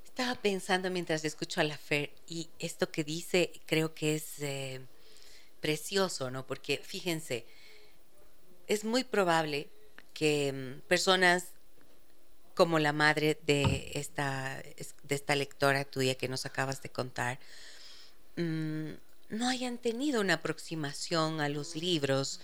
[0.04, 4.82] estaba pensando mientras escucho a la Fer y esto que dice creo que es eh,
[5.60, 6.46] precioso, ¿no?
[6.46, 7.46] Porque fíjense,
[8.68, 9.70] es muy probable
[10.14, 11.54] que mm, personas
[12.56, 14.62] como la madre de esta,
[15.04, 17.40] de esta lectora tuya que nos acabas de contar,
[18.36, 18.92] mm,
[19.30, 22.40] no hayan tenido una aproximación a los libros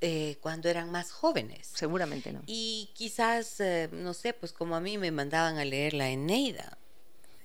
[0.00, 1.68] eh, cuando eran más jóvenes.
[1.74, 2.42] Seguramente no.
[2.46, 6.76] Y quizás, eh, no sé, pues como a mí me mandaban a leer la Eneida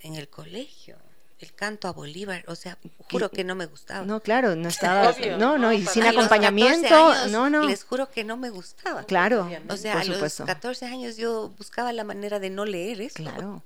[0.02, 0.98] en el colegio.
[1.40, 2.78] El canto a Bolívar, o sea,
[3.12, 4.06] juro que no me gustaba.
[4.06, 5.10] No, claro, no estaba.
[5.12, 6.88] Obvio, no, no, no, y sin acompañamiento.
[6.90, 7.68] 14 años, no, no.
[7.68, 9.04] Les juro que no me gustaba.
[9.04, 10.46] Claro, O sea, por a los supuesto.
[10.46, 13.16] 14 años yo buscaba la manera de no leer eso.
[13.16, 13.64] Claro.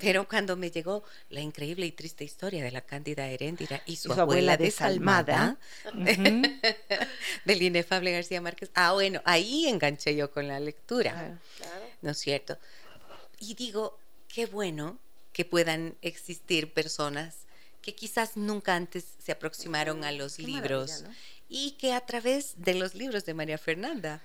[0.00, 4.12] Pero cuando me llegó la increíble y triste historia de la Cándida Heréndira y su,
[4.12, 5.56] Y su abuela, abuela desalmada,
[7.44, 11.38] del inefable García Márquez, ah, bueno, ahí enganché yo con la lectura, Claro.
[11.56, 11.86] Claro.
[12.02, 12.58] ¿no es cierto?
[13.40, 13.98] Y digo,
[14.28, 14.98] qué bueno
[15.34, 17.40] que puedan existir personas
[17.82, 21.04] que quizás nunca antes se aproximaron a los Qué libros
[21.50, 24.22] y que a través de los libros de María Fernanda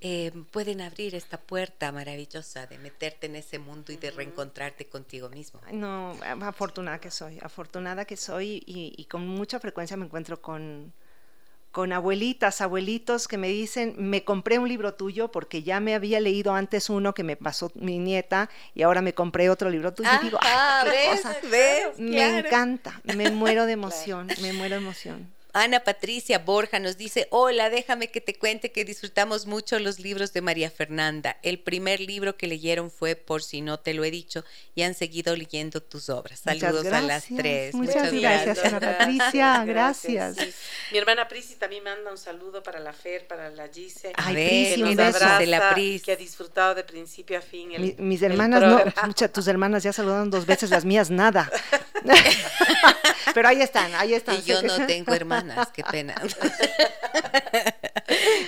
[0.00, 5.30] eh, pueden abrir esta puerta maravillosa de meterte en ese mundo y de reencontrarte contigo
[5.30, 5.60] mismo.
[5.72, 10.92] No, afortunada que soy, afortunada que soy y, y con mucha frecuencia me encuentro con,
[11.70, 16.18] con abuelitas, abuelitos que me dicen, me compré un libro tuyo porque ya me había
[16.20, 20.08] leído antes uno que me pasó mi nieta y ahora me compré otro libro tuyo.
[20.20, 21.16] y digo, Ah, "Ay, qué ¿ves?
[21.22, 21.36] cosa".
[21.50, 21.98] ¿Ves?
[21.98, 22.46] Me Claro.
[22.46, 25.32] encanta, me muero de emoción, me muero de emoción.
[25.62, 30.32] Ana Patricia Borja nos dice, hola, déjame que te cuente que disfrutamos mucho los libros
[30.32, 31.36] de María Fernanda.
[31.42, 34.44] El primer libro que leyeron fue Por si no te lo he dicho
[34.74, 36.40] y han seguido leyendo tus obras.
[36.40, 37.74] Saludos a las tres.
[37.74, 40.36] muchas gracias, Ana Patricia, gracias.
[40.36, 40.52] sí.
[40.92, 44.12] Mi hermana Prisi también manda un saludo para la Fer, para la Gise.
[44.16, 45.16] Ay, ver, Prisi, que un beso.
[45.16, 46.02] abraza, de la Pris.
[46.02, 47.72] que ha disfrutado de principio a fin.
[47.72, 51.50] el- Mi- mis el hermanas no, tus hermanas ya saludaron dos veces, las mías nada.
[53.34, 54.36] Pero ahí están, ahí están.
[54.36, 56.14] Y yo no tengo hermanas, qué pena.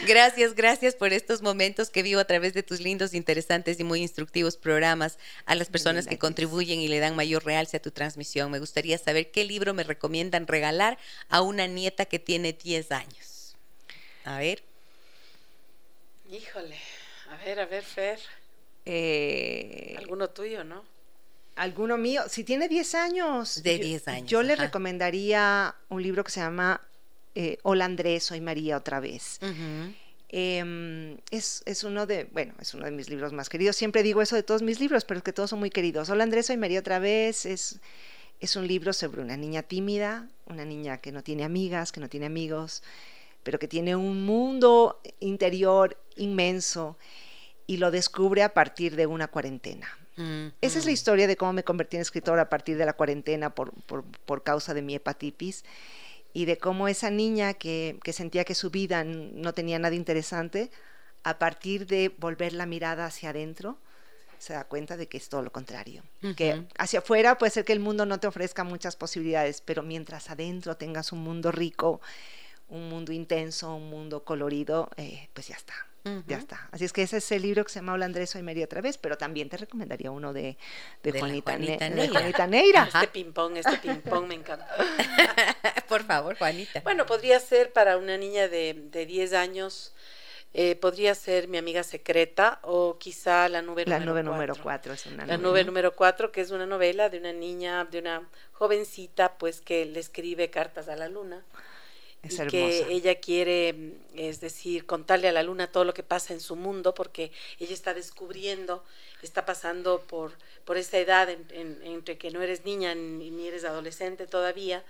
[0.06, 4.01] gracias, gracias por estos momentos que vivo a través de tus lindos, interesantes y muy
[4.02, 8.51] instructivos programas, a las personas que contribuyen y le dan mayor realce a tu transmisión.
[8.51, 10.98] Me gustaría saber qué libro me recomiendan regalar
[11.28, 13.56] a una nieta que tiene 10 años.
[14.24, 14.62] A ver.
[16.31, 16.77] Híjole,
[17.31, 18.18] a ver, a ver, Fer,
[18.86, 20.85] Eh, alguno tuyo, ¿no?
[21.56, 23.62] alguno mío, si tiene 10 años.
[23.62, 24.64] De yo- 10 años, Yo le ajá.
[24.64, 26.81] recomendaría un libro que se llama
[27.35, 29.39] eh, Hola Andrés, soy María otra vez.
[30.32, 33.77] Em, es, es uno de, bueno, es uno de mis libros más queridos.
[33.77, 36.09] Siempre digo eso de todos mis libros, pero es que todos son muy queridos.
[36.09, 37.47] Hola Andrés, soy María otra vez.
[37.47, 37.81] Es,
[38.39, 42.09] es un libro sobre una niña tímida, una niña que no tiene amigas, que no
[42.09, 42.82] tiene amigos,
[43.43, 46.97] pero que tiene un mundo interior inmenso
[47.66, 49.89] y lo descubre a partir de una cuarentena.
[50.61, 53.55] Esa es la historia de cómo me convertí en escritora a partir de la cuarentena
[53.55, 55.65] por, por, por causa de mi hepatitis
[56.32, 60.70] y de cómo esa niña que, que sentía que su vida no tenía nada interesante,
[61.23, 63.78] a partir de volver la mirada hacia adentro,
[64.39, 66.02] se da cuenta de que es todo lo contrario.
[66.35, 70.31] Que hacia afuera puede ser que el mundo no te ofrezca muchas posibilidades, pero mientras
[70.31, 72.01] adentro tengas un mundo rico,
[72.69, 75.74] un mundo intenso, un mundo colorido, eh, pues ya está.
[76.27, 76.68] Ya está.
[76.72, 78.81] Así es que ese es el libro que se llama Hola Andrés, soy María otra
[78.81, 80.56] vez, pero también te recomendaría uno de,
[81.02, 82.12] de, De la Juanita, Ne- Juanita de Neira.
[82.12, 82.82] Juanita Neira.
[82.85, 83.01] Ajá.
[83.02, 84.66] Este ping-pong, este ping-pong me encanta.
[85.89, 86.81] Por favor, Juanita.
[86.81, 89.93] Bueno, podría ser para una niña de, de 10 años,
[90.55, 94.90] eh, podría ser mi amiga secreta o quizá la nube La número nube número cuatro.
[94.90, 97.98] 4 es una La nube número 4, que es una novela de una niña, de
[97.98, 101.44] una jovencita, pues que le escribe cartas a la luna.
[102.22, 106.02] Es y que ella quiere, mm, es decir, contarle a la luna todo lo que
[106.02, 108.84] pasa en su mundo, porque ella está descubriendo,
[109.22, 110.32] está pasando por,
[110.66, 114.84] por esa edad en- en- entre que no eres niña ni, ni eres adolescente todavía,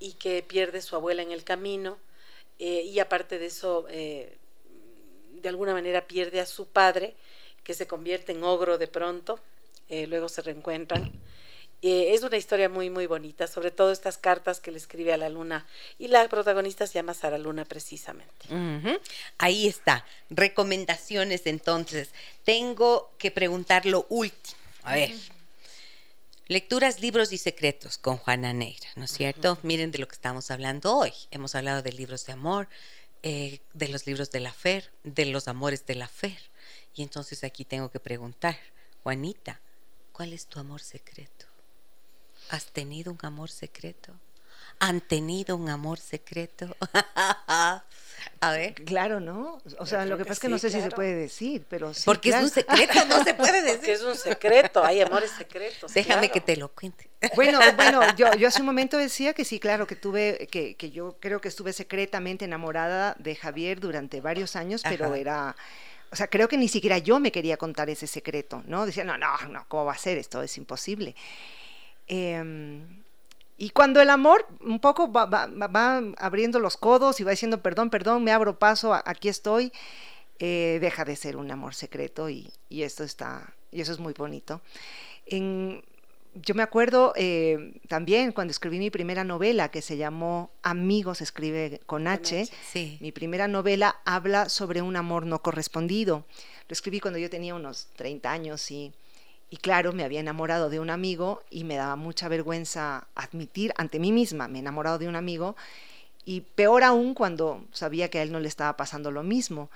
[0.00, 1.98] y que pierde su abuela en el camino,
[2.58, 4.36] eh, y aparte de eso, eh,
[5.42, 7.14] de alguna manera pierde a su padre,
[7.64, 9.38] que se convierte en ogro de pronto,
[9.88, 11.10] eh, luego se reencuentran.
[11.82, 15.16] Eh, es una historia muy, muy bonita, sobre todo estas cartas que le escribe a
[15.16, 15.66] la luna.
[15.98, 18.46] Y la protagonista se llama Sara Luna precisamente.
[19.38, 20.04] Ahí está.
[20.30, 22.10] Recomendaciones entonces.
[22.44, 24.56] Tengo que preguntar lo último.
[24.82, 25.12] A ver.
[26.48, 29.58] Lecturas, libros y secretos con Juana Neira, ¿no es cierto?
[29.64, 31.12] Miren de lo que estamos hablando hoy.
[31.32, 32.68] Hemos hablado de libros de amor,
[33.24, 36.38] eh, de los libros de la Fer, de los amores de la Fer.
[36.94, 38.56] Y entonces aquí tengo que preguntar,
[39.02, 39.60] Juanita,
[40.12, 41.45] ¿cuál es tu amor secreto?
[42.50, 44.12] ¿Has tenido un amor secreto?
[44.78, 46.76] ¿Han tenido un amor secreto?
[48.40, 48.74] A ver.
[48.74, 49.62] Claro, ¿no?
[49.78, 52.02] O sea, lo que, pasa es que no sé si se puede decir, pero sí.
[52.04, 53.78] Porque es un secreto, no se puede decir.
[53.78, 55.92] Porque es un secreto, hay amores secretos.
[55.94, 57.08] Déjame que te lo cuente.
[57.34, 60.90] Bueno, bueno, yo, yo hace un momento decía que sí, claro, que tuve, que, que
[60.90, 65.56] yo creo que estuve secretamente enamorada de Javier durante varios años, pero era
[66.10, 68.86] o sea, creo que ni siquiera yo me quería contar ese secreto, ¿no?
[68.86, 70.42] Decía, no, no, no, ¿cómo va a ser esto?
[70.42, 71.14] Es imposible.
[72.08, 73.02] Em,
[73.58, 75.48] y cuando el amor un poco va,
[76.18, 79.72] abriendo los codos y va diciendo, perdón, perdón, me abro paso, aquí estoy,
[80.38, 84.12] eh, deja de ser un amor secreto y, y, esto está, y eso es muy
[84.12, 84.60] bonito.
[85.24, 85.82] En,
[86.42, 91.80] yo me acuerdo eh, también cuando escribí mi primera novela que se llamó Amigos, escribe
[91.86, 92.48] con H.
[93.00, 96.24] Mi primera novela habla sobre un amor no correspondido.
[96.68, 98.92] Lo escribí cuando yo tenía unos 30 años y,
[99.50, 103.98] y claro, me había enamorado de un amigo y me daba mucha vergüenza admitir ante
[103.98, 105.56] mí misma, me he enamorado de un amigo
[106.24, 109.70] y peor aún cuando sabía que a él no le estaba pasando lo mismo.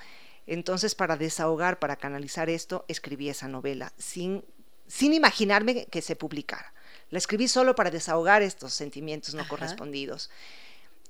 [0.46, 4.42] Entonces, para desahogar, para canalizar esto, escribí esa novela sin
[4.90, 6.74] sin imaginarme que se publicara.
[7.10, 10.30] La escribí solo para desahogar estos sentimientos no correspondidos.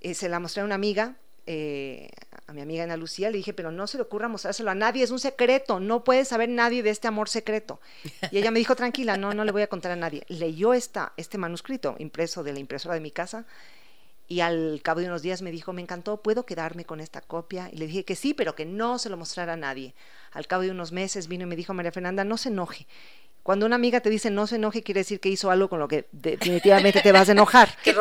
[0.03, 1.17] Eh, se la mostré a una amiga,
[1.47, 2.11] eh,
[2.47, 5.03] a mi amiga Ana Lucía, le dije, pero no se le ocurra mostrárselo a nadie,
[5.03, 7.81] es un secreto, no puede saber nadie de este amor secreto.
[8.31, 10.25] Y ella me dijo, tranquila, no, no le voy a contar a nadie.
[10.29, 13.47] Leyó esta, este manuscrito impreso de la impresora de mi casa
[14.31, 17.69] y al cabo de unos días me dijo, me encantó, ¿puedo quedarme con esta copia?
[17.73, 19.93] Y le dije que sí, pero que no se lo mostrara a nadie.
[20.31, 22.87] Al cabo de unos meses vino y me dijo, María Fernanda, no se enoje.
[23.51, 25.89] Cuando una amiga te dice no se enoje, quiere decir que hizo algo con lo
[25.89, 27.77] que definitivamente te vas a enojar.
[27.83, 27.93] que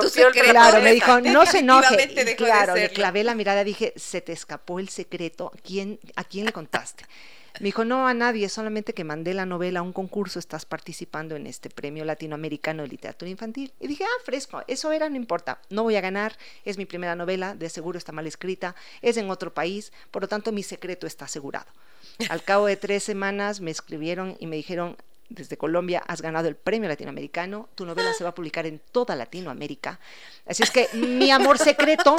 [0.44, 2.08] claro, me dijo, no se enoje.
[2.08, 6.24] Y claro, le clavé la mirada, dije, se te escapó el secreto, ¿a quién, ¿a
[6.24, 7.04] quién le contaste?
[7.60, 11.36] Me dijo, no a nadie, solamente que mandé la novela a un concurso, estás participando
[11.36, 13.74] en este premio latinoamericano de literatura infantil.
[13.80, 17.16] Y dije, ah, fresco, eso era, no importa, no voy a ganar, es mi primera
[17.16, 21.08] novela, de seguro está mal escrita, es en otro país, por lo tanto mi secreto
[21.08, 21.72] está asegurado.
[22.30, 24.96] Al cabo de tres semanas me escribieron y me dijeron,
[25.30, 29.16] desde Colombia, has ganado el premio latinoamericano, tu novela se va a publicar en toda
[29.16, 30.00] Latinoamérica.
[30.46, 32.18] Así es que mi amor secreto,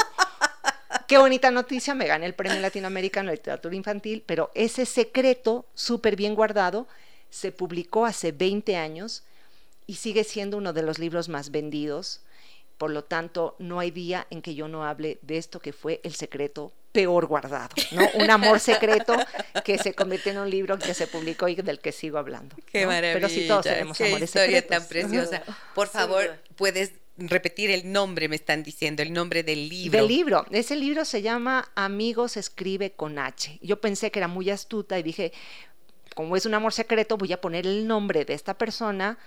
[1.06, 6.16] qué bonita noticia, me gané el premio latinoamericano de literatura infantil, pero ese secreto, súper
[6.16, 6.86] bien guardado,
[7.30, 9.24] se publicó hace 20 años
[9.86, 12.20] y sigue siendo uno de los libros más vendidos.
[12.78, 16.00] Por lo tanto, no hay día en que yo no hable de esto que fue
[16.04, 18.02] el secreto peor guardado, ¿no?
[18.14, 19.14] Un amor secreto
[19.64, 22.56] que se convirtió en un libro que se publicó y del que sigo hablando.
[22.72, 23.14] Qué maravilla.
[23.14, 24.78] Pero sí todos tenemos Qué amores historia secretos.
[24.78, 25.42] tan preciosa.
[25.74, 29.98] Por favor, puedes repetir el nombre, me están diciendo, el nombre del libro.
[29.98, 30.46] Del libro.
[30.50, 33.58] Ese libro se llama Amigos escribe con H.
[33.62, 35.32] Yo pensé que era muy astuta y dije,
[36.14, 39.18] como es un amor secreto, voy a poner el nombre de esta persona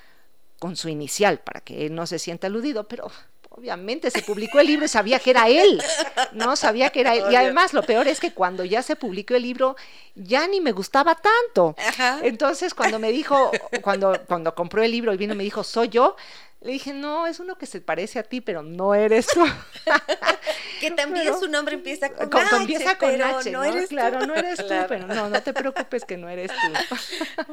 [0.60, 3.12] con su inicial para que él no se sienta aludido, pero
[3.56, 5.82] obviamente se publicó el libro y sabía que era él,
[6.34, 6.56] ¿no?
[6.56, 7.24] Sabía que era él.
[7.32, 9.76] Y además lo peor es que cuando ya se publicó el libro,
[10.16, 11.76] ya ni me gustaba tanto.
[12.22, 13.52] Entonces cuando me dijo,
[13.82, 16.16] cuando, cuando compró el libro y vino me dijo, soy yo,
[16.62, 19.44] le dije, no, es uno que se parece a ti, pero no eres tú.
[20.80, 23.64] que también Pero- su nombre empieza con, Con- H, empieza con pero H, no ¿no?
[23.66, 23.96] eres tú.
[23.96, 24.86] claro, no eres tú, Claro.
[24.88, 26.96] pero no, no te preocupes que no eres tú.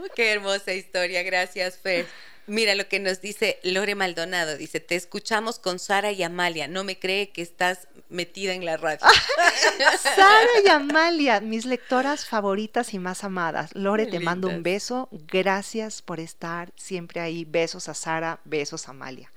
[0.14, 2.06] Qué hermosa historia, gracias Fer.
[2.46, 6.84] Mira lo que nos dice Lore Maldonado, dice, te escuchamos con Sara y Amalia, no
[6.84, 8.98] me cree que estás metida en la radio.
[10.02, 13.70] Sara y Amalia, mis lectoras favoritas y más amadas.
[13.74, 15.08] Lore, te mando un beso.
[15.12, 17.44] Gracias por estar siempre ahí.
[17.44, 19.32] Besos a Sara, besos a Amalia.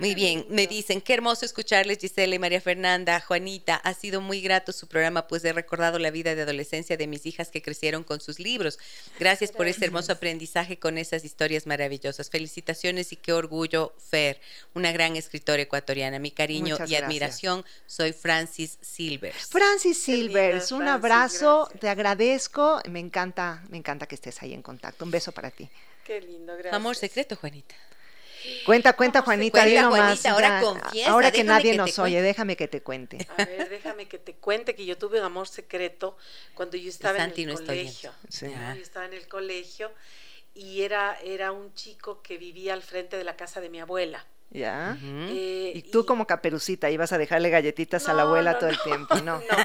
[0.00, 4.40] Muy bien, me dicen, qué hermoso escucharles, Gisela y María Fernanda, Juanita, ha sido muy
[4.40, 8.02] grato su programa, pues he recordado la vida de adolescencia de mis hijas que crecieron
[8.02, 8.78] con sus libros.
[9.18, 12.30] Gracias por ese hermoso aprendizaje con esas historias maravillosas.
[12.30, 14.40] Felicitaciones y qué orgullo, Fer,
[14.72, 16.18] una gran escritora ecuatoriana.
[16.18, 17.02] Mi cariño Muchas y gracias.
[17.02, 19.48] admiración, soy Francis Silvers.
[19.50, 21.80] Francis Silvers, un abrazo, gracias.
[21.80, 22.80] te agradezco.
[22.88, 25.04] Me encanta, me encanta que estés ahí en contacto.
[25.04, 25.68] Un beso para ti.
[26.04, 26.72] Qué lindo, gracias.
[26.72, 27.74] Amor secreto, Juanita.
[28.64, 29.88] Cuenta, cuenta, Juanita, di Cuenta.
[29.88, 32.02] Juanita, ahora ya, confiesa, ahora que nadie que nos cuente.
[32.02, 33.26] oye, déjame que te cuente.
[33.36, 36.16] A ver, déjame que te cuente que yo tuve un amor secreto
[36.54, 38.12] cuando yo estaba en el no colegio.
[38.28, 38.46] Sí.
[38.46, 38.74] ¿no?
[38.74, 39.92] Yo estaba en el colegio
[40.54, 44.24] y era, era un chico que vivía al frente de la casa de mi abuela.
[44.52, 44.96] ¿Ya?
[44.98, 45.06] Ujú.
[45.30, 48.70] Eh, Y tú como caperucita ibas a dejarle galletitas a la No, abuela no, todo
[48.70, 49.38] el no, tiempo, ¿no?
[49.50, 49.56] no.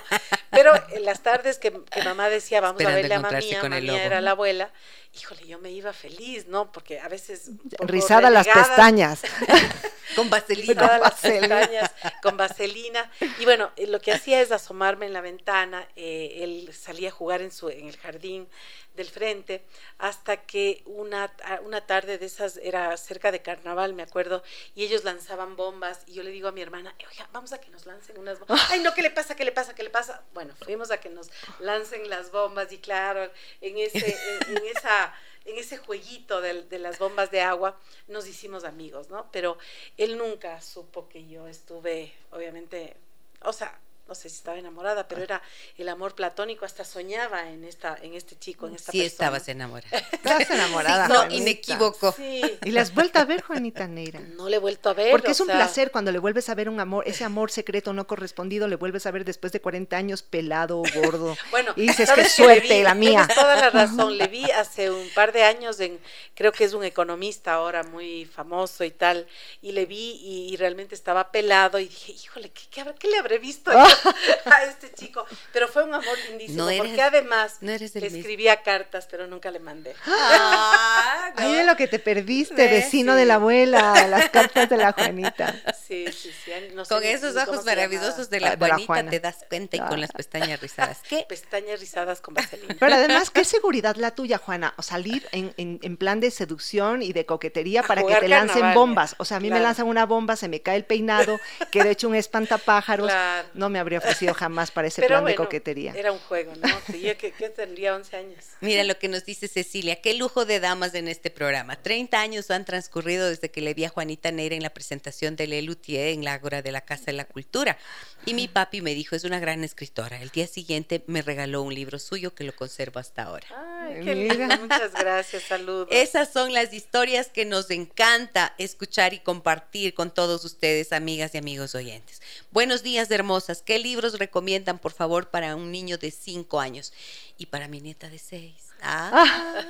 [0.55, 3.61] Pero en las tardes que, que mamá decía, vamos Esperando a verle a encontrarse mamía,
[3.61, 4.71] con mamía era la abuela,
[5.13, 6.71] híjole, yo me iba feliz, ¿no?
[6.71, 7.51] Porque a veces...
[7.79, 9.21] Rizada las pestañas.
[10.15, 10.87] con vaselina.
[10.87, 11.91] Con las pestañas,
[12.21, 13.11] con vaselina.
[13.39, 15.87] Y bueno, eh, lo que hacía es asomarme en la ventana.
[15.95, 18.47] Eh, él salía a jugar en, su, en el jardín
[18.95, 19.65] del frente,
[19.97, 21.31] hasta que una,
[21.63, 26.13] una tarde de esas, era cerca de carnaval, me acuerdo, y ellos lanzaban bombas, y
[26.13, 28.65] yo le digo a mi hermana, oiga, vamos a que nos lancen unas bombas.
[28.69, 29.35] Ay, no, ¿qué le pasa?
[29.35, 29.75] ¿Qué le pasa?
[29.75, 30.23] ¿Qué le pasa?
[30.33, 33.31] Bueno, fuimos a que nos lancen las bombas, y claro,
[33.61, 34.17] en, ese,
[34.47, 35.13] en, esa
[35.45, 37.77] en ese jueguito de, de, las bombas de agua
[38.07, 39.29] nos hicimos amigos, ¿no?
[39.31, 39.57] Pero
[39.95, 42.95] él nunca supo que yo estuve, obviamente,
[43.41, 45.41] o sea, no sé si estaba enamorada, pero era
[45.77, 49.97] el amor platónico, hasta soñaba en esta, en este chico, en esta sí, estabas enamorada.
[50.11, 51.07] Estabas enamorada.
[51.07, 52.11] no, y me equivoco.
[52.11, 52.41] Sí.
[52.63, 54.19] ¿Y la has vuelto a ver, Juanita Neira?
[54.19, 55.11] No le he vuelto a ver.
[55.11, 58.07] Porque es un placer cuando le vuelves a ver un amor, ese amor secreto no
[58.07, 61.35] correspondido, le vuelves a ver después de 40 años pelado, gordo.
[61.51, 63.25] bueno, y dices que suerte la mía.
[63.27, 65.99] Tienes toda la razón, le vi hace un par de años en,
[66.35, 69.27] creo que es un economista ahora muy famoso y tal,
[69.61, 73.39] y le vi y, realmente estaba pelado y dije, híjole, ¿qué, qué, qué le habré
[73.39, 73.71] visto?
[74.45, 79.51] a este chico, pero fue un amor lindísimo, porque además le escribía cartas, pero nunca
[79.51, 79.95] le mandé.
[80.07, 84.91] Ah, Ahí de lo que te perdiste, vecino de la abuela, las cartas de la
[84.93, 85.53] Juanita.
[85.87, 86.51] Sí, sí, sí.
[86.87, 90.61] con esos ojos maravillosos de la, ah, Juanita te das cuenta y con las pestañas
[90.61, 90.99] rizadas.
[91.07, 91.25] ¿Qué?
[91.27, 92.75] Pestañas rizadas con vaselina.
[92.79, 97.13] Pero además, qué seguridad la tuya, Juana, o salir en, en, plan de seducción y
[97.13, 99.15] de coquetería para que te lancen bombas.
[99.17, 101.39] O sea, a mí me lanzan una bomba, se me cae el peinado,
[101.71, 103.11] quedo hecho un espantapájaros,
[103.53, 105.93] no me habría ofrecido jamás para ese plan de coquetería.
[105.95, 106.67] Era un juego, ¿no?
[106.97, 108.45] Yo que, tendría 11 años.
[108.61, 111.81] Mira lo que nos dice Cecilia, qué lujo de damas en este programa.
[111.81, 115.47] 30 años han transcurrido desde que le vi a Juanita Neira en la presentación de
[115.47, 117.77] Lelutier en la Ágora de la Casa de la Cultura.
[118.25, 120.21] Y mi papi me dijo, es una gran escritora.
[120.21, 123.47] El día siguiente me regaló un libro suyo que lo conservo hasta ahora.
[123.55, 124.57] Ay, qué lindo.
[124.57, 125.87] Muchas gracias, saludos.
[125.91, 131.37] Esas son las historias que nos encanta escuchar y compartir con todos ustedes, amigas y
[131.37, 132.21] amigos oyentes.
[132.51, 133.61] Buenos días, hermosas.
[133.61, 136.93] ¿Qué libros recomiendan, por favor, para un niño de cinco años?
[137.37, 138.73] Y para mi nieta de seis.
[138.81, 139.65] Ah.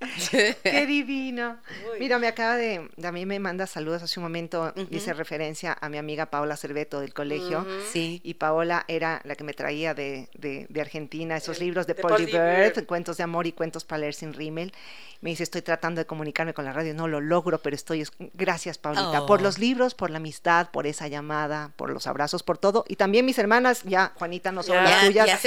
[0.62, 1.58] Qué divino.
[1.98, 5.88] Mira, me acaba de, a mí me manda saludos hace un momento, hice referencia a
[5.88, 7.66] mi amiga Paola Cerveto del colegio.
[7.92, 8.20] Sí.
[8.24, 12.86] Y Paola era la que me traía de, de, Argentina esos libros de, Paul Bird,
[12.86, 14.72] Cuentos de Amor y Cuentos para leer sin rímel.
[15.20, 18.04] Me dice, estoy tratando de comunicarme con la radio, no lo logro, pero estoy,
[18.34, 19.42] gracias Paulita, por oh.
[19.44, 22.84] los libros, por la amistad, por esa llamada, por los abrazos, por todo.
[22.88, 25.38] Y también mis hermanas, ya, Juanita, no son las tuyas, ya,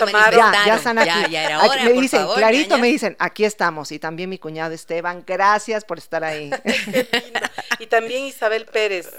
[0.65, 1.35] ya, están aquí.
[1.83, 3.91] me dicen, clarito me dicen, aquí estamos.
[3.91, 6.51] Y también mi cuñado Esteban, gracias por estar ahí.
[7.79, 9.11] y también Isabel Pérez.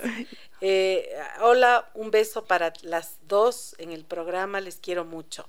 [0.60, 1.08] Eh,
[1.40, 5.48] hola, un beso para las dos en el programa, les quiero mucho.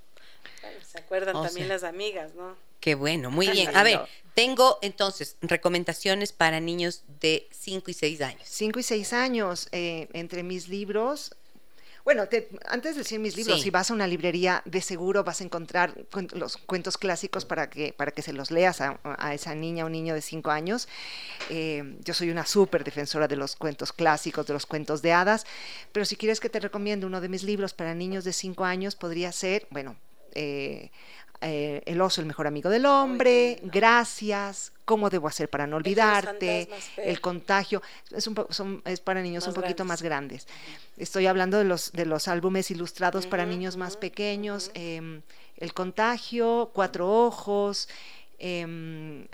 [0.86, 2.58] Se acuerdan también las amigas, ¿no?
[2.80, 3.76] Qué bueno, muy bien.
[3.76, 4.02] A ver,
[4.34, 8.42] tengo entonces recomendaciones para niños de 5 y 6 años.
[8.46, 11.36] 5 y 6 años, eh, entre mis libros,
[12.08, 12.26] bueno,
[12.70, 15.94] antes de decir mis libros, si vas a una librería, de seguro vas a encontrar
[16.36, 20.14] los cuentos clásicos para que, para que se los leas a, esa niña o niño
[20.14, 20.88] de 5 años.
[21.50, 25.46] Eh, yo soy una súper defensora de los cuentos clásicos, de los cuentos de hadas,
[25.92, 28.96] pero si quieres que te recomiende uno de mis libros para niños de 5 años,
[28.96, 29.98] podría ser, bueno,
[30.34, 30.92] eh,
[31.42, 36.70] eh, el oso, el mejor amigo del hombre, gracias, cómo debo hacer para no olvidarte,
[36.96, 40.48] el contagio, es, un son, es para niños un poquito más grandes.
[40.96, 45.24] Estoy hablando de los, de los álbumes ilustrados para niños más pequeños, em,
[45.58, 47.90] el contagio, cuatro ojos,
[48.40, 49.28] em,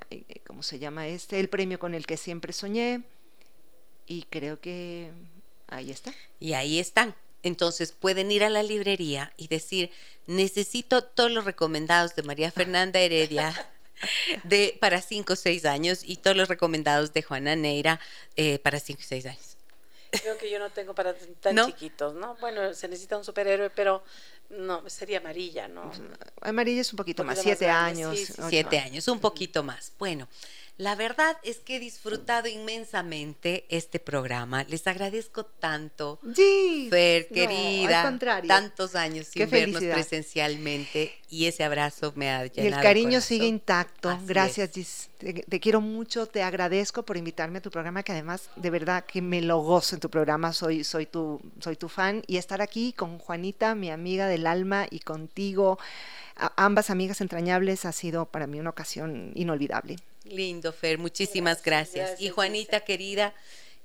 [0.47, 1.39] ¿cómo se llama este?
[1.39, 3.03] El premio con el que siempre soñé.
[4.07, 5.11] Y creo que
[5.67, 6.11] ahí está.
[6.39, 7.13] Y ahí están.
[7.43, 9.91] Entonces pueden ir a la librería y decir,
[10.25, 13.53] necesito todos los recomendados de María Fernanda Heredia
[14.43, 17.99] de, para 5 o 6 años y todos los recomendados de Juana Neira
[18.35, 19.57] eh, para 5 o 6 años.
[20.11, 22.35] Creo que yo no tengo para tan chiquitos, ¿no?
[22.35, 24.03] Bueno, se necesita un superhéroe, pero
[24.49, 25.91] no, sería amarilla, ¿no?
[26.41, 28.33] Amarilla es un poquito, más, 7 años.
[28.47, 29.91] 7 años, un poquito más.
[29.97, 30.27] Bueno.
[30.77, 34.63] La verdad es que he disfrutado inmensamente este programa.
[34.63, 38.17] Les agradezco tanto, sí, Fer, querida,
[38.47, 42.63] tantos años sin vernos presencialmente y ese abrazo me ha llenado.
[42.63, 44.17] Y el cariño sigue intacto.
[44.25, 45.09] Gracias, Gis.
[45.19, 49.21] Te, quiero mucho, te agradezco por invitarme a tu programa, que además de verdad que
[49.21, 50.53] me lo gozo en tu programa.
[50.53, 54.87] Soy, soy tu, soy tu fan y estar aquí con Juanita, mi amiga del alma,
[54.89, 55.77] y contigo,
[56.35, 59.97] ambas amigas entrañables, ha sido para mí una ocasión inolvidable.
[60.33, 62.19] Lindo, Fer, muchísimas gracias.
[62.19, 63.33] y Juanita, querida,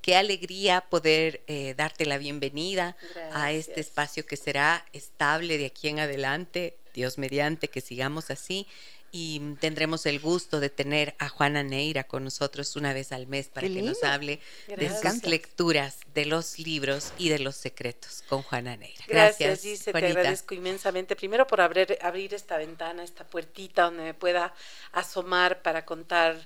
[0.01, 2.97] qué alegría poder eh, darte la bienvenida
[3.33, 8.67] a este espacio que será estable de aquí en adelante, Dios mediante, que sigamos así.
[9.11, 13.49] Y tendremos el gusto de tener a Juana Neira con nosotros una vez al mes
[13.49, 18.43] para que nos hable de sus lecturas, de los libros y de los secretos con
[18.43, 19.05] Juana Neira.
[19.07, 21.17] Gracias, Gracias te agradezco inmensamente.
[21.17, 24.55] Primero por abrir, abrir esta ventana, esta puertita donde me pueda
[24.93, 26.37] asomar para contar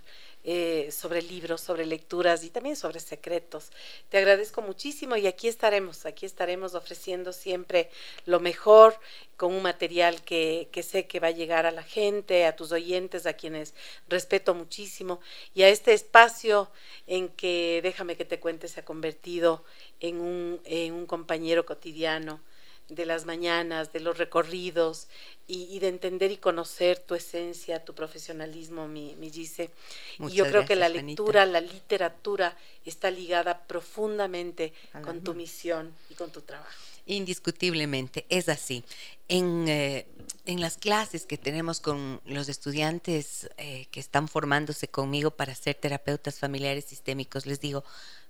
[0.44, 3.70] eh, sobre libros, sobre lecturas y también sobre secretos.
[4.09, 7.90] Te agradezco muchísimo y aquí estaremos, aquí estaremos ofreciendo siempre
[8.27, 8.98] lo mejor
[9.36, 12.73] con un material que, que sé que va a llegar a la gente, a tus
[12.73, 13.74] oyentes, a quienes
[14.09, 15.20] respeto muchísimo
[15.55, 16.70] y a este espacio
[17.06, 19.64] en que, déjame que te cuente, se ha convertido
[20.01, 22.40] en un, en un compañero cotidiano
[22.88, 25.09] de las mañanas, de los recorridos
[25.46, 29.70] y, de entender y conocer tu esencia, tu profesionalismo, mi, mi Gise.
[30.18, 34.72] y yo creo que la lectura, la literatura está ligada profundamente
[35.02, 36.70] con tu misión y con tu trabajo.
[37.06, 38.84] Indiscutiblemente, es así.
[39.28, 40.06] En, eh,
[40.46, 45.74] en las clases que tenemos con los estudiantes eh, que están formándose conmigo para ser
[45.74, 47.84] terapeutas familiares sistémicos, les digo,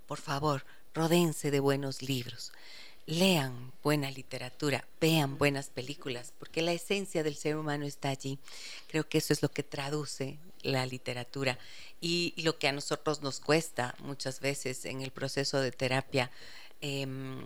[0.06, 0.64] por favor,
[0.94, 2.52] rodense de buenos libros
[3.06, 8.38] lean buena literatura, vean buenas películas, porque la esencia del ser humano está allí.
[8.88, 11.58] Creo que eso es lo que traduce la literatura
[12.00, 16.30] y, lo que a nosotros nos cuesta muchas veces en el proceso de terapia,
[16.80, 17.42] em,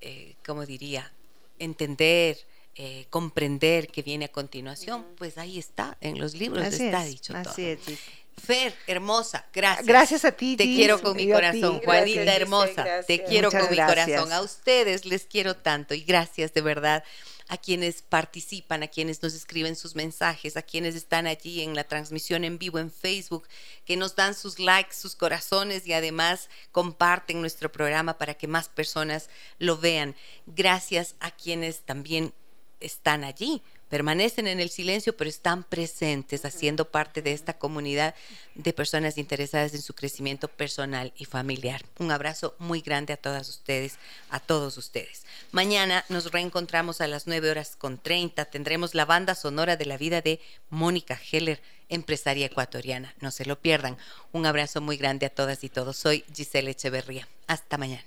[0.00, 1.12] eh, ¿cómo diría?
[1.58, 2.38] Entender,
[2.74, 7.76] eh, comprender que viene a continuación, pues ahí está, en los libros está dicho así
[7.76, 7.94] todo.
[7.94, 7.98] Es,
[8.36, 9.86] Fer, hermosa, gracias.
[9.86, 10.56] Gracias a ti.
[10.56, 13.02] Te quiero con mi corazón, Juanita, hermosa.
[13.06, 14.32] Te quiero con mi corazón.
[14.32, 17.04] A ustedes les quiero tanto y gracias de verdad
[17.48, 21.84] a quienes participan, a quienes nos escriben sus mensajes, a quienes están allí en la
[21.84, 23.46] transmisión en vivo en Facebook,
[23.84, 28.68] que nos dan sus likes, sus corazones y además comparten nuestro programa para que más
[28.68, 29.28] personas
[29.58, 30.16] lo vean.
[30.46, 32.32] Gracias a quienes también
[32.80, 38.14] están allí permanecen en el silencio, pero están presentes, haciendo parte de esta comunidad
[38.54, 41.84] de personas interesadas en su crecimiento personal y familiar.
[41.98, 43.98] Un abrazo muy grande a todas ustedes,
[44.30, 45.26] a todos ustedes.
[45.50, 48.46] Mañana nos reencontramos a las 9 horas con 30.
[48.46, 50.40] Tendremos la banda sonora de la vida de
[50.70, 51.60] Mónica Heller,
[51.90, 53.14] empresaria ecuatoriana.
[53.20, 53.98] No se lo pierdan.
[54.32, 55.98] Un abrazo muy grande a todas y todos.
[55.98, 57.28] Soy Giselle Echeverría.
[57.46, 58.06] Hasta mañana.